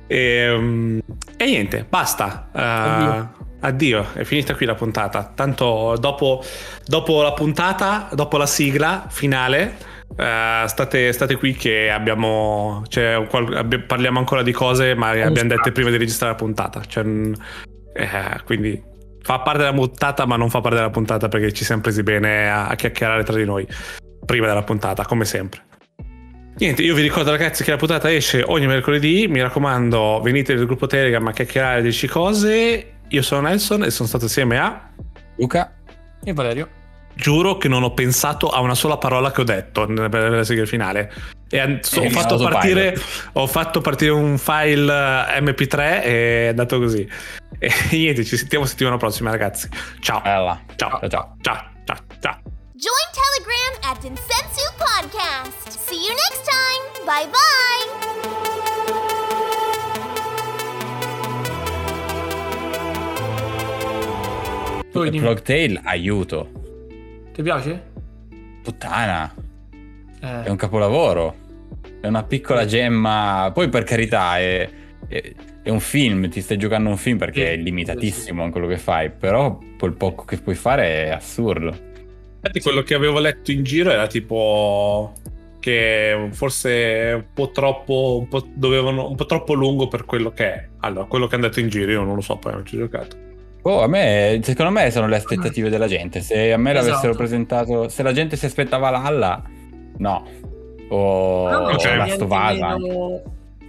e, 0.08 0.50
um, 0.54 1.00
e 1.38 1.46
niente, 1.46 1.86
basta. 1.88 2.50
Uh, 2.52 3.43
Addio. 3.64 4.08
è 4.14 4.24
finita 4.24 4.56
qui 4.56 4.66
la 4.66 4.76
puntata. 4.76 5.32
Tanto 5.34 5.96
dopo, 6.00 6.44
dopo 6.86 7.22
la 7.22 7.34
puntata, 7.34 8.10
dopo 8.14 8.38
la 8.38 8.46
sigla 8.46 9.06
finale, 9.10 9.78
uh, 10.10 10.68
state, 10.68 11.14
state 11.14 11.36
qui 11.38 11.54
che 11.54 11.90
abbiamo, 11.90 12.84
cioè, 12.90 13.26
qual- 13.30 13.84
parliamo 13.88 14.20
ancora 14.20 14.42
di 14.42 14.52
cose, 14.52 14.96
ma 14.96 15.14
le 15.14 15.24
abbiamo 15.24 15.50
dette 15.50 15.72
prima 15.72 15.90
di 15.90 15.98
registrare 15.98 16.34
la 16.34 16.38
puntata. 16.38 16.82
Cioè, 16.86 17.06
eh, 17.94 18.42
quindi 18.46 18.82
fa 19.22 19.40
parte 19.40 19.60
della 19.60 19.74
puntata, 19.74 20.26
ma 20.26 20.36
non 20.36 20.50
fa 20.50 20.60
parte 20.60 20.78
della 20.78 20.90
puntata 20.90 21.30
perché 21.30 21.54
ci 21.54 21.64
siamo 21.64 21.82
presi 21.82 22.04
bene 22.04 22.50
a, 22.50 22.68
a 22.68 22.76
chiacchierare 22.76 23.24
tra 23.24 23.36
di 23.36 23.46
noi 23.46 23.66
prima 24.26 24.48
della 24.48 24.64
puntata, 24.64 25.06
come 25.06 25.24
sempre. 25.24 25.62
Niente, 26.56 26.84
io 26.84 26.94
vi 26.94 27.02
ricordo 27.02 27.32
ragazzi 27.32 27.64
che 27.64 27.72
la 27.72 27.78
puntata 27.78 28.12
esce 28.12 28.44
ogni 28.46 28.68
mercoledì, 28.68 29.28
mi 29.28 29.42
raccomando 29.42 30.20
venite 30.22 30.54
nel 30.54 30.66
gruppo 30.66 30.86
Telegram 30.86 31.26
a 31.26 31.32
chiacchierare 31.32 31.80
e 31.80 31.82
dirci 31.82 32.08
cose. 32.08 32.93
Io 33.14 33.22
sono 33.22 33.42
Nelson 33.42 33.84
e 33.84 33.92
sono 33.92 34.08
stato 34.08 34.26
assieme 34.26 34.58
a... 34.58 34.90
Luca, 35.38 35.72
e 36.24 36.34
Valerio. 36.34 36.68
Giuro 37.14 37.58
che 37.58 37.68
non 37.68 37.84
ho 37.84 37.94
pensato 37.94 38.50
a 38.50 38.60
una 38.60 38.74
sola 38.74 38.98
parola 38.98 39.32
che 39.32 39.42
ho 39.42 39.44
detto 39.44 39.86
nella- 39.88 40.44
sigla 40.44 40.66
finale. 40.66 41.14
E 41.48 41.78
so- 41.84 42.02
ho, 42.02 42.10
fatto 42.10 42.38
partire, 42.38 43.00
ho 43.34 43.46
fatto 43.46 43.82
partire 43.82 44.10
un 44.10 44.40
file 44.40 44.92
eh, 44.92 45.40
MP3 45.42 45.80
e 46.04 46.46
è 46.46 46.48
andato 46.48 46.80
così. 46.80 47.08
E 47.60 47.72
niente, 47.92 48.24
ci 48.26 48.36
sentiamo 48.36 48.66
settimana 48.66 48.98
prossima 48.98 49.30
ragazzi. 49.30 49.70
Ciao. 50.00 50.20
bella. 50.22 50.60
Ciao. 50.76 51.00
Ciao 51.02 51.10
ciao. 51.10 51.36
Ciao. 51.42 51.70
Ciao. 51.86 51.98
Ciao. 52.20 52.40
Join 52.74 53.10
Telegram 53.14 53.92
at 53.92 54.02
Densensu 54.02 54.74
Podcast. 54.80 55.70
See 55.88 55.98
you 56.04 56.10
next 56.16 56.50
time. 56.50 57.06
Bye 57.06 57.30
bye. 57.30 59.03
Tu 64.94 65.04
dimmi, 65.10 65.20
Plugtail, 65.20 65.82
aiuto. 65.84 66.50
ti 67.34 67.42
piace? 67.42 67.92
Puttana, 68.62 69.34
Eh, 70.22 70.44
è 70.44 70.50
un 70.50 70.56
capolavoro. 70.56 71.36
È 72.00 72.08
una 72.08 72.24
piccola 72.24 72.66
gemma. 72.66 73.52
Poi 73.54 73.68
per 73.68 73.84
carità 73.84 74.38
è, 74.40 74.70
è- 75.10 75.34
è 75.64 75.70
un 75.70 75.82
film, 75.82 76.30
ti 76.30 76.40
stai 76.42 76.56
giocando 76.58 76.90
un 76.90 76.96
film 76.98 77.18
perché 77.18 77.46
Sì, 77.46 77.52
è 77.52 77.56
limitatissimo 77.58 78.46
in 78.46 78.52
quello 78.52 78.68
che 78.68 78.78
fai, 78.78 79.10
però 79.12 79.58
quel 79.78 79.94
poco 79.94 80.24
che 80.24 80.38
puoi 80.38 80.56
fare 80.56 81.06
è 81.08 81.10
assurdo. 81.10 81.76
Infatti 82.36 82.62
quello 82.62 82.84
che 82.84 82.94
avevo 82.94 83.20
letto 83.20 83.52
in 83.52 83.64
giro 83.64 83.90
era 83.92 84.08
tipo 84.08 85.14
che 85.60 86.28
forse 86.32 86.72
è 87.10 87.14
un 87.14 87.26
po' 87.34 87.52
troppo 87.52 88.18
un 88.20 88.28
po', 88.28 88.46
dovevano, 88.54 89.10
un 89.10 89.16
po' 89.16 89.26
troppo 89.26 89.54
lungo 89.54 89.88
per 89.90 90.06
quello 90.06 90.32
che 90.32 90.54
è. 90.54 90.68
Allora, 90.82 91.06
quello 91.06 91.26
che 91.26 91.34
è 91.34 91.36
andato 91.36 91.60
in 91.60 91.68
giro 91.70 91.92
io 91.92 92.04
non 92.04 92.16
lo 92.16 92.22
so, 92.22 92.38
poi 92.38 92.52
non 92.54 92.66
ci 92.66 92.76
ho 92.76 92.80
giocato. 92.80 93.18
Oh, 93.66 93.82
a 93.82 93.88
me, 93.88 94.40
secondo 94.44 94.72
me 94.72 94.92
sono 94.92 95.08
le 95.08 95.16
aspettative 95.16 95.70
della 95.70 95.88
gente. 95.88 96.20
Se 96.22 96.52
a 96.52 96.58
me 96.58 96.74
l'avessero 96.74 96.98
Esatto. 96.98 97.18
presentato, 97.18 97.90
se 97.90 98.04
la 98.04 98.12
gente 98.12 98.36
si 98.36 98.46
aspettava 98.46 98.90
Lalla, 98.90 99.42
no. 99.98 100.26
O 100.90 101.50
no, 101.50 101.60
non, 101.60 101.76
c'è 101.78 101.98
meno, 101.98 103.22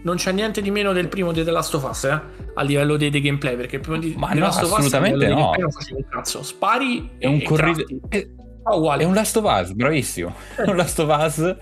non 0.03 0.17
c'è 0.17 0.33
niente 0.33 0.61
di 0.61 0.71
meno 0.71 0.93
del 0.93 1.09
primo 1.09 1.31
di 1.33 1.45
The 1.45 1.51
Last 1.53 1.75
of 1.75 1.89
Us, 1.89 2.05
eh? 2.05 2.21
A 2.55 2.63
livello 2.63 2.97
dei, 2.97 3.09
dei 3.11 3.21
gameplay, 3.21 3.57
perché 3.57 3.77
il 3.77 3.83
primo 3.83 3.99
di 3.99 4.15
Ma 4.17 4.29
The 4.31 4.35
no, 4.35 4.41
Last 4.41 4.63
of 4.65 4.71
Us 4.71 4.79
assolutamente 4.79 5.29
no. 5.29 5.55
non 5.57 5.71
facevo 5.71 5.97
un 5.99 6.07
cazzo. 6.09 6.43
Spari 6.43 7.11
È 7.19 7.27
un 7.27 7.41
corrido. 7.43 7.85
crafti. 7.85 8.01
È, 8.09 8.27
uguale. 8.75 9.05
è 9.05 9.07
un 9.07 9.15
Last 9.15 9.37
of 9.37 9.45
Us, 9.45 9.73
bravissimo. 9.73 10.35
È 10.57 10.69
un 10.69 10.77
Last 10.77 10.99
of 10.99 11.17
Us 11.25 11.57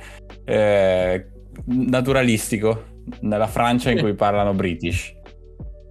eh, 0.46 1.26
naturalistico. 1.66 2.84
Nella 3.20 3.48
Francia 3.48 3.90
in 3.90 3.98
cui 3.98 4.14
parlano 4.14 4.54
British. 4.54 5.12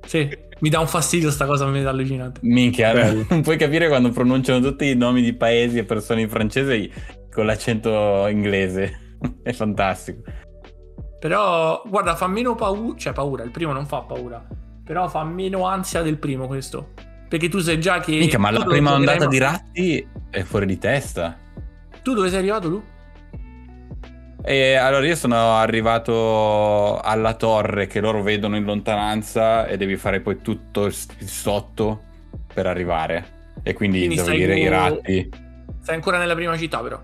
Sì, 0.08 0.30
mi 0.62 0.70
dà 0.70 0.80
un 0.80 0.88
fastidio 0.88 1.32
sta 1.32 1.45
cosa, 1.45 1.66
mi 1.66 1.82
dà 1.82 1.89
allucinante. 1.89 2.39
Minchia, 2.43 2.93
Bello. 2.93 3.26
non 3.30 3.41
puoi 3.41 3.57
capire 3.57 3.88
quando 3.88 4.09
pronunciano 4.09 4.59
tutti 4.59 4.89
i 4.89 4.95
nomi 4.95 5.22
di 5.22 5.34
paesi 5.34 5.80
e 5.80 5.84
persone 5.84 6.22
in 6.22 6.30
francese 6.30 6.89
con 7.32 7.45
l'accento 7.45 8.28
inglese. 8.28 9.18
È 9.43 9.51
fantastico. 9.51 10.22
Però, 11.20 11.84
guarda, 11.88 12.16
fa 12.16 12.28
meno 12.28 12.55
paura. 12.55 12.97
Cioè, 12.97 13.14
paura, 13.14 13.43
il 13.43 13.51
primo 13.51 13.74
non 13.74 13.86
fa 13.86 14.01
paura. 14.01 14.45
Però 14.84 15.07
fa 15.07 15.24
meno 15.24 15.66
ansia 15.66 16.01
del 16.01 16.18
primo 16.18 16.47
questo. 16.47 16.93
Perché 17.28 17.49
tu 17.49 17.59
sai 17.59 17.80
già 17.80 17.99
che. 17.99 18.12
Minchia, 18.12 18.39
ma 18.39 18.51
la 18.51 18.64
prima 18.64 18.93
ondata 18.93 19.26
ma- 19.26 19.30
di 19.30 19.38
ratti 19.38 20.07
è 20.30 20.41
fuori 20.43 20.66
di 20.66 20.78
testa. 20.78 21.38
Tu 22.03 22.14
dove 22.14 22.30
sei 22.30 22.39
arrivato, 22.39 22.68
Lu? 22.68 22.84
E 24.44 24.74
allora 24.76 25.06
io 25.06 25.16
sono 25.16 25.56
arrivato 25.56 27.00
alla 27.00 27.36
torre 27.36 27.88
che 27.88 28.00
loro 28.00 28.24
vedono 28.24 28.56
in 28.56 28.64
lontananza 28.64 29.68
e 29.68 29.78
devi 29.78 29.96
fare 29.98 30.20
poi 30.20 30.42
tutto 30.42 30.86
il 30.86 30.94
sotto 30.94 32.02
per 32.54 32.66
arrivare. 32.66 33.39
E 33.64 33.74
quindi, 33.74 34.00
Quindi 34.00 34.16
devo 34.16 34.28
stai 34.28 34.39
dire 34.39 34.58
i 34.60 34.68
ratti. 34.68 35.30
Sei 35.82 35.96
ancora 35.96 36.18
nella 36.18 36.34
prima 36.36 36.58
città, 36.58 36.80
però. 36.82 37.00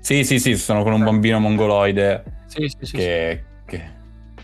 Sì, 0.00 0.24
sì, 0.24 0.38
sì, 0.38 0.56
sono 0.56 0.82
con 0.82 0.92
un 0.94 1.04
bambino 1.04 1.38
mongoloide 1.38 2.24
Sì, 2.46 2.68
sì, 2.68 2.86
sì. 2.86 2.96
che, 2.96 3.44
che- 3.66 3.90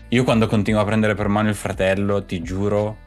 Io 0.09 0.23
quando 0.23 0.45
continuo 0.45 0.79
a 0.81 0.85
prendere 0.85 1.15
per 1.15 1.27
mano 1.27 1.49
il 1.49 1.55
fratello, 1.55 2.23
ti 2.23 2.41
giuro, 2.43 2.97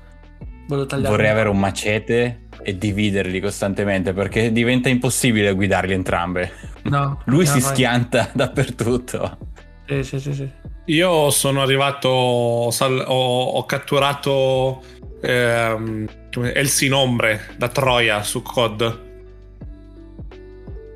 sì. 0.66 0.84
Vorrei 1.00 1.28
avere 1.28 1.48
un 1.48 1.58
macete 1.58 2.48
e 2.62 2.76
dividerli 2.78 3.40
costantemente 3.40 4.12
perché 4.12 4.52
diventa 4.52 4.88
impossibile 4.88 5.52
guidarli 5.54 5.92
entrambe. 5.92 6.52
No, 6.84 7.20
Lui 7.26 7.44
no, 7.44 7.50
si 7.52 7.60
vai. 7.60 7.72
schianta 7.74 8.30
dappertutto. 8.34 9.38
Sì, 9.86 10.02
sì, 10.04 10.20
sì, 10.20 10.34
sì. 10.34 10.48
Io 10.86 11.30
sono 11.30 11.62
arrivato, 11.62 12.70
sal- 12.70 13.04
ho, 13.06 13.42
ho 13.44 13.64
catturato 13.64 14.82
ehm, 15.22 16.08
Elsinombre 16.54 17.54
da 17.56 17.68
Troia 17.68 18.22
su 18.22 18.42
COD. 18.42 19.08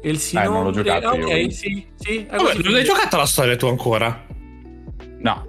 Il 0.03 0.17
Eh, 0.17 0.45
non 0.45 0.65
l'ho 0.65 0.73
Sinombre- 0.73 0.83
giocato 0.83 1.09
Ok, 1.17 1.29
io, 1.29 1.51
sì, 1.51 1.87
sì. 1.97 2.27
Vabbè, 2.29 2.55
non 2.63 2.75
hai 2.75 2.85
giocato 2.85 3.17
la 3.17 3.27
storia 3.27 3.57
tu 3.57 3.67
ancora? 3.67 4.27
No, 5.19 5.47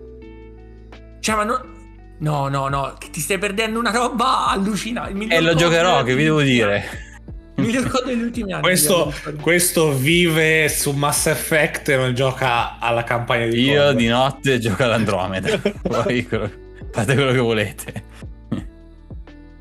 Cioè, 1.20 1.36
ma 1.36 1.43
no... 1.43 1.74
No, 2.18 2.47
no, 2.47 2.68
no, 2.70 2.95
che 2.97 3.09
ti 3.09 3.20
stai 3.20 3.38
perdendo 3.38 3.78
una 3.80 3.91
roba 3.91 4.47
allucinante. 4.47 5.11
e 5.11 5.13
miglior 5.13 5.41
lo 5.43 5.53
giocherò, 5.55 6.03
che 6.03 6.16
vi 6.16 6.24
devo 6.24 6.41
dire? 6.41 6.84
Il 7.57 7.63
miglior 7.66 7.88
code 7.89 8.05
degli 8.13 8.22
ultimi 8.24 8.51
anni. 8.51 8.61
Questo, 8.63 9.13
questo 9.41 9.93
vive 9.93 10.68
su 10.70 10.91
Mass 10.91 11.28
Effect 11.28 11.88
e 11.89 11.95
non 11.97 12.13
gioca 12.13 12.80
alla 12.80 13.03
campagna 13.05 13.45
di 13.47 13.61
Io 13.61 13.82
COD. 13.86 13.95
di 13.95 14.07
notte 14.07 14.59
gioco 14.59 14.84
ad 14.84 14.91
Andromeda. 14.91 15.57
Poi 15.82 16.28
fate 16.91 17.13
quello 17.16 17.32
che 17.32 17.38
volete. 17.38 18.03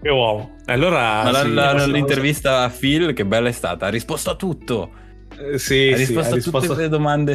Che 0.02 0.08
uomo. 0.10 0.56
Allora, 0.66 1.22
Ma 1.22 1.30
la- 1.30 1.42
sì, 1.42 1.52
la- 1.52 1.70
possiamo- 1.70 1.92
l'intervista 1.92 2.62
a 2.62 2.68
Phil, 2.68 3.12
che 3.14 3.24
bella 3.24 3.48
è 3.48 3.52
stata. 3.52 3.86
Ha 3.86 3.90
risposto 3.90 4.30
a 4.30 4.34
tutto. 4.34 4.90
Eh, 5.38 5.58
sì, 5.58 5.90
ha 5.92 5.96
sì, 5.96 6.04
risposto 6.04 6.30
ha 6.30 6.32
a 6.32 6.36
risposto- 6.36 6.68
tutte 6.70 6.82
le 6.82 6.88
domande. 6.88 7.32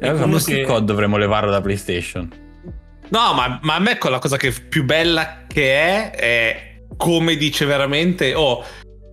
E 0.00 0.08
allora, 0.08 0.22
comunque- 0.24 0.52
questo 0.54 0.72
COD 0.72 0.84
dovremmo 0.84 1.16
levarlo 1.18 1.50
da 1.50 1.60
PlayStation. 1.60 2.28
No, 3.10 3.34
ma, 3.34 3.58
ma 3.62 3.74
a 3.74 3.78
me 3.80 3.98
la 4.02 4.18
cosa 4.18 4.36
che 4.36 4.52
più 4.52 4.84
bella 4.84 5.44
che 5.46 5.72
è 5.74 6.10
è 6.10 6.70
come 6.96 7.36
dice 7.36 7.64
veramente, 7.64 8.34
oh, 8.34 8.64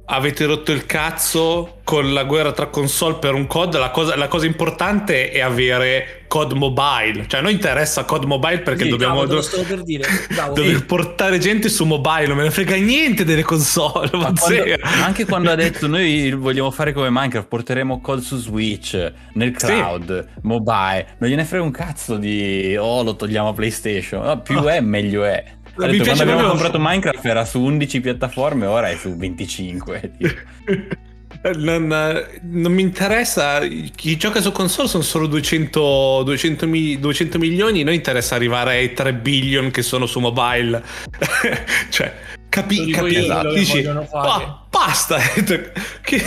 avete 0.10 0.46
rotto 0.46 0.72
il 0.72 0.86
cazzo 0.86 1.80
con 1.84 2.12
la 2.14 2.24
guerra 2.26 2.52
tra 2.52 2.68
console 2.68 3.16
per 3.16 3.34
un 3.34 3.48
COD, 3.48 3.78
la 3.78 3.92
cosa, 3.92 4.16
la 4.18 4.28
cosa 4.28 4.46
importante 4.46 5.30
è 5.32 5.40
avere 5.40 6.24
COD 6.28 6.52
mobile, 6.54 7.26
cioè 7.28 7.40
a 7.40 7.44
noi 7.44 7.54
interessa 7.54 8.04
COD 8.04 8.26
mobile 8.26 8.60
perché 8.60 8.84
Sì, 8.84 8.90
dobbiamo 8.90 9.24
Bravo, 9.26 9.42
do- 9.42 9.64
per 9.68 9.84
dire. 9.84 10.06
Bravo. 10.34 10.54
dover 10.54 10.86
portare 10.86 11.38
gente 11.40 11.70
su 11.70 11.86
mobile, 11.86 12.28
non 12.28 12.36
me 12.38 12.44
ne 12.44 12.52
frega 12.52 12.76
niente 12.76 13.24
delle 13.24 13.44
console, 13.44 14.10
ma 14.14 14.32
Ma 14.32 14.34
quando- 14.38 14.76
anche 15.06 15.26
quando 15.26 15.50
ha 15.52 15.56
detto 15.56 15.88
noi 15.88 16.32
vogliamo 16.34 16.72
fare 16.72 16.92
come 16.94 17.08
Minecraft, 17.10 17.48
porteremo 17.48 18.02
COD 18.02 18.20
su 18.20 18.38
Switch, 18.38 19.12
nel 19.34 19.54
Sì. 19.56 19.66
cloud, 19.68 20.28
mobile, 20.42 21.16
non 21.20 21.30
gliene 21.30 21.46
frega 21.46 21.64
un 21.64 21.72
cazzo 21.72 22.18
di 22.18 22.76
oh 22.78 23.02
lo 23.04 23.16
togliamo 23.16 23.50
a 23.50 23.54
PlayStation, 23.54 24.24
No, 24.26 24.42
più 24.42 24.58
Ah. 24.60 24.76
è 24.76 24.80
meglio 24.82 25.24
è. 25.24 25.44
Mi 25.78 25.92
detto, 25.92 26.04
quando 26.04 26.24
abbiamo 26.24 26.50
comprato 26.50 26.80
Minecraft 26.80 27.26
era 27.26 27.46
su 27.46 27.62
11 27.62 28.02
piattaforme, 28.02 28.66
ora 28.66 28.90
è 28.90 28.96
su 28.96 29.16
25. 29.16 30.12
tipo. 30.18 30.34
Non, 31.54 31.88
non 32.42 32.74
mi 32.74 32.82
interessa, 32.82 33.60
chi 33.60 34.18
gioca 34.18 34.42
su 34.42 34.52
console 34.52 34.88
sono 34.88 35.04
solo 35.04 35.28
200, 35.28 36.24
200, 36.26 36.68
mi- 36.68 37.00
200 37.00 37.38
milioni, 37.38 37.84
noi 37.84 37.96
interessa 37.96 38.36
arrivare 38.36 38.72
ai 38.78 38.94
3 38.94 39.14
billion 39.14 39.70
che 39.70 39.84
sono 39.84 40.08
su 40.08 40.20
mobile. 40.20 40.82
cioè, 41.90 42.12
capi, 42.50 42.92
capi, 42.92 43.16
esatto. 43.16 43.54
dici. 43.54 43.86
"Ah, 44.14 44.64
basta, 44.70 45.18
Che- 46.02 46.24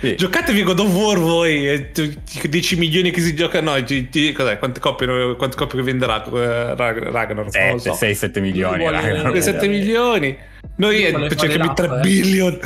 Sì. 0.00 0.16
giocatevi 0.16 0.62
God 0.62 0.80
of 0.80 0.92
War 0.94 1.18
voi, 1.18 1.68
e 1.68 1.90
tu- 1.92 2.12
10 2.48 2.76
milioni 2.76 3.10
che 3.10 3.20
si 3.20 3.34
giocano, 3.34 3.74
no, 3.76 3.84
ti- 3.84 4.08
ti- 4.08 4.32
cos'è, 4.32 4.58
quante 4.58 4.80
coppie, 4.80 5.34
quante 5.36 5.56
coppie 5.56 5.78
che 5.78 5.84
venderà 5.84 6.24
eh, 6.24 6.74
Rag- 6.74 7.02
Ragnar? 7.10 7.34
Non 7.52 7.72
lo 7.72 7.78
so. 7.78 7.92
6-7 7.94 8.40
milioni. 8.40 8.78
vuole- 8.78 9.32
Eh, 9.36 9.40
7 9.42 9.66
è- 9.66 9.68
milioni. 9.68 10.36
Noi 10.76 11.04
eh, 11.04 11.28
cerchiamo 11.36 11.70
i 11.70 11.74
3 11.74 11.86
l'app, 11.86 11.98
eh. 11.98 12.00
billion. 12.00 12.58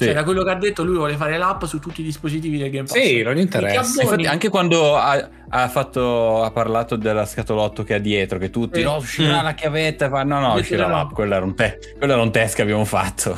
Sì. 0.00 0.06
Cioè, 0.06 0.14
da 0.14 0.24
quello 0.24 0.42
che 0.42 0.50
ha 0.50 0.54
detto, 0.54 0.82
lui 0.82 0.96
vuole 0.96 1.14
fare 1.16 1.36
l'app 1.36 1.64
su 1.64 1.78
tutti 1.78 2.00
i 2.00 2.04
dispositivi 2.04 2.56
del 2.56 2.70
Game 2.70 2.86
Pass. 2.86 2.98
Sì, 2.98 3.20
non 3.20 3.34
gli 3.34 3.40
interessa. 3.40 4.00
Infatti, 4.02 4.24
anche 4.24 4.48
quando 4.48 4.96
ha, 4.96 5.28
ha 5.50 5.68
fatto, 5.68 6.42
ha 6.42 6.50
parlato 6.52 6.96
della 6.96 7.26
scatolotto 7.26 7.82
che 7.84 7.92
ha 7.94 7.98
dietro, 7.98 8.38
che 8.38 8.48
tutti, 8.48 8.78
Sì. 8.78 8.84
no, 8.84 8.96
uscirà 8.96 9.40
Mm. 9.40 9.44
la 9.44 9.52
chiavetta, 9.52 10.08
fa, 10.08 10.22
no, 10.22 10.40
no, 10.40 10.54
uscirà 10.54 10.86
no. 10.86 10.94
l'app, 10.94 11.12
quello 11.12 11.34
era 11.34 11.44
un, 11.44 11.54
te- 11.54 11.78
quello 11.98 12.14
era 12.14 12.22
un 12.22 12.32
test 12.32 12.54
che 12.56 12.62
abbiamo 12.62 12.86
fatto. 12.86 13.36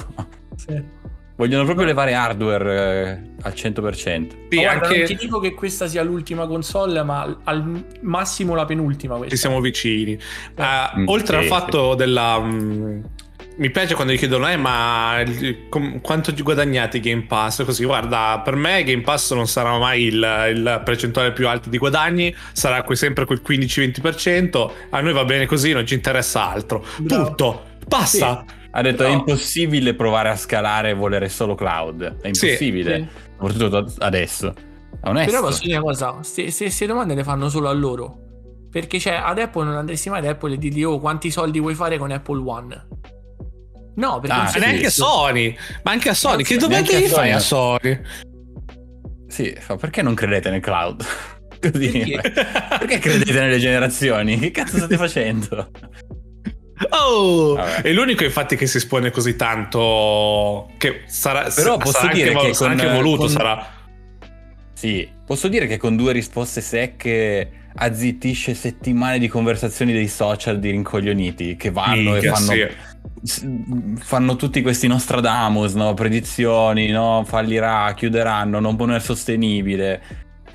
Sì. 0.55 1.01
Vogliono 1.35 1.65
proprio 1.65 1.87
levare 1.87 2.15
hardware 2.15 3.09
eh, 3.41 3.43
al 3.43 3.53
100%. 3.57 4.29
Sì, 4.51 4.57
guarda, 4.61 4.87
anche... 4.87 4.99
non 4.99 5.07
ti 5.07 5.15
dico 5.17 5.41
che 5.41 5.55
questa 5.55 5.89
sia 5.89 6.03
l'ultima 6.05 6.47
console, 6.47 7.03
ma 7.03 7.37
al- 7.45 7.85
massimo 8.03 8.55
la 8.55 8.65
penultima 8.67 9.17
questa. 9.17 9.35
ci 9.35 9.41
siamo 9.41 9.61
vicini. 9.61 10.13
Eh, 10.13 10.21
Mm, 11.01 11.09
oltre 11.09 11.39
sì, 11.39 11.43
al 11.43 11.45
fatto 11.49 11.95
della. 11.97 12.39
mm, 12.39 13.01
mi 13.57 13.71
piace 13.71 13.95
quando 13.95 14.13
gli 14.13 14.19
chiedono, 14.19 14.49
eh, 14.49 14.57
ma 14.57 15.21
il- 15.21 15.69
com- 15.69 16.01
quanto 16.01 16.33
guadagnate 16.35 17.01
Game 17.01 17.23
Pass? 17.23 17.65
Così, 17.65 17.85
guarda, 17.85 18.41
per 18.45 18.57
me 18.57 18.83
Game 18.85 19.03
Pass 19.03 19.33
non 19.35 19.47
sarà 19.47 19.77
mai 19.79 20.05
il, 20.05 20.15
il 20.55 20.83
percentuale 20.85 21.33
più 21.33 21.47
alto 21.49 21.69
di 21.69 21.79
guadagni, 21.79 22.35
sarà 22.53 22.83
que- 22.83 22.97
sempre 22.97 23.25
quel 23.27 23.41
15-20%. 23.43 24.73
A 24.91 25.01
noi 25.01 25.13
va 25.13 25.25
bene 25.25 25.47
così, 25.47 25.73
non 25.73 25.87
ci 25.87 25.95
interessa 25.95 26.51
altro. 26.51 26.85
Bravo. 26.99 27.29
Tutto, 27.29 27.63
basta. 27.87 28.45
Ha 28.75 28.81
detto 28.81 29.03
No. 29.03 29.09
è 29.09 29.13
impossibile 29.13 29.95
provare 29.95 30.31
a 30.31 30.37
scalare 30.37 30.91
e 30.91 30.95
volere 30.95 31.29
solo 31.29 31.55
cloud. 31.55 32.21
È 32.23 32.33
Sì, 32.33 32.47
impossibile. 32.47 32.97
sì. 32.97 33.31
Soprattutto 33.39 33.93
adesso. 33.99 34.55
È 35.03 35.09
onesto. 35.09 35.31
Però 35.31 35.43
posso 35.45 35.63
dire 35.63 35.77
una 35.77 35.85
cosa, 35.85 36.13
queste 36.13 36.87
domande 36.87 37.15
le 37.15 37.23
fanno 37.25 37.49
solo 37.49 37.69
a 37.69 37.73
loro. 37.73 38.19
Perché 38.71 38.99
cioè, 38.99 39.21
ad 39.23 39.39
Apple 39.39 39.65
non 39.65 39.75
andresti 39.75 40.09
mai 40.09 40.21
ad 40.21 40.25
Apple 40.27 40.55
e 40.55 40.57
dirgli 40.59 40.83
oh 40.83 40.99
quanti 40.99 41.31
soldi 41.31 41.61
vuoi 41.61 41.75
fare 41.75 41.99
con 41.99 42.11
Apple 42.11 42.43
One? 42.43 42.87
No, 43.95 44.21
perché 44.21 44.37
Ah, 44.37 44.53
neanche. 44.59 44.91
Sony, 44.91 45.57
ma 45.83 45.91
anche 45.93 46.09
a 46.09 46.15
Sony. 46.15 46.43
Che 46.43 46.57
domande 46.57 46.99
gli 47.01 47.07
fai 47.07 47.33
a 47.33 47.39
Sony. 47.39 48.01
Sì, 49.29 49.57
perché 49.79 50.03
non 50.03 50.15
credete 50.15 50.51
nel 50.51 50.61
cloud? 50.61 51.05
Così. 51.61 51.91
Perché? 52.21 52.45
Perché 52.79 52.99
credete 52.99 53.33
nelle 53.33 53.59
generazioni? 53.59 54.39
Che 54.39 54.51
cazzo 54.51 54.77
state 54.79 54.97
facendo? 54.97 55.71
Oh, 56.91 57.55
Vabbè. 57.55 57.83
è 57.83 57.93
l'unico 57.93 58.25
infatti 58.25 58.57
che 58.57 58.67
si 58.67 58.79
espone 58.79 59.11
così 59.13 59.37
tanto 59.37 60.69
che 60.79 61.03
sarà 61.07 61.49
Però 61.55 61.77
posso 61.77 61.93
sarà 62.01 62.13
dire 62.13 62.33
anche, 62.33 62.47
che 62.49 62.55
sarà 62.55 62.75
con- 62.75 62.81
anche 62.81 62.93
voluto 62.97 63.19
con- 63.21 63.29
sarà 63.29 63.67
Sì, 64.73 65.09
posso 65.25 65.47
dire 65.47 65.69
che 65.69 65.77
con 65.77 65.95
due 65.95 66.11
risposte 66.13 66.61
secche 66.61 67.62
azzittisce 67.75 68.55
settimane 68.55 69.19
di 69.19 69.29
conversazioni 69.29 69.93
dei 69.93 70.09
social 70.09 70.59
di 70.59 70.71
rincoglioniti 70.71 71.57
che 71.57 71.71
vanno 71.71 72.13
Minchia, 72.13 72.33
e 72.33 72.35
fanno, 72.35 72.69
sì. 73.23 73.95
fanno 73.99 74.37
tutti 74.37 74.63
questi 74.63 74.87
Nostradamus, 74.87 75.75
no? 75.75 75.95
predizioni, 75.95 76.89
no? 76.89 77.25
fallirà, 77.27 77.93
chiuderanno, 77.95 78.61
non 78.61 78.93
è 78.93 79.01
sostenibile. 79.01 80.03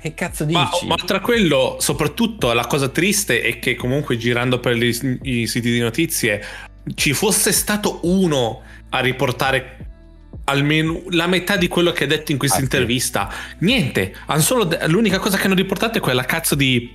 Che 0.00 0.14
cazzo 0.14 0.46
ma, 0.48 0.70
dici? 0.70 0.86
ma 0.86 0.94
tra 0.94 1.18
quello 1.20 1.76
soprattutto 1.80 2.52
la 2.52 2.66
cosa 2.66 2.88
triste 2.88 3.40
è 3.42 3.58
che 3.58 3.74
comunque 3.74 4.16
girando 4.16 4.60
per 4.60 4.76
gli- 4.76 5.18
i 5.22 5.46
siti 5.48 5.72
di 5.72 5.80
notizie 5.80 6.40
ci 6.94 7.12
fosse 7.12 7.50
stato 7.50 8.00
uno 8.04 8.62
a 8.90 9.00
riportare 9.00 9.76
almeno 10.44 11.02
la 11.10 11.26
metà 11.26 11.56
di 11.56 11.66
quello 11.66 11.90
che 11.90 12.04
ha 12.04 12.06
detto 12.06 12.30
in 12.30 12.38
questa 12.38 12.58
Ah, 12.58 12.60
sì. 12.60 12.64
intervista 12.64 13.28
niente 13.58 14.14
han 14.26 14.40
solo 14.40 14.64
de- 14.64 14.86
l'unica 14.86 15.18
cosa 15.18 15.36
che 15.36 15.46
hanno 15.46 15.54
riportato 15.56 15.98
è 15.98 16.00
quella 16.00 16.24
cazzo 16.24 16.54
di 16.54 16.90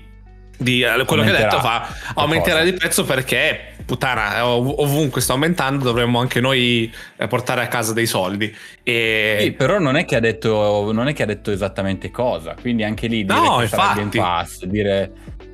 di 0.57 0.81
eh, 0.81 1.03
quello 1.05 1.23
che 1.23 1.29
ha 1.35 1.37
detto 1.37 1.59
fa 1.59 1.87
aumenterà 2.15 2.63
di 2.63 2.73
prezzo 2.73 3.03
perché 3.03 3.75
puttana 3.85 4.45
ov- 4.47 4.75
ovunque 4.79 5.19
sta 5.19 5.33
aumentando 5.33 5.83
dovremmo 5.83 6.19
anche 6.19 6.39
noi 6.39 6.91
eh, 7.17 7.27
portare 7.27 7.61
a 7.61 7.67
casa 7.67 7.91
dei 7.91 8.05
soldi 8.05 8.55
e 8.83 9.37
Sì, 9.41 9.51
però 9.51 9.79
non 9.79 9.95
è 9.97 10.05
che 10.05 10.15
ha 10.15 10.19
detto 10.19 10.91
non 10.93 11.07
è 11.07 11.13
che 11.13 11.23
ha 11.23 11.25
detto 11.25 11.51
esattamente 11.51 12.11
cosa, 12.11 12.55
quindi 12.59 12.83
anche 12.83 13.07
lì 13.07 13.25
dire 13.25 13.39
No, 13.39 13.57
che 13.57 13.63
il 13.63 13.69
Game 13.69 14.01
infatti. 14.01 14.17
Pass, 14.17 14.63
dire 14.65 15.11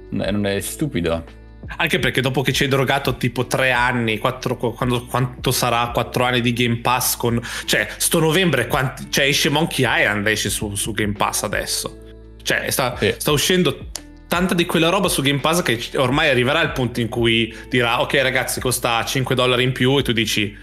non 0.09 0.45
è 0.45 0.59
stupido. 0.59 1.37
Anche 1.77 1.99
perché 1.99 2.19
dopo 2.21 2.41
che 2.41 2.51
ci 2.51 2.63
hai 2.63 2.69
drogato 2.69 3.15
tipo 3.15 3.45
tre 3.45 3.71
anni, 3.71 4.17
quattro, 4.17 4.57
quando, 4.57 5.05
quanto 5.05 5.51
sarà 5.51 5.91
quattro 5.93 6.23
anni 6.23 6.41
di 6.41 6.51
Game 6.51 6.77
Pass 6.77 7.15
con... 7.15 7.39
Cioè, 7.65 7.87
sto 7.97 8.19
novembre, 8.19 8.65
quanti- 8.65 9.05
cioè 9.11 9.25
esce 9.25 9.49
Monkey 9.49 9.85
Island, 9.87 10.25
esce 10.25 10.49
su, 10.49 10.73
su 10.73 10.91
Game 10.93 11.13
Pass 11.13 11.43
adesso. 11.43 11.95
Cioè, 12.41 12.71
sta, 12.71 12.95
Sì. 12.97 13.13
sta 13.17 13.29
uscendo 13.31 13.85
tanta 14.30 14.53
di 14.53 14.65
quella 14.65 14.88
roba 14.89 15.09
su 15.09 15.21
Game 15.21 15.39
Pass 15.39 15.61
che 15.63 15.97
ormai 15.97 16.30
arriverà 16.30 16.61
il 16.61 16.71
punto 16.71 17.01
in 17.01 17.09
cui 17.09 17.53
dirà 17.67 17.99
ok 17.99 18.13
ragazzi 18.21 18.59
costa 18.61 19.03
5 19.03 19.36
dollari 19.36 19.63
in 19.63 19.71
più 19.73 19.97
e 19.97 20.03
tu 20.03 20.11
dici 20.13 20.55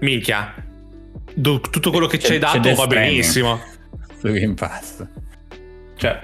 minchia 0.00 0.54
do- 1.34 1.60
tutto 1.60 1.90
quello 1.90 2.06
che 2.06 2.18
ci 2.18 2.32
hai 2.32 2.38
dato 2.38 2.74
va 2.74 2.86
benissimo 2.86 3.60
Su 4.18 4.32
Game 4.32 4.54
Pass. 4.54 5.06
cioè 5.96 6.20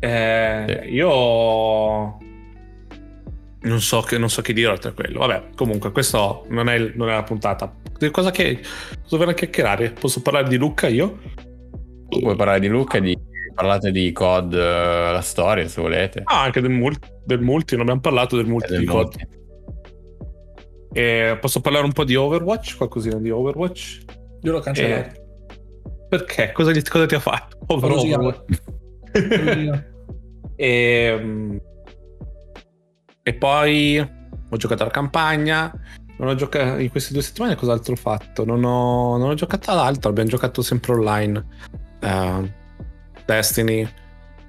eh, 0.00 0.80
Sì. 0.84 0.94
io 0.94 2.18
non 3.60 3.80
so, 3.80 4.02
che, 4.02 4.18
non 4.18 4.30
so 4.30 4.40
che 4.40 4.52
dire 4.52 4.68
oltre 4.68 4.90
a 4.90 4.92
quello 4.92 5.18
vabbè 5.20 5.48
comunque 5.56 5.90
questo 5.92 6.44
non 6.50 6.68
è, 6.68 6.74
il- 6.74 6.92
non 6.94 7.08
è 7.08 7.14
la 7.14 7.22
puntata 7.24 7.74
Di 7.98 8.10
cosa 8.10 8.30
che 8.30 8.60
dovrei 9.08 9.34
chiacchierare 9.34 9.90
posso 9.90 10.20
parlare 10.22 10.46
di 10.48 10.56
Luca 10.56 10.86
io? 10.88 11.18
Puoi 12.08 12.36
parlare 12.36 12.60
di 12.60 12.68
Luca 12.68 12.98
e 12.98 13.00
di... 13.00 13.17
parlate 13.58 13.90
di 13.90 14.12
COD, 14.12 14.54
eh, 14.54 15.12
la 15.12 15.20
storia 15.20 15.66
se 15.66 15.80
volete. 15.80 16.22
Ah, 16.24 16.42
anche 16.42 16.60
del, 16.60 16.70
mul- 16.70 16.96
del 17.24 17.40
multi, 17.40 17.72
non 17.72 17.82
abbiamo 17.82 18.00
parlato 18.00 18.36
del 18.36 18.46
multi 18.46 18.68
E 18.68 18.76
del 18.76 18.80
di 18.80 18.86
COD. 18.86 19.28
E 20.92 21.38
posso 21.40 21.60
parlare 21.60 21.84
un 21.84 21.90
po' 21.92 22.04
di 22.04 22.14
Overwatch? 22.14 22.76
Qualcosina 22.76 23.16
di 23.16 23.30
Overwatch? 23.30 24.04
Io 24.42 24.52
l'ho 24.52 24.60
cancellato. 24.60 25.08
Eh, 25.10 26.06
perché? 26.08 26.52
Cosa, 26.52 26.70
gli- 26.70 26.82
cosa 26.82 27.06
ti 27.06 27.16
ha 27.16 27.20
fatto? 27.20 27.58
Overwatch. 27.66 28.62
e, 30.54 31.18
mm, 31.20 31.56
e 33.24 33.34
poi 33.34 33.98
ho 33.98 34.56
giocato 34.56 34.82
alla 34.84 34.92
campagna. 34.92 35.72
Non 36.18 36.28
ho 36.28 36.34
giocato 36.36 36.80
in 36.80 36.90
queste 36.90 37.12
due 37.12 37.22
settimane 37.22 37.56
cos'altro 37.56 37.94
ho 37.94 37.96
fatto? 37.96 38.44
Non 38.44 38.62
ho, 38.62 39.16
non 39.16 39.30
ho 39.30 39.34
giocato 39.34 39.72
ad 39.72 39.78
altro, 39.78 40.10
abbiamo 40.10 40.28
giocato 40.28 40.62
sempre 40.62 40.92
online. 40.92 41.46
Eh, 42.00 42.57
Destiny, 43.28 43.86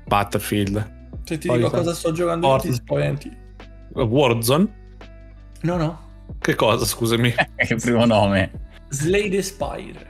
Battlefield, 0.06 0.98
Se 1.26 1.38
ti 1.38 1.48
Poi 1.48 1.58
dico 1.58 1.70
sa- 1.70 1.78
cosa 1.80 1.94
sto 1.94 2.14
giocando 2.14 2.48
io, 2.48 2.58
ti 2.62 2.72
spaventi. 2.72 3.38
Warzone. 3.94 4.68
No, 5.64 5.76
no. 5.76 6.00
Che 6.40 6.56
cosa, 6.56 6.86
scusami? 6.86 7.28
Il 7.70 7.76
primo 7.82 8.06
nome. 8.06 8.52
Slay 8.88 9.30
the 9.30 9.42
Spire. 9.42 10.08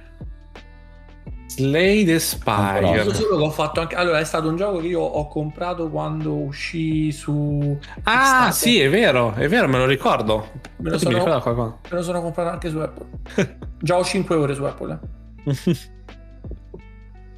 Slay 1.47 2.05
the 2.05 2.19
Spire. 2.19 3.03
so 3.05 3.13
solo 3.15 3.37
che 3.37 3.43
ho 3.43 3.49
fatto 3.49 3.79
anche. 3.81 3.95
Allora, 3.95 4.19
è 4.19 4.23
stato 4.23 4.47
un 4.49 4.55
gioco 4.55 4.77
che 4.81 4.87
io 4.87 5.01
ho 5.01 5.27
comprato 5.27 5.89
quando 5.89 6.35
uscì 6.35 7.11
su. 7.11 7.75
Ah, 8.03 8.11
Kickstarter. 8.11 8.53
sì, 8.53 8.79
è 8.81 8.89
vero, 8.89 9.33
è 9.33 9.47
vero, 9.49 9.67
me 9.67 9.79
lo 9.79 9.85
ricordo. 9.87 10.51
Me 10.77 10.91
lo, 10.91 10.97
sono, 10.99 11.17
me 11.25 11.81
lo 11.89 12.01
sono 12.03 12.21
comprato 12.21 12.49
anche 12.49 12.69
su 12.69 12.77
Apple. 12.77 13.57
Già 13.81 13.97
ho 13.97 14.03
5 14.03 14.35
ore 14.35 14.53
su 14.53 14.63
Apple. 14.63 14.99
eh. 15.45 15.77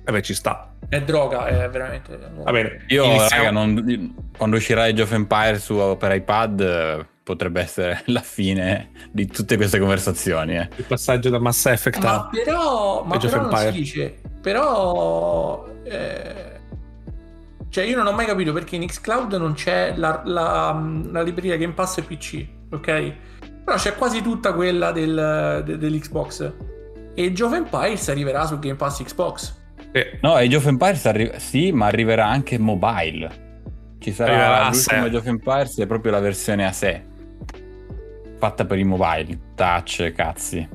Vabbè, 0.03 0.21
ci 0.21 0.33
sta. 0.33 0.73
È 0.89 1.01
droga, 1.01 1.45
è 1.45 1.69
veramente. 1.69 2.17
Va 2.43 2.51
bene. 2.51 2.85
Io, 2.87 3.05
iniziamo. 3.05 3.43
raga, 3.43 3.51
non- 3.51 4.15
quando 4.35 4.55
uscirà 4.57 4.83
Age 4.83 5.01
of 5.03 5.11
Empire 5.11 5.59
su, 5.59 5.95
per 5.97 6.11
iPad 6.15 6.59
eh, 6.59 7.05
potrebbe 7.23 7.61
essere 7.61 8.01
la 8.07 8.21
fine 8.21 8.89
di 9.11 9.27
tutte 9.27 9.55
queste 9.57 9.79
conversazioni. 9.79 10.57
eh. 10.57 10.67
Il 10.75 10.83
passaggio 10.85 11.29
da 11.29 11.39
Mass 11.39 11.65
Effect 11.67 12.01
Ma 12.03 12.13
a... 12.15 12.29
però, 12.31 13.03
ma 13.03 13.15
Age 13.15 13.25
of 13.27 13.31
però 13.31 13.43
non 13.43 13.51
si 13.51 13.63
Empire. 13.65 13.79
dice. 13.79 14.15
Però. 14.41 15.67
eh, 15.83 16.49
cioè, 17.69 17.85
io 17.85 17.95
non 17.95 18.07
ho 18.07 18.11
mai 18.11 18.25
capito 18.25 18.51
perché 18.51 18.75
in 18.75 18.85
Xcloud 18.85 19.33
non 19.35 19.53
c'è 19.53 19.93
la, 19.95 20.21
la, 20.25 20.77
la 21.09 21.21
libreria 21.21 21.55
Game 21.55 21.71
Pass 21.73 22.01
PC, 22.01 22.45
ok? 22.71 23.13
Però 23.63 23.77
c'è 23.77 23.95
quasi 23.95 24.21
tutta 24.21 24.51
quella 24.53 24.91
del, 24.91 25.61
de- 25.63 25.77
dell'Xbox. 25.77 26.51
E 27.13 27.25
Age 27.27 27.43
of 27.43 27.53
Empires 27.53 28.09
arriverà 28.09 28.45
su 28.45 28.59
Game 28.59 28.75
Pass 28.75 29.01
Xbox. 29.03 29.59
No, 30.21 30.33
Age 30.35 30.55
of 30.55 30.65
Empires 30.67 31.05
arri- 31.05 31.33
sì, 31.37 31.71
ma 31.71 31.87
arriverà 31.87 32.25
anche 32.27 32.57
mobile. 32.57 33.49
Ci 33.99 34.11
sarà 34.13 34.31
Arriverà 34.31 34.69
l'ultimo. 34.69 35.03
Age 35.05 35.17
of 35.17 35.25
Empires 35.27 35.77
è 35.79 35.85
proprio 35.85 36.11
la 36.11 36.19
versione 36.19 36.65
a 36.65 36.71
sé. 36.71 37.03
Fatta 38.37 38.65
per 38.65 38.77
i 38.79 38.83
mobile, 38.83 39.37
touch, 39.55 40.11
cazzi. 40.15 40.67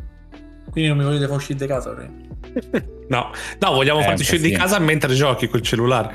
Quindi 0.71 0.89
non 0.91 0.99
mi 0.99 1.05
volete 1.05 1.27
far 1.27 1.37
uscire 1.37 1.59
di 1.59 1.67
casa. 1.67 1.95
No, 3.09 3.31
no, 3.61 3.73
vogliamo 3.73 4.01
Eh, 4.01 4.03
farti 4.03 4.23
uscire 4.23 4.39
di 4.43 4.51
casino. 4.51 4.65
casa 4.65 4.79
mentre 4.81 5.15
giochi 5.15 5.47
col 5.47 5.61
cellulare. 5.63 6.13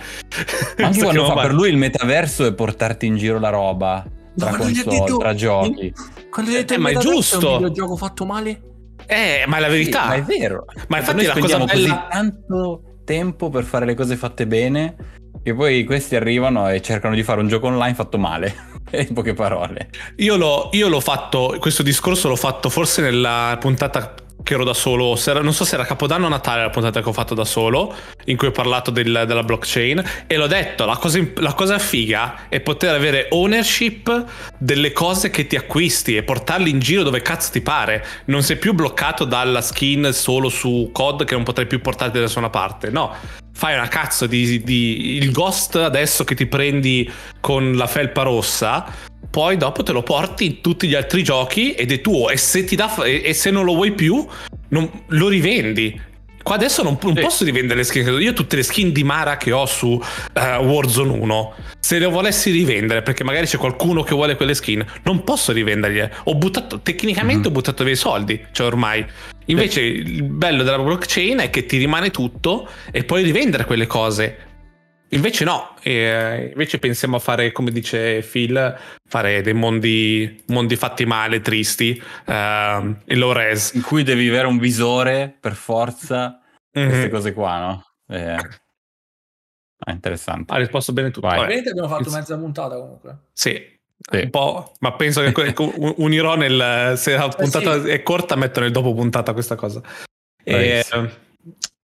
Anche 0.76 1.00
quando 1.04 1.24
fa 1.26 1.36
per 1.36 1.54
lui 1.54 1.70
il 1.70 1.78
metaverso 1.78 2.46
è 2.46 2.54
portarti 2.54 3.06
in 3.06 3.16
giro 3.16 3.40
la 3.40 3.48
roba 3.48 4.04
tra 4.36 4.50
ha 4.50 4.56
console, 4.58 4.98
detto- 5.00 5.18
tra 5.18 5.34
giochi. 5.34 5.94
Quando 6.30 6.52
hai 6.52 6.58
detto 6.58 6.74
Eh, 6.74 6.76
il 6.76 6.82
ma 6.82 6.90
è 6.90 6.96
giusto. 6.98 7.48
un 7.50 7.54
videogioco 7.60 7.96
fatto 7.96 8.26
male? 8.26 8.62
Eh, 9.06 9.46
ma 9.48 9.56
è 9.56 9.60
la 9.62 9.66
Sì, 9.68 9.72
verità. 9.72 10.06
ma 10.08 10.16
è 10.16 10.22
vero. 10.24 10.66
Ma 10.90 10.98
infatti 10.98 11.26
la 11.26 11.34
cosa 11.40 11.58
bella- 11.60 11.72
così 11.72 12.00
tanto 12.10 12.84
tempo 13.12 13.50
per 13.50 13.66
fare 13.66 13.86
le 13.86 13.94
cose 13.94 14.16
fatte 14.16 14.48
bene 14.48 14.96
che 15.44 15.54
poi 15.54 15.84
questi 15.84 16.16
arrivano 16.16 16.70
e 16.70 16.82
cercano 16.82 17.14
di 17.14 17.24
fare 17.24 17.42
un 17.42 17.50
gioco 17.50 17.68
online 17.68 17.94
fatto 17.94 18.18
male. 18.18 18.70
in 18.92 19.14
poche 19.14 19.34
parole. 19.34 19.90
Io 20.18 20.38
l'ho, 20.38 20.70
io 20.72 20.88
l'ho 20.88 21.00
fatto, 21.02 21.58
questo 21.60 21.84
discorso 21.84 22.30
l'ho 22.30 22.36
fatto 22.38 22.70
forse 22.70 23.02
nella 23.02 23.58
puntata 23.60 24.14
che 24.44 24.54
ero 24.54 24.64
da 24.64 24.74
solo, 24.74 25.18
era- 25.26 25.42
non 25.42 25.54
so 25.54 25.66
se 25.66 25.76
era 25.76 25.86
Capodanno 25.86 26.26
o 26.26 26.30
Natale 26.30 26.62
la 26.64 26.70
puntata 26.70 27.02
che 27.02 27.10
ho 27.10 27.14
fatto 27.14 27.34
da 27.34 27.46
solo, 27.46 27.94
in 28.26 28.38
cui 28.38 28.48
ho 28.48 28.52
parlato 28.52 28.92
del- 28.92 29.24
della 29.28 29.44
blockchain, 29.44 30.04
e 30.28 30.38
l'ho 30.38 30.48
detto, 30.48 30.86
la 30.86 30.98
cosa, 30.98 31.20
la 31.36 31.54
cosa 31.54 31.78
figa 31.80 32.48
è 32.50 32.60
poter 32.60 32.94
avere 32.96 33.28
ownership 33.32 34.26
delle 34.58 34.92
cose 34.92 35.30
che 35.30 35.48
ti 35.48 35.56
acquisti 35.56 36.16
e 36.16 36.24
portarli 36.24 36.70
in 36.70 36.80
giro 36.80 37.04
dove 37.04 37.22
cazzo 37.22 37.52
ti 37.52 37.62
pare. 37.62 38.06
Non 38.26 38.44
sei 38.44 38.58
più 38.58 38.74
bloccato 38.74 39.26
dalla 39.26 39.62
skin 39.62 40.10
solo 40.14 40.50
su 40.50 40.90
COD 40.92 41.24
che 41.26 41.36
non 41.36 41.44
potrai 41.44 41.68
più 41.68 41.82
portarti 41.82 42.18
da 42.18 42.24
nessuna 42.24 42.50
parte, 42.50 42.90
no. 42.90 43.14
Fai 43.54 43.76
una 43.76 43.88
cazzo 43.88 44.26
di, 44.28 44.64
di- 44.64 45.18
il 45.18 45.32
ghost 45.32 45.76
adesso 45.76 46.24
che 46.24 46.36
ti 46.36 46.46
prendi 46.48 47.10
con 47.40 47.74
la 47.76 47.86
felpa 47.86 48.24
rossa 48.24 49.10
poi 49.32 49.58
dopo 49.58 49.82
te 49.82 49.92
lo 49.94 50.04
porti 50.04 50.46
in 50.46 50.62
tutti 50.62 50.88
gli 50.88 50.94
altri 50.94 51.24
giochi 51.24 51.72
ed 51.74 51.92
è 51.92 52.02
tuo 52.02 52.30
e 52.30 52.38
se, 52.38 52.64
ti 52.66 52.76
dà, 52.76 52.94
e, 53.04 53.22
e 53.26 53.34
se 53.34 53.50
non 53.50 53.66
lo 53.66 53.74
vuoi 53.74 53.94
più 53.94 54.24
non- 54.70 54.90
lo 55.08 55.28
rivendi. 55.28 56.00
Qua 56.44 56.56
adesso 56.56 56.82
non, 56.82 56.98
non 57.04 57.16
Sì. 57.16 57.22
posso 57.22 57.44
rivendere 57.46 57.80
le 57.80 57.84
skin 57.86 58.18
io 58.20 58.34
tutte 58.34 58.56
le 58.56 58.64
skin 58.64 58.92
di 58.92 59.04
Mara 59.04 59.38
che 59.38 59.52
ho 59.52 59.68
su 59.68 60.02
eh, 60.34 60.56
Warzone 60.58 61.12
1 61.20 61.54
se 61.80 62.00
le 62.00 62.08
volessi 62.08 62.50
rivendere 62.50 63.04
perché 63.04 63.24
magari 63.24 63.46
c'è 63.46 63.58
qualcuno 63.58 64.02
che 64.02 64.16
vuole 64.16 64.36
quelle 64.36 64.56
skin 64.56 64.84
non 65.04 65.24
posso 65.24 65.52
rivenderle 65.52 66.12
ho 66.24 66.34
buttato 66.34 66.80
tecnicamente 66.82 67.42
Mhm. 67.42 67.46
ho 67.48 67.52
buttato 67.52 67.84
via 67.84 67.94
i 67.94 67.96
soldi 67.96 68.44
cioè 68.52 68.66
ormai. 68.66 69.06
Invece 69.46 69.82
il 69.82 70.24
bello 70.24 70.64
della 70.64 70.80
blockchain 70.80 71.38
è 71.40 71.50
che 71.52 71.66
ti 71.68 71.78
rimane 71.78 72.10
tutto 72.10 72.68
e 72.92 73.04
puoi 73.04 73.22
rivendere 73.22 73.66
quelle 73.66 73.86
cose 73.86 74.38
Invece 75.14 75.44
no, 75.44 75.76
eh, 75.82 76.50
invece 76.54 76.80
pensiamo 76.80 77.18
a 77.18 77.20
fare, 77.20 77.52
come 77.52 77.72
dice 77.72 78.22
Phil, 78.22 78.78
fare 79.10 79.42
dei 79.42 79.54
mondi, 79.54 80.42
mondi 80.48 80.76
fatti 80.78 81.06
male, 81.06 81.42
tristi, 81.42 82.02
ehm, 82.26 83.02
e 83.06 83.16
low 83.16 83.34
res. 83.34 83.74
In 83.74 83.82
cui 83.82 84.04
devi 84.04 84.30
avere 84.30 84.48
un 84.48 84.58
visore 84.58 85.36
per 85.38 85.54
forza, 85.54 86.40
queste 86.72 87.04
Mhm. 87.06 87.10
cose 87.10 87.34
qua, 87.34 87.60
no? 87.60 87.86
Eh, 88.08 88.36
è 89.84 89.92
interessante. 89.92 90.54
Ha 90.54 90.58
risposto 90.58 90.94
bene. 90.94 91.12
Vabbè, 91.14 91.36
Veramente 91.36 91.70
abbiamo 91.72 91.90
fatto 91.90 92.10
mezza 92.12 92.38
puntata 92.38 92.76
comunque. 92.76 93.18
sì, 93.34 93.52
Sì. 94.10 94.18
un 94.18 94.30
po', 94.30 94.72
ma 94.80 94.94
penso 94.94 95.22
che 95.24 95.54
unirò 95.98 96.36
nel... 96.36 96.94
Se 96.98 97.18
la 97.18 97.28
puntata 97.28 97.82
sì. 97.82 97.90
è 97.90 98.02
corta 98.02 98.36
metto 98.36 98.62
nel 98.62 98.72
dopo 98.72 98.94
puntata 98.94 99.34
questa 99.34 99.56
cosa. 99.56 99.82
E, 100.44 100.52
Bravissimo. 100.54 101.10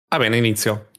va 0.10 0.18
bene, 0.18 0.38
inizio. 0.38 0.90